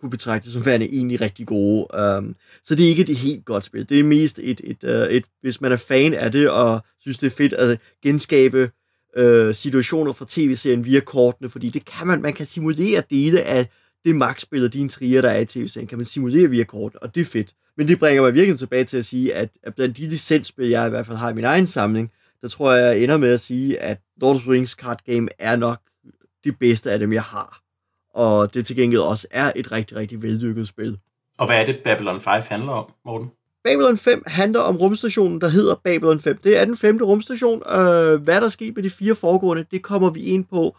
kunne 0.00 0.10
betragtes 0.10 0.52
som 0.52 0.66
værende 0.66 0.86
egentlig 0.86 1.20
rigtig 1.20 1.46
gode. 1.46 1.86
Um, 2.18 2.36
så 2.64 2.74
det 2.74 2.84
er 2.84 2.88
ikke 2.88 3.12
et 3.12 3.18
helt 3.18 3.44
godt 3.44 3.64
spil. 3.64 3.88
Det 3.88 3.98
er 3.98 4.04
mest 4.04 4.38
et, 4.38 4.60
et, 4.64 4.84
et, 4.84 5.16
et, 5.16 5.24
hvis 5.40 5.60
man 5.60 5.72
er 5.72 5.76
fan 5.76 6.14
af 6.14 6.32
det 6.32 6.50
og 6.50 6.80
synes, 7.00 7.18
det 7.18 7.26
er 7.26 7.36
fedt 7.36 7.52
at 7.52 7.80
genskabe 8.02 8.70
uh, 9.18 9.54
situationer 9.54 10.12
fra 10.12 10.24
tv-serien 10.28 10.84
via 10.84 11.00
kortene, 11.00 11.48
fordi 11.48 11.68
det 11.68 11.84
kan 11.84 12.06
man, 12.06 12.22
man 12.22 12.32
kan 12.32 12.46
simulere 12.46 13.02
dele 13.10 13.42
af 13.42 13.68
det 14.08 14.16
magtspil 14.16 14.64
og 14.64 14.72
de 14.72 14.80
intriger, 14.80 15.22
der 15.22 15.30
er 15.30 15.38
i 15.38 15.44
tv-serien, 15.44 15.88
kan 15.88 15.98
man 15.98 16.04
simulere 16.04 16.50
via 16.50 16.64
kort, 16.64 16.94
og 16.94 17.14
det 17.14 17.20
er 17.20 17.24
fedt. 17.24 17.54
Men 17.76 17.88
det 17.88 17.98
bringer 17.98 18.22
mig 18.22 18.34
virkelig 18.34 18.58
tilbage 18.58 18.84
til 18.84 18.96
at 18.96 19.04
sige, 19.04 19.34
at, 19.34 19.50
blandt 19.76 19.96
de 19.96 20.08
licensspil, 20.08 20.68
jeg 20.68 20.86
i 20.86 20.90
hvert 20.90 21.06
fald 21.06 21.16
har 21.16 21.30
i 21.30 21.34
min 21.34 21.44
egen 21.44 21.66
samling, 21.66 22.10
der 22.42 22.48
tror 22.48 22.72
jeg, 22.72 22.84
jeg 22.84 23.02
ender 23.02 23.16
med 23.16 23.32
at 23.32 23.40
sige, 23.40 23.80
at 23.80 24.00
Lord 24.20 24.36
of 24.36 24.42
the 24.42 24.50
Rings 24.50 24.70
card 24.70 24.98
game 25.06 25.28
er 25.38 25.56
nok 25.56 25.78
det 26.44 26.58
bedste 26.58 26.90
af 26.90 26.98
dem, 26.98 27.12
jeg 27.12 27.22
har. 27.22 27.62
Og 28.14 28.54
det 28.54 28.66
til 28.66 28.76
gengæld 28.76 29.00
også 29.00 29.26
er 29.30 29.52
et 29.56 29.72
rigtig, 29.72 29.96
rigtig 29.96 30.22
veldykket 30.22 30.68
spil. 30.68 30.98
Og 31.38 31.46
hvad 31.46 31.56
er 31.60 31.66
det, 31.66 31.76
Babylon 31.84 32.20
5 32.20 32.42
handler 32.48 32.72
om, 32.72 32.92
Morten? 33.04 33.30
Babylon 33.64 33.96
5 33.96 34.22
handler 34.26 34.60
om 34.60 34.76
rumstationen, 34.76 35.40
der 35.40 35.48
hedder 35.48 35.74
Babylon 35.84 36.20
5. 36.20 36.38
Det 36.44 36.56
er 36.56 36.64
den 36.64 36.76
femte 36.76 37.04
rumstation. 37.04 37.62
Øh, 37.72 38.22
hvad 38.22 38.40
der 38.40 38.48
sker 38.48 38.72
med 38.74 38.82
de 38.82 38.90
fire 38.90 39.14
foregående, 39.14 39.64
det 39.70 39.82
kommer 39.82 40.10
vi 40.10 40.20
ind 40.20 40.44
på 40.44 40.76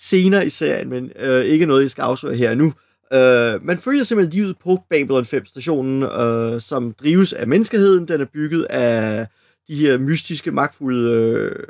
senere 0.00 0.46
i 0.46 0.50
serien, 0.50 0.88
men 0.88 1.10
øh, 1.18 1.44
ikke 1.44 1.66
noget, 1.66 1.82
jeg 1.82 1.90
skal 1.90 2.02
afsløre 2.02 2.34
her 2.34 2.54
nu. 2.54 2.72
Øh, 3.12 3.66
man 3.66 3.78
følger 3.78 4.04
simpelthen 4.04 4.40
livet 4.40 4.56
på 4.64 4.78
Babylon 4.90 5.24
5-stationen, 5.24 6.02
øh, 6.02 6.60
som 6.60 6.92
drives 6.92 7.32
af 7.32 7.46
menneskeheden. 7.46 8.08
Den 8.08 8.20
er 8.20 8.26
bygget 8.34 8.64
af 8.64 9.26
de 9.68 9.76
her 9.76 9.98
mystiske, 9.98 10.50
magtfulde 10.50 11.10
øh, 11.12 11.66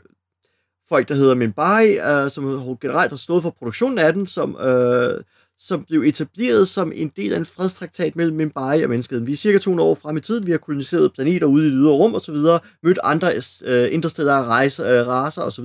folk, 0.88 1.08
der 1.08 1.14
hedder 1.14 1.34
Minbari, 1.34 1.98
øh, 1.98 2.30
som 2.30 2.76
generelt 2.80 3.10
har 3.10 3.16
stået 3.16 3.42
for 3.42 3.50
produktionen 3.50 3.98
af 3.98 4.12
den, 4.12 4.26
som, 4.26 4.56
øh, 4.60 5.20
som 5.58 5.84
blev 5.84 6.00
etableret 6.00 6.68
som 6.68 6.92
en 6.94 7.12
del 7.16 7.32
af 7.32 7.38
en 7.38 7.44
fredstraktat 7.44 8.16
mellem 8.16 8.36
Minbari 8.36 8.82
og 8.82 8.90
menneskeheden. 8.90 9.26
Vi 9.26 9.32
er 9.32 9.36
cirka 9.36 9.58
200 9.58 9.88
år 9.88 9.94
frem 9.94 10.16
i 10.16 10.20
tiden, 10.20 10.46
vi 10.46 10.50
har 10.50 10.58
koloniseret 10.58 11.12
planeter 11.12 11.46
ude 11.46 11.66
i 11.66 11.70
det 11.70 11.76
ydre 11.76 11.92
rum 11.92 12.14
osv., 12.14 12.36
mødt 12.82 12.98
andre 13.04 13.32
øh, 13.64 13.94
interstellare 13.94 14.44
rejse, 14.44 14.82
øh, 14.82 15.06
raser 15.06 15.42
osv., 15.42 15.64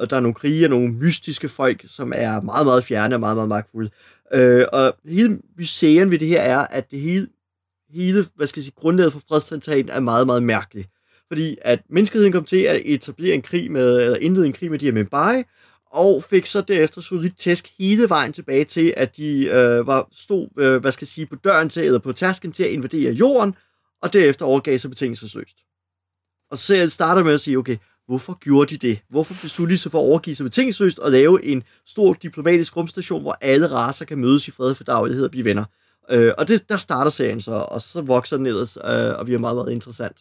og 0.00 0.10
der 0.10 0.16
er 0.16 0.20
nogle 0.20 0.34
krige 0.34 0.66
og 0.66 0.70
nogle 0.70 0.92
mystiske 0.92 1.48
folk, 1.48 1.84
som 1.86 2.12
er 2.16 2.40
meget, 2.40 2.66
meget 2.66 2.84
fjerne 2.84 3.16
og 3.16 3.20
meget, 3.20 3.36
meget 3.36 3.48
magtfulde. 3.48 3.90
Øh, 4.34 4.64
og 4.72 4.96
hele 5.04 5.38
museet 5.58 6.10
ved 6.10 6.18
det 6.18 6.28
her 6.28 6.40
er, 6.40 6.58
at 6.58 6.90
det 6.90 7.00
hele, 7.00 7.28
hele 7.90 8.26
hvad 8.34 8.46
skal 8.46 8.60
jeg 8.60 8.64
sige, 8.64 8.74
grundlaget 8.76 9.12
for 9.12 9.22
fredstraktaten 9.28 9.90
er 9.90 10.00
meget, 10.00 10.26
meget 10.26 10.42
mærkeligt. 10.42 10.88
Fordi 11.28 11.56
at 11.62 11.80
menneskeheden 11.90 12.32
kom 12.32 12.44
til 12.44 12.60
at 12.60 12.80
etablere 12.84 13.34
en 13.34 13.42
krig 13.42 13.72
med, 13.72 14.00
eller 14.02 14.16
indlede 14.16 14.46
en 14.46 14.52
krig 14.52 14.70
med 14.70 14.78
de 14.78 14.84
her 14.84 14.92
Mumbai, 14.92 15.42
og 15.92 16.24
fik 16.30 16.46
så 16.46 16.60
derefter 16.60 17.00
solidt 17.00 17.38
tæsk 17.38 17.72
hele 17.78 18.08
vejen 18.08 18.32
tilbage 18.32 18.64
til, 18.64 18.94
at 18.96 19.16
de 19.16 19.44
øh, 19.44 19.86
var, 19.86 20.08
stod, 20.12 20.48
øh, 20.58 20.80
hvad 20.80 20.92
skal 20.92 21.04
jeg 21.04 21.08
sige, 21.08 21.26
på 21.26 21.36
døren 21.36 21.68
til, 21.68 21.84
eller 21.84 21.98
på 21.98 22.12
tasken 22.12 22.52
til 22.52 22.62
at 22.62 22.70
invadere 22.70 23.12
jorden, 23.12 23.54
og 24.02 24.12
derefter 24.12 24.46
overgav 24.46 24.78
sig 24.78 24.90
betingelsesløst. 24.90 25.56
Og 26.50 26.58
så 26.58 26.88
starter 26.88 27.24
med 27.24 27.34
at 27.34 27.40
sige, 27.40 27.58
okay, 27.58 27.76
Hvorfor 28.08 28.38
gjorde 28.38 28.76
de 28.76 28.88
det? 28.88 29.00
Hvorfor 29.10 29.34
besluttede 29.42 29.76
de 29.76 29.82
sig 29.82 29.92
for 29.92 29.98
at 29.98 30.02
overgive 30.02 30.36
sig 30.36 30.44
betingelsesløst 30.44 30.98
og 30.98 31.10
lave 31.10 31.44
en 31.44 31.62
stor 31.86 32.12
diplomatisk 32.12 32.76
rumstation, 32.76 33.22
hvor 33.22 33.36
alle 33.40 33.72
raser 33.72 34.04
kan 34.04 34.18
mødes 34.18 34.48
i 34.48 34.50
fred 34.50 34.74
for 34.74 34.84
daglighed 34.84 35.24
og 35.24 35.30
blive 35.30 35.44
venner? 35.44 35.64
Øh, 36.10 36.32
og 36.38 36.48
det, 36.48 36.68
der 36.68 36.76
starter 36.76 37.10
serien 37.10 37.40
så, 37.40 37.52
og 37.52 37.80
så 37.80 38.00
vokser 38.00 38.36
den 38.36 38.46
ellers, 38.46 38.76
øh, 38.76 39.18
og 39.18 39.24
bliver 39.24 39.40
meget, 39.40 39.56
meget 39.56 39.72
interessant. 39.72 40.16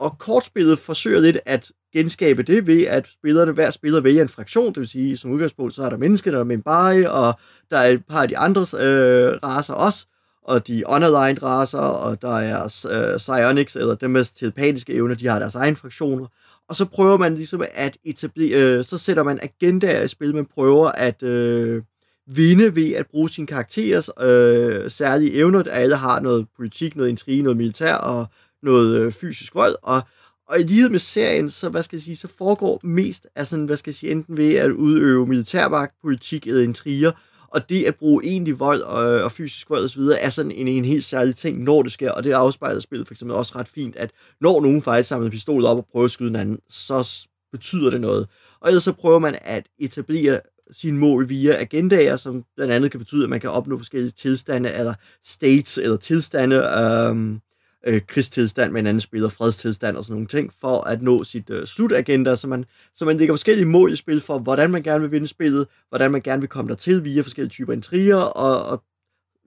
Og 0.00 0.18
kortspillet 0.18 0.78
forsøger 0.78 1.20
lidt 1.20 1.38
at 1.46 1.72
genskabe 1.92 2.42
det 2.42 2.66
ved, 2.66 2.86
at 2.86 3.06
spillerne, 3.12 3.52
hver 3.52 3.70
spiller 3.70 4.00
vælger 4.00 4.22
en 4.22 4.28
fraktion, 4.28 4.66
det 4.66 4.76
vil 4.76 4.88
sige, 4.88 5.16
som 5.16 5.30
udgangspunkt, 5.30 5.74
så 5.74 5.82
er 5.82 5.90
der 5.90 5.96
mennesker, 5.96 6.30
der 6.30 6.38
er 6.38 6.44
Minbari, 6.44 7.04
og 7.04 7.34
der 7.70 7.78
er 7.78 7.88
et 7.88 8.04
par 8.10 8.22
af 8.22 8.28
de 8.28 8.38
andre 8.38 8.60
øh, 8.60 9.38
raser 9.42 9.74
også, 9.74 10.06
og 10.44 10.66
de 10.66 10.82
unaligned 10.86 11.42
raser, 11.42 11.78
og 11.78 12.22
der 12.22 12.36
er 12.36 12.86
øh, 12.90 13.18
psionics, 13.18 13.76
eller 13.76 13.94
dem 13.94 14.10
med 14.10 14.24
telepatiske 14.24 14.94
evner, 14.94 15.14
de 15.14 15.26
har 15.26 15.38
deres 15.38 15.54
egen 15.54 15.76
fraktioner, 15.76 16.26
og 16.68 16.76
så 16.76 16.84
prøver 16.84 17.16
man 17.16 17.34
ligesom 17.34 17.62
at 17.74 17.98
etablere, 18.04 18.78
øh, 18.78 18.84
så 18.84 18.98
sætter 18.98 19.22
man 19.22 19.38
agendaer 19.42 20.02
i 20.02 20.08
spil, 20.08 20.34
man 20.34 20.46
prøver 20.46 20.88
at 20.88 21.22
øh, 21.22 21.82
vinde 22.26 22.74
ved 22.74 22.92
at 22.92 23.06
bruge 23.06 23.30
sine 23.30 23.46
karakterers 23.46 24.10
øh, 24.20 24.90
særlige 24.90 25.32
evner, 25.32 25.60
at 25.60 25.68
alle 25.70 25.96
har 25.96 26.20
noget 26.20 26.46
politik, 26.56 26.96
noget 26.96 27.10
intrige, 27.10 27.42
noget 27.42 27.56
militær 27.56 27.94
og 27.94 28.26
noget 28.62 29.00
øh, 29.00 29.12
fysisk 29.12 29.54
vold, 29.54 29.74
og, 29.82 30.02
og 30.48 30.60
i 30.60 30.62
lighed 30.62 30.88
med 30.88 30.98
serien, 30.98 31.50
så 31.50 31.68
hvad 31.68 31.82
skal 31.82 31.96
jeg 31.96 32.02
sige, 32.02 32.16
så 32.16 32.28
foregår 32.38 32.80
mest 32.84 33.26
af 33.36 33.46
sådan, 33.46 33.66
hvad 33.66 33.76
skal 33.76 33.90
jeg 33.90 33.94
sige, 33.94 34.12
enten 34.12 34.36
ved 34.36 34.54
at 34.54 34.70
udøve 34.70 35.26
militærmagt, 35.26 35.94
politik 36.02 36.46
eller 36.46 36.62
intriger, 36.62 37.12
og 37.48 37.68
det 37.68 37.84
at 37.84 37.94
bruge 37.94 38.24
egentlig 38.24 38.58
vold 38.58 38.82
og, 38.82 39.04
øh, 39.04 39.24
og 39.24 39.32
fysisk 39.32 39.70
vold 39.70 39.84
osv., 39.84 40.02
er 40.20 40.28
sådan 40.28 40.50
en, 40.50 40.68
en 40.68 40.84
helt 40.84 41.04
særlig 41.04 41.36
ting, 41.36 41.62
når 41.62 41.82
det 41.82 41.92
sker, 41.92 42.10
og 42.10 42.24
det 42.24 42.32
afspejler 42.32 42.80
spillet 42.80 43.06
for 43.06 43.14
eksempel 43.14 43.36
også 43.36 43.52
ret 43.56 43.68
fint, 43.68 43.96
at 43.96 44.10
når 44.40 44.60
nogen 44.60 44.82
faktisk 44.82 45.08
samler 45.08 45.30
pistolet 45.30 45.68
op 45.68 45.78
og 45.78 45.86
prøver 45.92 46.04
at 46.04 46.10
skyde 46.10 46.28
en 46.28 46.36
anden, 46.36 46.58
så 46.68 47.26
betyder 47.52 47.90
det 47.90 48.00
noget. 48.00 48.28
og 48.60 48.68
ellers 48.68 48.82
så 48.82 48.92
prøver 48.92 49.18
man 49.18 49.38
at 49.40 49.66
etablere 49.78 50.40
sine 50.70 50.98
mål 50.98 51.28
via 51.28 51.60
agendaer, 51.60 52.16
som 52.16 52.44
blandt 52.56 52.72
andet 52.72 52.90
kan 52.90 53.00
betyde, 53.00 53.24
at 53.24 53.30
man 53.30 53.40
kan 53.40 53.50
opnå 53.50 53.78
forskellige 53.78 54.10
tilstande, 54.10 54.72
eller 54.72 54.94
states, 55.24 55.78
eller 55.78 55.96
tilstande, 55.96 56.56
øhm, 56.56 57.40
øh, 57.86 58.00
krigstilstand 58.06 58.72
med 58.72 58.80
en 58.80 58.86
anden 58.86 59.00
spiller, 59.00 59.28
fredstilstand 59.28 59.96
og 59.96 60.04
sådan 60.04 60.14
nogle 60.14 60.26
ting, 60.26 60.52
for 60.60 60.80
at 60.80 61.02
nå 61.02 61.24
sit 61.24 61.50
øh, 61.50 61.66
slutagenda, 61.66 62.34
så 62.34 62.46
man, 62.46 62.64
så 62.94 63.04
man 63.04 63.16
lægger 63.16 63.34
forskellige 63.34 63.66
mål 63.66 63.92
i 63.92 63.96
spil 63.96 64.20
for, 64.20 64.38
hvordan 64.38 64.70
man 64.70 64.82
gerne 64.82 65.00
vil 65.00 65.10
vinde 65.10 65.26
spillet, 65.26 65.66
hvordan 65.88 66.10
man 66.10 66.20
gerne 66.20 66.40
vil 66.40 66.48
komme 66.48 66.68
der 66.68 66.74
til 66.74 67.04
via 67.04 67.22
forskellige 67.22 67.50
typer 67.50 67.72
intriger, 67.72 68.16
og, 68.16 68.66
og 68.66 68.82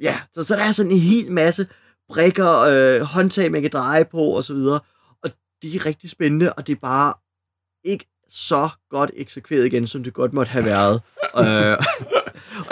ja, 0.01 0.19
så, 0.33 0.43
så 0.43 0.55
der 0.55 0.63
er 0.63 0.71
sådan 0.71 0.91
en 0.91 0.97
hel 0.97 1.31
masse 1.31 1.67
brikker, 2.09 2.59
øh, 2.59 3.01
håndtag, 3.01 3.51
man 3.51 3.61
kan 3.61 3.71
dreje 3.73 4.05
på, 4.05 4.21
og 4.21 4.43
så 4.43 4.53
videre, 4.53 4.79
og 5.23 5.29
de 5.63 5.75
er 5.75 5.85
rigtig 5.85 6.09
spændende, 6.09 6.53
og 6.53 6.67
det 6.67 6.75
er 6.75 6.79
bare 6.81 7.13
ikke 7.83 8.05
så 8.29 8.69
godt 8.89 9.11
eksekveret 9.13 9.65
igen, 9.65 9.87
som 9.87 10.03
det 10.03 10.13
godt 10.13 10.33
måtte 10.33 10.49
have 10.49 10.65
været. 10.65 11.01
øh, 11.41 11.77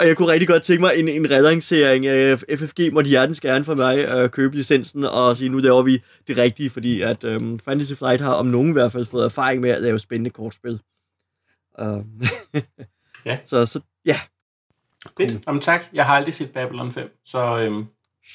og 0.00 0.06
jeg 0.06 0.16
kunne 0.16 0.28
rigtig 0.28 0.48
godt 0.48 0.62
tænke 0.62 0.80
mig 0.80 0.92
en, 0.96 1.08
en 1.08 1.30
relancering. 1.30 2.06
af 2.06 2.38
FFG 2.38 2.92
måtte 2.92 3.10
hjertens 3.10 3.40
gerne 3.40 3.64
for 3.64 3.74
mig 3.74 3.98
øh, 3.98 4.28
købe 4.28 4.56
licensen 4.56 5.04
og 5.04 5.36
sige, 5.36 5.48
nu 5.48 5.58
laver 5.58 5.82
vi 5.82 6.02
det 6.28 6.36
rigtige, 6.36 6.70
fordi 6.70 7.00
at 7.00 7.24
øh, 7.24 7.40
Fantasy 7.64 7.92
Flight 7.92 8.20
har 8.20 8.32
om 8.32 8.46
nogen 8.46 8.68
i 8.70 8.72
hvert 8.72 8.92
fald 8.92 9.06
fået 9.06 9.24
erfaring 9.24 9.60
med 9.60 9.70
at 9.70 9.82
lave 9.82 9.98
spændende 9.98 10.30
kortspil. 10.30 10.80
Øh, 11.80 11.86
Ja. 13.24 13.38
Så, 13.44 13.66
så 13.66 13.80
ja, 14.06 14.20
Fedt. 15.18 15.44
Jamen 15.46 15.60
tak. 15.60 15.82
Jeg 15.92 16.06
har 16.06 16.14
aldrig 16.16 16.34
set 16.34 16.50
Babylon 16.50 16.92
5, 16.92 17.20
så 17.24 17.60
øhm, 17.60 17.86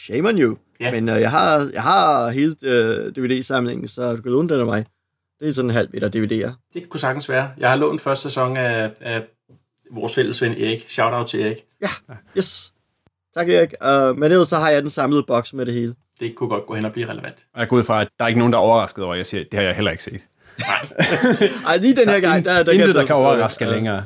shame 0.05 0.29
on 0.29 0.37
you. 0.37 0.57
Ja. 0.79 0.91
Men 0.91 1.09
øh, 1.09 1.21
jeg, 1.21 1.31
har, 1.31 1.69
jeg 1.73 1.83
har 1.83 2.29
hele 2.29 2.55
øh, 2.63 3.11
DVD-samlingen, 3.15 3.87
så 3.87 4.15
du 4.15 4.21
kan 4.21 4.31
låne 4.31 4.49
den 4.49 4.59
af 4.59 4.65
mig. 4.65 4.85
Det 5.39 5.49
er 5.49 5.53
sådan 5.53 5.69
en 5.69 5.75
halv 5.75 5.89
meter 5.93 6.09
DVD'er. 6.09 6.51
det 6.73 6.89
kunne 6.89 6.99
sagtens 6.99 7.29
være. 7.29 7.51
Jeg 7.57 7.69
har 7.69 7.75
lånt 7.75 8.01
første 8.01 8.23
sæson 8.23 8.57
af, 8.57 8.91
af 8.99 9.23
vores 9.91 10.15
fælles 10.15 10.41
ven 10.41 10.51
Erik. 10.51 10.85
Shout-out 10.89 11.27
til 11.27 11.41
Erik. 11.45 11.57
Yes. 12.37 12.73
Tak, 13.37 13.49
Erik. 13.49 13.69
Uh, 13.85 14.17
men 14.19 14.31
ellers 14.31 14.47
så 14.47 14.55
har 14.55 14.69
jeg 14.69 14.81
den 14.81 14.89
samlede 14.89 15.23
boks 15.27 15.53
med 15.53 15.65
det 15.65 15.73
hele. 15.73 15.95
Det 16.19 16.35
kunne 16.35 16.49
godt 16.49 16.65
gå 16.65 16.75
hen 16.75 16.85
og 16.85 16.91
blive 16.91 17.09
relevant. 17.09 17.45
Og 17.53 17.59
jeg 17.59 17.67
går 17.67 17.77
ud 17.77 17.83
fra, 17.83 18.01
at 18.01 18.07
der 18.19 18.25
er 18.25 18.29
ikke 18.29 18.39
nogen, 18.39 18.53
der 18.53 18.59
er 18.59 18.63
overrasket 18.63 19.03
over, 19.03 19.13
at 19.13 19.17
jeg 19.17 19.25
siger, 19.25 19.41
at 19.41 19.47
det 19.51 19.59
har 19.59 19.65
jeg 19.65 19.75
heller 19.75 19.91
ikke 19.91 20.03
set. 20.03 20.21
Nej. 20.59 20.87
Ej, 21.67 21.77
lige 21.77 21.95
den 21.95 22.09
her 22.09 22.19
gang, 22.19 22.45
der, 22.45 22.63
der 22.63 22.71
Intet, 22.71 22.87
jeg 22.87 22.95
der 22.95 23.05
kan 23.05 23.15
overraske 23.15 23.65
Ja, 23.65 23.71
længere. 23.71 24.05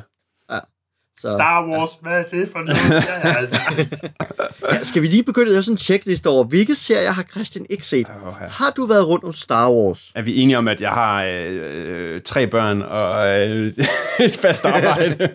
Så, 1.20 1.32
Star 1.32 1.68
Wars, 1.68 1.90
hvad 2.00 2.12
er 2.12 2.22
det 2.22 2.48
for 2.48 2.58
noget? 2.58 3.04
Ja, 3.04 4.72
ja, 4.72 4.82
skal 4.82 5.02
vi 5.02 5.06
lige 5.06 5.22
begynde 5.22 5.46
at 5.46 5.52
lave 5.52 5.62
sådan 5.62 5.74
en 5.74 5.78
checkliste 5.78 6.26
over, 6.28 6.44
hvilke 6.44 6.74
serier 6.74 7.10
har 7.10 7.22
Christian 7.22 7.66
ikke 7.70 7.86
set? 7.86 8.06
Åh, 8.26 8.34
ja. 8.40 8.46
Har 8.46 8.70
du 8.76 8.86
været 8.86 9.08
rundt 9.08 9.24
om 9.24 9.32
Star 9.32 9.70
Wars? 9.70 10.12
Er 10.14 10.22
vi 10.22 10.36
enige 10.36 10.58
om, 10.58 10.68
at 10.68 10.80
jeg 10.80 10.90
har 10.90 11.24
øh, 11.24 12.14
øh, 12.14 12.22
tre 12.22 12.46
børn 12.46 12.82
og 12.82 13.40
øh, 13.40 13.66
et 14.24 14.36
fast 14.42 14.64
arbejde? 14.64 15.30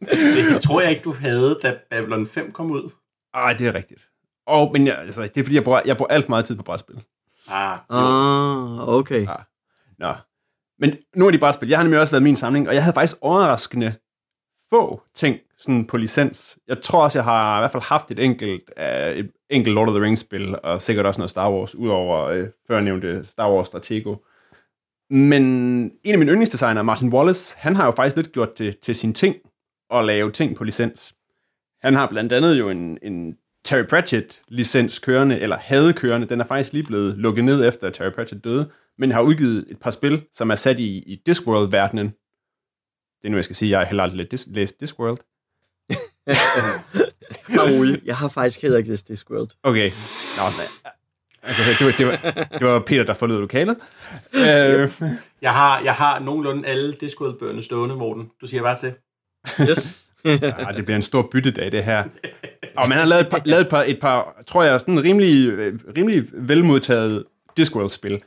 Det 0.00 0.62
tror 0.62 0.80
jeg 0.80 0.90
ikke, 0.90 1.02
du 1.02 1.14
havde, 1.20 1.58
da 1.62 1.74
Babylon 1.90 2.26
5 2.26 2.52
kom 2.52 2.70
ud. 2.70 2.90
Ej, 3.34 3.52
det 3.52 3.66
er 3.66 3.74
rigtigt. 3.74 4.08
Og, 4.46 4.70
men 4.72 4.86
jeg, 4.86 4.98
altså, 4.98 5.22
det 5.22 5.36
er 5.36 5.44
fordi, 5.44 5.54
jeg 5.54 5.64
bruger, 5.64 5.80
jeg 5.84 5.96
bruger 5.96 6.10
alt 6.10 6.24
for 6.24 6.30
meget 6.30 6.44
tid 6.44 6.56
på 6.56 6.62
brætspil. 6.62 6.96
Ah. 7.48 7.78
Ah, 7.90 8.88
okay. 8.88 9.26
Ja. 9.26 9.34
Nå. 9.98 10.14
Men 10.78 10.96
nogle 11.14 11.28
af 11.28 11.32
de 11.32 11.38
brætspil, 11.38 11.68
jeg 11.68 11.78
har 11.78 11.82
nemlig 11.82 12.00
også 12.00 12.12
været 12.12 12.22
min 12.22 12.36
samling, 12.36 12.68
og 12.68 12.74
jeg 12.74 12.82
havde 12.82 12.94
faktisk 12.94 13.16
overraskende 13.20 13.94
få 14.70 15.02
ting 15.14 15.38
sådan 15.58 15.86
på 15.86 15.96
licens. 15.96 16.58
Jeg 16.68 16.82
tror 16.82 17.02
også, 17.02 17.18
jeg 17.18 17.24
har 17.24 17.58
i 17.58 17.60
hvert 17.60 17.70
fald 17.70 17.82
haft 17.82 18.10
et 18.10 18.18
enkelt, 18.18 18.62
uh, 18.76 19.18
et 19.18 19.30
enkelt 19.50 19.74
Lord 19.74 19.88
of 19.88 19.94
the 19.94 20.04
Rings-spil, 20.04 20.56
og 20.62 20.82
sikkert 20.82 21.06
også 21.06 21.20
noget 21.20 21.30
Star 21.30 21.52
Wars, 21.52 21.74
udover 21.74 22.40
uh, 22.42 22.48
førnævnte 22.66 23.24
Star 23.24 23.52
Wars 23.52 23.66
Stratego. 23.66 24.16
Men 25.10 25.42
en 26.04 26.12
af 26.12 26.18
mine 26.18 26.30
yndlingsdesignere, 26.30 26.84
Martin 26.84 27.12
Wallace, 27.12 27.56
han 27.58 27.76
har 27.76 27.84
jo 27.84 27.90
faktisk 27.90 28.16
lidt 28.16 28.32
gjort 28.32 28.58
det 28.58 28.78
til 28.78 28.94
sin 28.94 29.14
ting, 29.14 29.36
at 29.90 30.04
lave 30.04 30.30
ting 30.30 30.56
på 30.56 30.64
licens. 30.64 31.14
Han 31.82 31.94
har 31.94 32.08
blandt 32.08 32.32
andet 32.32 32.58
jo 32.58 32.68
en, 32.68 32.98
en 33.02 33.36
Terry 33.64 33.84
Pratchett-licens 33.84 34.98
kørende, 34.98 35.38
eller 35.40 35.56
havde 35.56 35.92
kørende. 35.92 36.26
Den 36.26 36.40
er 36.40 36.44
faktisk 36.44 36.72
lige 36.72 36.86
blevet 36.86 37.18
lukket 37.18 37.44
ned 37.44 37.68
efter, 37.68 37.86
at 37.86 37.94
Terry 37.94 38.10
Pratchett 38.10 38.44
døde, 38.44 38.70
men 38.98 39.12
har 39.12 39.20
udgivet 39.20 39.66
et 39.70 39.80
par 39.80 39.90
spil, 39.90 40.22
som 40.32 40.50
er 40.50 40.54
sat 40.54 40.80
i, 40.80 40.98
i 40.98 41.22
Discworld-verdenen. 41.26 42.12
Det 43.22 43.26
er 43.28 43.30
nu, 43.30 43.36
jeg 43.36 43.44
skal 43.44 43.56
sige, 43.56 43.70
jeg 43.70 43.78
har 43.78 43.84
heller 43.86 44.02
aldrig 44.02 44.26
læst, 44.32 44.48
læst 44.50 44.80
Discworld. 44.80 45.18
Rolig. 47.50 48.00
Jeg 48.04 48.16
har 48.16 48.28
faktisk 48.28 48.62
heller 48.62 48.78
ikke 48.78 48.90
læst 48.90 49.08
Discworld. 49.08 49.48
Okay. 49.62 49.90
Nå, 50.36 50.42
men- 50.58 50.90
okay 51.42 51.74
det, 51.78 51.86
var, 51.86 51.92
det, 51.98 52.06
var, 52.06 52.44
det 52.58 52.66
var 52.66 52.80
Peter, 52.80 53.02
der 53.04 53.14
forlod 53.14 53.40
lokalet. 53.40 53.76
Øh, 54.34 54.90
Jeg 55.42 55.52
har, 55.54 55.80
jeg 55.80 55.94
har 55.94 56.18
nogenlunde 56.18 56.68
alle 56.68 56.92
Discworld-bøgerne 56.92 57.62
stående, 57.62 57.96
Morten. 57.96 58.30
Du 58.40 58.46
siger 58.46 58.62
bare 58.62 58.76
til. 58.76 58.92
Yes. 59.70 60.06
Ja, 60.24 60.66
det 60.76 60.84
bliver 60.84 60.96
en 60.96 61.02
stor 61.02 61.28
byttedag, 61.32 61.72
det 61.72 61.84
her. 61.84 62.04
Og 62.76 62.88
man 62.88 62.98
har 62.98 63.04
lavet 63.04 63.22
et 63.22 63.28
par, 63.28 63.42
lavet 63.44 63.60
et 63.62 63.68
par, 63.68 63.82
et 63.82 64.00
par 64.00 64.42
tror 64.46 64.62
jeg, 64.62 64.80
sådan 64.80 65.04
rimelig, 65.04 65.48
øh, 65.48 65.78
rimelig 65.96 66.24
velmodtaget 66.32 67.24
Discworld-spil. 67.56 68.22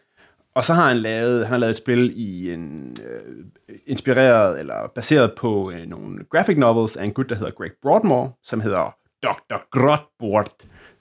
Og 0.55 0.65
så 0.65 0.73
har 0.73 0.87
han 0.87 0.97
lavet, 0.97 1.45
han 1.45 1.51
har 1.51 1.57
lavet 1.57 1.71
et 1.71 1.77
spil 1.77 2.13
i 2.15 2.53
en 2.53 2.97
øh, 3.05 3.45
inspireret 3.85 4.59
eller 4.59 4.91
baseret 4.95 5.33
på 5.37 5.71
øh, 5.71 5.85
nogle 5.85 6.19
graphic 6.31 6.57
novels 6.57 6.97
af 6.97 7.03
en 7.03 7.13
gut, 7.13 7.29
der 7.29 7.35
hedder 7.35 7.51
Greg 7.51 7.71
Broadmore, 7.81 8.31
som 8.43 8.61
hedder 8.61 8.95
Dr. 9.23 9.55
Grotbort, 9.71 10.51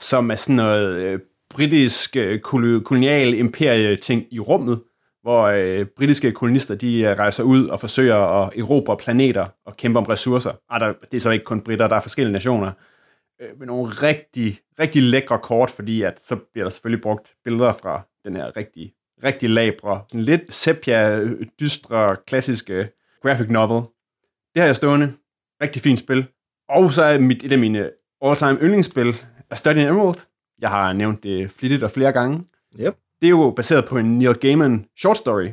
som 0.01 0.31
er 0.31 0.37
sådan 0.37 0.57
noget 0.57 0.95
øh, 0.95 1.21
britisk 1.51 2.17
øh, 2.17 2.41
kol- 2.41 2.83
kolonial 2.83 3.35
imperie 3.35 3.97
ting 3.97 4.27
i 4.31 4.41
rummet, 4.41 4.83
hvor 5.23 5.43
øh, 5.43 5.87
britiske 5.97 6.33
kolonister 6.33 6.75
de 6.75 7.01
øh, 7.01 7.19
rejser 7.19 7.45
ud 7.45 7.67
og 7.67 7.81
forsøger 7.81 8.17
at 8.17 8.53
erobre 8.59 8.97
planeter 8.97 9.47
og 9.67 9.77
kæmpe 9.77 9.99
om 9.99 10.05
ressourcer. 10.05 10.53
Ah, 10.71 10.81
der, 10.81 10.93
det 11.11 11.17
er 11.17 11.21
så 11.21 11.31
ikke 11.31 11.45
kun 11.45 11.61
britter, 11.61 11.89
der 11.89 11.97
er 11.97 12.01
forskellige 12.01 12.33
nationer. 12.33 12.73
Øh, 13.43 13.59
men 13.59 13.69
nogle 13.69 13.93
rigtig, 13.93 14.59
rigtig 14.81 15.03
lækre 15.03 15.39
kort, 15.39 15.71
fordi 15.71 16.03
at 16.03 16.21
så 16.21 16.37
bliver 16.53 16.65
der 16.65 16.71
selvfølgelig 16.71 17.03
brugt 17.03 17.35
billeder 17.45 17.73
fra 17.73 18.07
den 18.25 18.37
her 18.37 18.57
rigtige 18.57 18.95
rigtig 19.25 19.51
labre, 19.51 20.03
sådan 20.09 20.21
lidt 20.21 20.55
sepia, 20.55 21.29
dystre, 21.61 22.17
klassiske 22.27 22.89
graphic 23.23 23.49
novel. 23.51 23.83
Det 24.55 24.61
har 24.61 24.65
jeg 24.67 24.77
stående. 24.77 25.13
Rigtig 25.63 25.83
fint 25.83 25.99
spil. 25.99 26.27
Og 26.69 26.93
så 26.93 27.03
er 27.03 27.19
mit, 27.19 27.45
et 27.45 27.53
af 27.53 27.59
mine 27.59 27.91
all-time 28.25 28.59
yndlingsspil 28.63 29.15
er 29.51 29.55
Study 29.55 29.77
in 29.77 29.87
Emerald. 29.87 30.21
Jeg 30.59 30.71
har 30.71 30.93
nævnt 30.93 31.23
det 31.23 31.51
flittigt 31.51 31.83
og 31.83 31.91
flere 31.91 32.13
gange. 32.13 32.45
Yep. 32.81 32.97
Det 33.21 33.27
er 33.27 33.31
jo 33.31 33.53
baseret 33.57 33.85
på 33.85 33.99
en 33.99 34.19
Neil 34.19 34.35
Gaiman 34.35 34.87
short 34.99 35.17
story, 35.17 35.49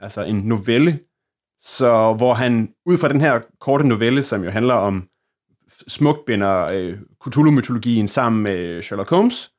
altså 0.00 0.24
en 0.24 0.36
novelle, 0.36 0.98
så 1.60 2.14
hvor 2.14 2.34
han 2.34 2.74
ud 2.86 2.98
fra 2.98 3.08
den 3.08 3.20
her 3.20 3.40
korte 3.60 3.88
novelle, 3.88 4.22
som 4.22 4.44
jo 4.44 4.50
handler 4.50 4.74
om 4.74 5.08
smukt 5.88 6.24
binder 6.24 6.72
øh, 6.72 6.98
Cthulhu-mytologien 7.24 8.08
sammen 8.08 8.42
med 8.42 8.82
Sherlock 8.82 9.10
Holmes, 9.10 9.50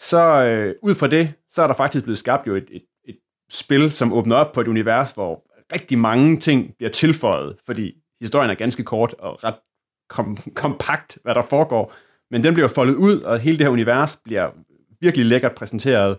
så 0.00 0.44
øh, 0.44 0.74
ud 0.82 0.94
fra 0.94 1.06
det, 1.06 1.32
så 1.48 1.62
er 1.62 1.66
der 1.66 1.74
faktisk 1.74 2.04
blevet 2.04 2.18
skabt 2.18 2.46
jo 2.46 2.54
et, 2.54 2.68
et, 2.70 2.84
et 3.04 3.18
spil, 3.50 3.92
som 3.92 4.12
åbner 4.12 4.36
op 4.36 4.52
på 4.52 4.60
et 4.60 4.68
univers, 4.68 5.10
hvor 5.10 5.44
rigtig 5.72 5.98
mange 5.98 6.36
ting 6.36 6.74
bliver 6.76 6.90
tilføjet, 6.90 7.56
fordi 7.66 7.94
historien 8.20 8.50
er 8.50 8.54
ganske 8.54 8.84
kort 8.84 9.14
og 9.18 9.44
ret 9.44 9.54
kom, 10.08 10.36
kompakt, 10.54 11.18
hvad 11.22 11.34
der 11.34 11.42
foregår, 11.42 11.94
men 12.30 12.44
den 12.44 12.54
bliver 12.54 12.68
foldet 12.68 12.94
ud, 12.94 13.20
og 13.20 13.38
hele 13.38 13.58
det 13.58 13.66
her 13.66 13.70
univers 13.70 14.20
bliver 14.24 14.50
virkelig 15.00 15.26
lækkert 15.26 15.54
præsenteret 15.54 16.18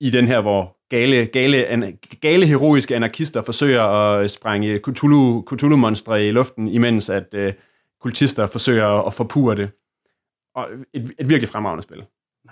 i 0.00 0.10
den 0.10 0.26
her, 0.26 0.40
hvor 0.40 0.76
gale, 0.88 1.26
gale, 1.26 1.66
an, 1.66 1.98
gale 2.20 2.46
heroiske 2.46 2.96
anarkister 2.96 3.42
forsøger 3.42 3.82
at 3.82 4.30
sprænge 4.30 4.78
Cthulhu, 4.78 5.44
Cthulhu-monstre 5.48 6.26
i 6.26 6.30
luften, 6.30 6.68
imens 6.68 7.10
at 7.10 7.34
øh, 7.34 7.52
kultister 8.00 8.46
forsøger 8.46 9.06
at 9.06 9.14
forpure 9.14 9.56
det. 9.56 9.72
Og 10.54 10.68
et, 10.94 11.12
et 11.18 11.28
virkelig 11.28 11.48
fremragende 11.48 11.82
spil. 11.82 12.04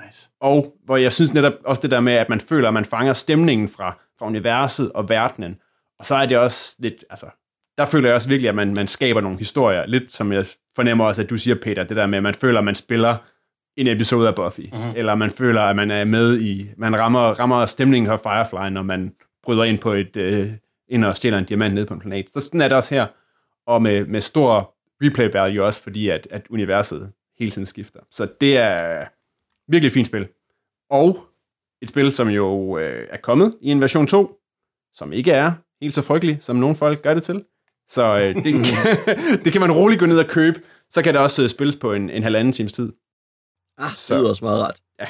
Nice. 0.04 0.28
Og 0.40 0.76
hvor 0.84 0.96
jeg 0.96 1.12
synes 1.12 1.34
netop 1.34 1.52
også 1.64 1.82
det 1.82 1.90
der 1.90 2.00
med, 2.00 2.12
at 2.12 2.28
man 2.28 2.40
føler, 2.40 2.68
at 2.68 2.74
man 2.74 2.84
fanger 2.84 3.12
stemningen 3.12 3.68
fra, 3.68 3.98
fra 4.18 4.26
universet 4.26 4.92
og 4.92 5.08
verdenen. 5.08 5.56
Og 5.98 6.06
så 6.06 6.14
er 6.14 6.26
det 6.26 6.38
også 6.38 6.76
lidt, 6.78 7.04
altså, 7.10 7.26
der 7.78 7.86
føler 7.86 8.08
jeg 8.08 8.14
også 8.14 8.28
virkelig, 8.28 8.48
at 8.48 8.54
man, 8.54 8.74
man 8.74 8.86
skaber 8.86 9.20
nogle 9.20 9.38
historier. 9.38 9.86
Lidt 9.86 10.12
som 10.12 10.32
jeg 10.32 10.46
fornemmer 10.76 11.04
også, 11.04 11.22
at 11.22 11.30
du 11.30 11.36
siger, 11.36 11.56
Peter, 11.62 11.84
det 11.84 11.96
der 11.96 12.06
med, 12.06 12.18
at 12.18 12.22
man 12.22 12.34
føler, 12.34 12.58
at 12.58 12.64
man 12.64 12.74
spiller 12.74 13.16
en 13.76 13.86
episode 13.86 14.28
af 14.28 14.34
Buffy. 14.34 14.60
Mm-hmm. 14.60 14.92
Eller 14.96 15.14
man 15.14 15.30
føler, 15.30 15.60
at 15.60 15.76
man 15.76 15.90
er 15.90 16.04
med 16.04 16.40
i, 16.40 16.70
man 16.76 16.98
rammer, 16.98 17.20
rammer 17.20 17.66
stemningen 17.66 18.10
af 18.10 18.20
Firefly, 18.20 18.70
når 18.70 18.82
man 18.82 19.14
bryder 19.42 19.64
ind 19.64 19.78
på 19.78 19.92
et, 19.92 20.16
øh, 20.16 20.52
ind 20.88 21.04
og 21.04 21.16
stjæler 21.16 21.38
en 21.38 21.44
diamant 21.44 21.74
ned 21.74 21.86
på 21.86 21.94
en 21.94 22.00
planet. 22.00 22.30
Så 22.30 22.40
sådan 22.40 22.60
er 22.60 22.68
det 22.68 22.76
også 22.76 22.94
her. 22.94 23.06
Og 23.66 23.82
med, 23.82 24.06
med 24.06 24.20
stor 24.20 24.74
replay 25.02 25.30
value 25.32 25.64
også, 25.64 25.82
fordi 25.82 26.08
at, 26.08 26.28
at 26.30 26.46
universet 26.50 27.12
hele 27.38 27.50
tiden 27.50 27.66
skifter. 27.66 28.00
Så 28.10 28.28
det 28.40 28.58
er 28.58 29.04
virkelig 29.70 29.86
et 29.86 29.92
fint 29.92 30.06
spil. 30.06 30.28
Og 30.90 31.26
et 31.82 31.88
spil, 31.88 32.12
som 32.12 32.28
jo 32.28 32.78
øh, 32.78 33.06
er 33.10 33.16
kommet 33.16 33.58
i 33.60 33.70
en 33.70 33.80
version 33.80 34.06
2, 34.06 34.36
som 34.94 35.12
ikke 35.12 35.32
er 35.32 35.52
helt 35.82 35.94
så 35.94 36.02
frygtelig, 36.02 36.38
som 36.40 36.56
nogle 36.56 36.76
folk 36.76 37.02
gør 37.02 37.14
det 37.14 37.22
til. 37.22 37.44
Så 37.88 38.18
øh, 38.18 38.34
det, 38.44 38.64
det 39.44 39.52
kan 39.52 39.60
man 39.60 39.72
roligt 39.72 40.00
gå 40.00 40.06
ned 40.06 40.18
og 40.18 40.26
købe. 40.26 40.60
Så 40.90 41.02
kan 41.02 41.14
det 41.14 41.22
også 41.22 41.42
øh, 41.42 41.48
spilles 41.48 41.76
på 41.76 41.92
en, 41.92 42.10
en 42.10 42.22
halvanden 42.22 42.52
times 42.52 42.72
tid. 42.72 42.92
Ah, 43.78 43.92
Så- 43.96 44.14
det 44.14 44.20
lyder 44.20 44.30
også 44.30 44.44
meget 44.44 44.60
rart. 44.62 44.80
Ja. 45.00 45.06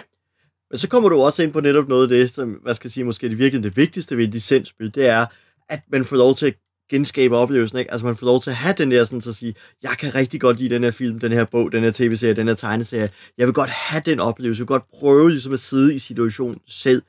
Men 0.70 0.78
så 0.78 0.88
kommer 0.88 1.08
du 1.08 1.20
også 1.20 1.42
ind 1.42 1.52
på 1.52 1.61
netop 1.61 1.88
noget 1.88 2.02
af 2.02 2.08
det, 2.08 2.30
som, 2.30 2.50
hvad 2.52 2.74
skal 2.74 2.88
jeg 2.88 2.92
sige, 2.92 3.04
måske 3.04 3.28
det 3.28 3.38
virkelig 3.38 3.64
det 3.64 3.76
vigtigste 3.76 4.16
ved 4.16 4.24
et 4.24 4.30
licensspil, 4.30 4.94
det 4.94 5.06
er, 5.06 5.26
at 5.68 5.80
man 5.92 6.04
får 6.04 6.16
lov 6.16 6.34
til 6.34 6.46
at 6.46 6.54
genskabe 6.91 7.36
oplevelsen, 7.36 7.78
ikke? 7.78 7.91
Altså 7.91 8.07
man 8.07 8.16
får 8.16 8.26
lov 8.26 8.43
til 8.43 8.51
at 8.51 8.57
have 8.57 8.74
den 8.78 8.91
der 8.91 9.05
sådan 9.05 9.22
at 9.28 9.34
sige, 9.34 9.55
jeg 9.82 9.95
kan 9.99 10.14
rigtig 10.14 10.41
godt 10.41 10.59
lide 10.59 10.74
den 10.74 10.84
her 10.84 10.91
film, 10.91 11.18
den 11.20 11.32
her 11.32 11.45
bog, 11.45 11.72
den 11.72 11.82
her 11.82 11.91
tv-serie, 11.91 12.34
den 12.34 12.49
her 12.49 12.55
tegneserie. 12.55 13.11
Jeg 13.38 13.47
vil 13.47 13.55
godt 13.55 13.70
have 13.70 14.03
den 14.07 14.20
oplevelse, 14.20 14.61
jeg 14.61 14.62
vil 14.62 14.66
godt 14.66 14.91
prøve 15.01 15.30
ligesom 15.30 15.53
at 15.53 15.61
sidde 15.61 15.95
i 15.95 15.99
situationen 15.99 16.57
selv, 16.68 17.03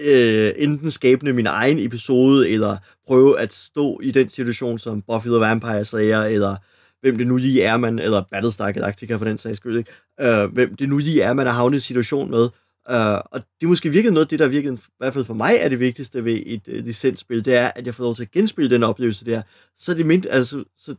øh, 0.00 0.52
enten 0.56 0.90
skabende 0.90 1.32
min 1.32 1.46
egen 1.46 1.78
episode, 1.78 2.50
eller 2.50 2.76
prøve 3.06 3.40
at 3.40 3.54
stå 3.54 4.00
i 4.02 4.10
den 4.10 4.30
situation, 4.30 4.78
som 4.78 5.02
Buffy 5.02 5.28
the 5.28 5.36
Vampire 5.36 5.84
Slayer, 5.84 6.22
eller 6.22 6.56
hvem 7.00 7.18
det 7.18 7.26
nu 7.26 7.36
lige 7.36 7.62
er, 7.62 7.76
man, 7.76 7.98
eller 7.98 8.22
Battlestar 8.30 8.72
Galactica 8.72 9.16
for 9.16 9.24
den 9.24 9.38
sags 9.38 9.56
skyld, 9.56 9.78
ikke? 9.78 9.92
Øh, 10.20 10.52
hvem 10.52 10.76
det 10.76 10.88
nu 10.88 10.96
lige 10.98 11.22
er, 11.22 11.32
man 11.32 11.46
har 11.46 11.52
havnet 11.52 11.78
i 11.78 11.80
situation 11.80 12.30
med. 12.30 12.48
Uh, 12.90 13.20
og 13.32 13.40
det 13.60 13.66
er 13.66 13.66
måske 13.66 13.90
virkelig 13.90 14.12
noget 14.12 14.24
af 14.24 14.28
det, 14.28 14.38
der 14.38 14.48
virkelig, 14.48 14.78
i 14.78 14.82
hvert 14.98 15.12
fald 15.12 15.24
for 15.24 15.34
mig 15.34 15.54
er 15.60 15.68
det 15.68 15.80
vigtigste 15.80 16.24
ved 16.24 16.40
et 16.46 16.68
uh, 16.68 16.74
licensspil, 16.74 17.44
det 17.44 17.54
er, 17.54 17.70
at 17.76 17.86
jeg 17.86 17.94
får 17.94 18.04
lov 18.04 18.14
til 18.14 18.22
at 18.22 18.30
genspille 18.30 18.70
den 18.70 18.82
oplevelse 18.82 19.24
der. 19.24 19.42
Så 19.76 19.94
det 19.94 20.06
mindre, 20.06 20.30
altså, 20.30 20.64
så 20.76 20.94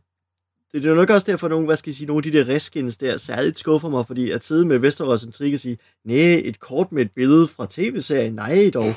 det, 0.72 0.82
det 0.82 0.90
er 0.90 0.94
nok 0.94 1.10
også 1.10 1.26
derfor, 1.30 1.46
at 1.46 1.50
nogle, 1.50 1.66
hvad 1.66 1.76
skal 1.76 1.90
jeg 1.90 1.94
sige, 1.94 2.06
nogle 2.06 2.18
af 2.26 2.32
de 2.32 2.38
der 2.38 2.54
reskins 2.54 2.96
der 2.96 3.16
særligt 3.16 3.58
skuffer 3.58 3.88
mig, 3.88 4.06
fordi 4.06 4.30
at 4.30 4.44
sidde 4.44 4.66
med 4.66 4.78
Westeros 4.78 5.22
Intrigue 5.22 5.56
og 5.56 5.60
sige, 5.60 5.78
nej, 6.04 6.42
et 6.44 6.60
kort 6.60 6.92
med 6.92 7.02
et 7.02 7.10
billede 7.16 7.46
fra 7.46 7.66
tv-serien, 7.70 8.34
nej 8.34 8.70
dog. 8.74 8.94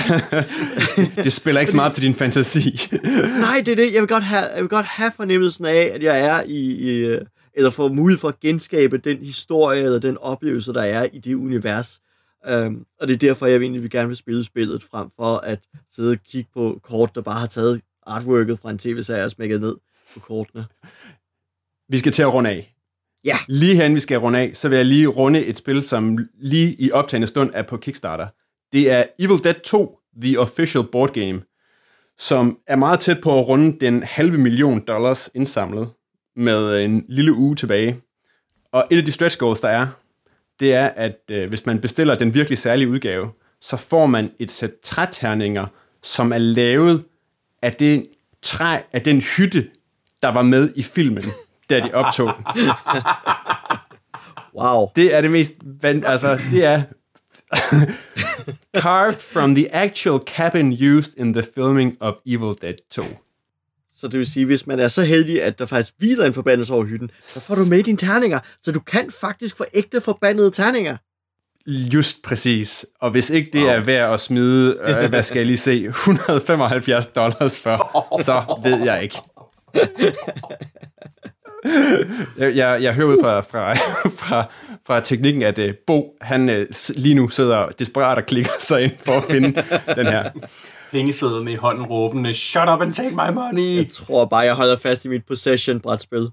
det 1.24 1.32
spiller 1.32 1.60
ikke 1.60 1.70
så 1.70 1.76
meget 1.76 1.92
til 1.92 2.02
din 2.02 2.14
fantasi. 2.14 2.80
nej, 3.46 3.62
det 3.66 3.72
er 3.72 3.76
det. 3.76 3.92
Jeg 3.92 4.00
vil 4.00 4.08
godt 4.08 4.24
have, 4.24 4.44
jeg 4.54 4.62
vil 4.62 4.68
godt 4.68 4.86
have 4.86 5.12
fornemmelsen 5.16 5.64
af, 5.64 5.90
at 5.94 6.02
jeg 6.02 6.20
er 6.20 6.42
i, 6.42 6.58
i 6.58 7.18
eller 7.56 7.70
få 7.70 7.88
mulighed 7.88 8.20
for 8.20 8.28
at 8.28 8.40
genskabe 8.40 8.98
den 8.98 9.18
historie 9.18 9.82
eller 9.82 9.98
den 9.98 10.18
oplevelse, 10.18 10.72
der 10.72 10.82
er 10.82 11.06
i 11.12 11.18
det 11.18 11.34
univers. 11.34 12.00
Um, 12.50 12.86
og 13.00 13.08
det 13.08 13.14
er 13.14 13.18
derfor, 13.18 13.46
jeg 13.46 13.60
egentlig 13.60 13.82
vil 13.82 13.90
gerne 13.90 14.08
vil 14.08 14.16
spille 14.16 14.44
spillet, 14.44 14.82
frem 14.82 15.08
for 15.16 15.36
at 15.36 15.60
sidde 15.90 16.10
og 16.10 16.18
kigge 16.30 16.50
på 16.54 16.80
kort, 16.82 17.14
der 17.14 17.20
bare 17.20 17.40
har 17.40 17.46
taget 17.46 17.80
artworket 18.06 18.58
fra 18.58 18.70
en 18.70 18.78
tv-serie 18.78 19.24
og 19.24 19.30
smækket 19.30 19.60
ned 19.60 19.76
på 20.14 20.20
kortene. 20.20 20.66
Vi 21.88 21.98
skal 21.98 22.12
til 22.12 22.22
at 22.22 22.32
runde 22.32 22.50
af. 22.50 22.74
Ja. 23.24 23.38
Lige 23.48 23.76
hen 23.76 23.94
vi 23.94 24.00
skal 24.00 24.18
runde 24.18 24.38
af, 24.38 24.50
så 24.54 24.68
vil 24.68 24.76
jeg 24.76 24.86
lige 24.86 25.06
runde 25.06 25.44
et 25.44 25.58
spil, 25.58 25.82
som 25.82 26.18
lige 26.34 26.76
i 26.78 26.90
optagende 26.90 27.26
stund 27.26 27.50
er 27.54 27.62
på 27.62 27.76
Kickstarter. 27.76 28.26
Det 28.72 28.90
er 28.90 29.04
Evil 29.18 29.44
Dead 29.44 29.60
2, 29.64 29.98
The 30.22 30.40
Official 30.40 30.84
Board 30.92 31.12
Game, 31.12 31.42
som 32.18 32.58
er 32.66 32.76
meget 32.76 33.00
tæt 33.00 33.20
på 33.20 33.38
at 33.38 33.48
runde 33.48 33.80
den 33.80 34.02
halve 34.02 34.38
million 34.38 34.80
dollars 34.80 35.30
indsamlet 35.34 35.90
med 36.36 36.84
en 36.84 37.04
lille 37.08 37.32
uge 37.32 37.56
tilbage. 37.56 38.00
Og 38.72 38.86
et 38.90 38.96
af 38.96 39.04
de 39.04 39.12
stretch 39.12 39.38
goals, 39.38 39.60
der 39.60 39.68
er, 39.68 39.86
det 40.60 40.74
er, 40.74 40.86
at 40.86 41.20
øh, 41.30 41.48
hvis 41.48 41.66
man 41.66 41.80
bestiller 41.80 42.14
den 42.14 42.34
virkelig 42.34 42.58
særlige 42.58 42.88
udgave, 42.88 43.30
så 43.60 43.76
får 43.76 44.06
man 44.06 44.30
et 44.38 44.50
sæt 44.50 44.72
træterninger, 44.82 45.66
som 46.02 46.32
er 46.32 46.38
lavet 46.38 47.04
af 47.62 47.72
det 47.74 48.06
træ, 48.42 48.78
af 48.92 49.02
den 49.02 49.20
hytte, 49.20 49.66
der 50.22 50.28
var 50.28 50.42
med 50.42 50.72
i 50.74 50.82
filmen, 50.82 51.24
da 51.70 51.80
de 51.80 51.94
optog 51.94 52.32
Wow. 54.58 54.88
Det 54.96 55.14
er 55.14 55.20
det 55.20 55.30
mest... 55.30 55.52
Altså, 55.84 56.40
det 56.50 56.64
er... 56.64 56.82
carved 58.82 59.20
from 59.20 59.54
the 59.54 59.74
actual 59.74 60.18
cabin 60.18 60.72
used 60.72 61.14
in 61.16 61.32
the 61.32 61.42
filming 61.54 61.96
of 62.00 62.14
Evil 62.26 62.54
Dead 62.62 62.74
2. 62.90 63.02
Så 63.96 64.08
det 64.08 64.18
vil 64.18 64.26
sige, 64.26 64.46
hvis 64.46 64.66
man 64.66 64.80
er 64.80 64.88
så 64.88 65.02
heldig, 65.02 65.42
at 65.42 65.58
der 65.58 65.66
faktisk 65.66 65.94
hviler 65.98 66.24
en 66.24 66.34
forbandelse 66.34 66.72
over 66.72 66.84
hytten, 66.84 67.10
så 67.20 67.46
får 67.46 67.54
du 67.54 67.60
med 67.70 67.82
dine 67.82 67.98
terninger. 67.98 68.38
Så 68.62 68.72
du 68.72 68.80
kan 68.80 69.10
faktisk 69.10 69.56
få 69.56 69.64
ægte 69.74 70.00
forbandede 70.00 70.50
terninger. 70.50 70.96
Just 71.66 72.22
præcis. 72.22 72.86
Og 73.00 73.10
hvis 73.10 73.30
ikke 73.30 73.50
det 73.52 73.62
wow. 73.62 73.70
er 73.70 73.80
værd 73.80 74.14
at 74.14 74.20
smide, 74.20 74.78
øh, 74.88 75.08
hvad 75.08 75.22
skal 75.22 75.38
jeg 75.38 75.46
lige 75.46 75.56
se, 75.56 75.84
175 75.96 77.06
dollars 77.06 77.58
for, 77.58 78.22
så 78.22 78.60
ved 78.62 78.84
jeg 78.84 79.02
ikke. 79.02 79.16
jeg, 82.38 82.56
jeg, 82.56 82.82
jeg 82.82 82.94
hører 82.94 83.08
ud 83.08 83.18
fra, 83.22 83.40
fra, 83.40 83.74
fra, 84.08 84.50
fra 84.86 85.00
teknikken, 85.00 85.42
at 85.42 85.58
uh, 85.58 85.70
Bo, 85.86 86.16
han 86.20 86.48
uh, 86.48 86.64
lige 86.96 87.14
nu 87.14 87.28
sidder 87.28 87.68
desperat 87.68 88.18
og 88.18 88.26
klikker 88.26 88.52
sig 88.58 88.82
ind 88.82 88.92
for 89.04 89.12
at 89.12 89.24
finde 89.24 89.62
den 89.96 90.06
her 90.06 90.30
pengesedlen 90.92 91.48
i 91.48 91.54
hånden 91.54 91.86
råbende, 91.86 92.34
shut 92.34 92.68
up 92.68 92.82
and 92.82 92.92
take 92.94 93.10
my 93.10 93.34
money. 93.34 93.76
Jeg 93.76 93.86
tror 93.92 94.24
bare, 94.24 94.40
jeg 94.40 94.54
holder 94.54 94.76
fast 94.76 95.04
i 95.04 95.08
mit 95.08 95.22
possession-brætspil. 95.26 96.28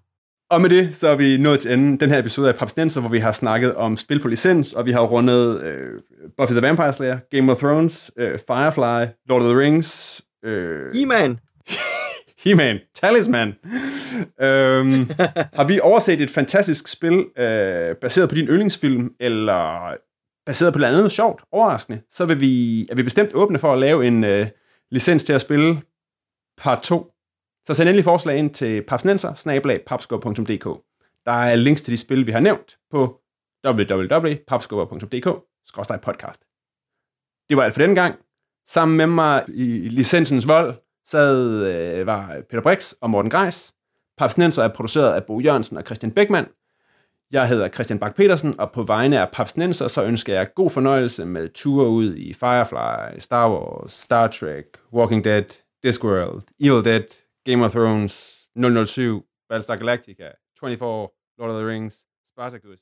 Og 0.51 0.61
med 0.61 0.69
det, 0.69 0.95
så 0.95 1.07
er 1.07 1.15
vi 1.15 1.37
nået 1.37 1.59
til 1.59 1.71
enden 1.73 1.99
den 1.99 2.09
her 2.09 2.19
episode 2.19 2.49
af 2.49 2.55
Papstenser, 2.55 2.99
hvor 3.01 3.09
vi 3.09 3.19
har 3.19 3.31
snakket 3.31 3.75
om 3.75 3.97
spil 3.97 4.19
på 4.19 4.27
licens, 4.27 4.73
og 4.73 4.85
vi 4.85 4.91
har 4.91 5.01
rundet 5.01 5.63
øh, 5.63 5.99
Buffy 6.37 6.51
the 6.53 6.61
Vampire 6.61 6.93
Slayer, 6.93 7.17
Game 7.31 7.51
of 7.51 7.57
Thrones, 7.57 8.11
øh, 8.17 8.39
Firefly, 8.47 9.11
Lord 9.29 9.41
of 9.41 9.47
the 9.49 9.59
Rings... 9.59 10.21
Øh, 10.45 10.95
He-Man! 10.95 11.39
He-Man, 12.43 12.79
Talisman. 12.95 13.47
øhm, 14.41 15.09
har 15.57 15.67
vi 15.67 15.79
overset 15.79 16.21
et 16.21 16.29
fantastisk 16.29 16.87
spil, 16.87 17.25
øh, 17.37 17.95
baseret 18.01 18.29
på 18.29 18.35
din 18.35 18.47
yndlingsfilm, 18.47 19.09
eller 19.19 19.93
baseret 20.45 20.73
på 20.73 20.79
noget 20.79 20.97
andet 20.97 21.11
sjovt, 21.11 21.43
overraskende, 21.51 22.01
så 22.09 22.25
vil 22.25 22.39
vi, 22.39 22.87
er 22.89 22.95
vi 22.95 23.03
bestemt 23.03 23.31
åbne 23.33 23.59
for 23.59 23.73
at 23.73 23.79
lave 23.79 24.07
en 24.07 24.23
øh, 24.23 24.47
licens 24.91 25.23
til 25.23 25.33
at 25.33 25.41
spille 25.41 25.81
part 26.57 26.83
2. 26.83 27.13
Så 27.67 27.73
send 27.73 27.89
endelig 27.89 28.03
forslag 28.03 28.37
ind 28.37 28.53
til 28.53 28.83
papsnenser 28.87 29.33
Der 31.25 31.31
er 31.31 31.55
links 31.55 31.81
til 31.81 31.91
de 31.91 31.97
spil, 31.97 32.27
vi 32.27 32.31
har 32.31 32.39
nævnt 32.39 32.77
på 32.91 33.21
www.papskubber.dk-podcast. 33.67 36.49
Det 37.49 37.57
var 37.57 37.63
alt 37.63 37.73
for 37.73 37.81
denne 37.81 37.95
gang. 37.95 38.15
Sammen 38.67 38.97
med 38.97 39.07
mig 39.07 39.43
i 39.47 39.89
licensens 39.89 40.47
vold 40.47 40.75
sad 41.05 41.65
øh, 41.99 42.07
var 42.07 42.41
Peter 42.49 42.61
Brix 42.61 42.93
og 43.01 43.09
Morten 43.09 43.31
Greis. 43.31 43.73
Papsnenser 44.17 44.63
er 44.63 44.67
produceret 44.67 45.13
af 45.13 45.25
Bo 45.25 45.39
Jørgensen 45.39 45.77
og 45.77 45.83
Christian 45.83 46.11
Beckmann. 46.11 46.47
Jeg 47.33 47.47
hedder 47.47 47.69
Christian 47.69 47.99
Bak 47.99 48.15
petersen 48.15 48.59
og 48.59 48.71
på 48.71 48.83
vegne 48.83 49.19
af 49.19 49.31
Papsnenser, 49.31 49.87
så 49.87 50.05
ønsker 50.05 50.33
jeg 50.33 50.53
god 50.55 50.69
fornøjelse 50.69 51.25
med 51.25 51.49
ture 51.49 51.87
ud 51.89 52.15
i 52.15 52.33
Firefly, 52.33 53.19
Star 53.19 53.51
Wars, 53.51 53.93
Star 53.93 54.27
Trek, 54.27 54.65
Walking 54.93 55.23
Dead, 55.23 55.43
Discworld, 55.83 56.41
Evil 56.59 56.85
Dead, 56.85 57.07
Game 57.45 57.65
of 57.65 57.71
Thrones, 57.71 58.13
007, 58.85 59.23
Battlestar 59.49 59.75
Galactica, 59.75 60.29
24, 60.59 61.09
Lord 61.39 61.51
of 61.51 61.57
the 61.57 61.67
Rings, 61.67 62.05
Spartacus, 62.33 62.79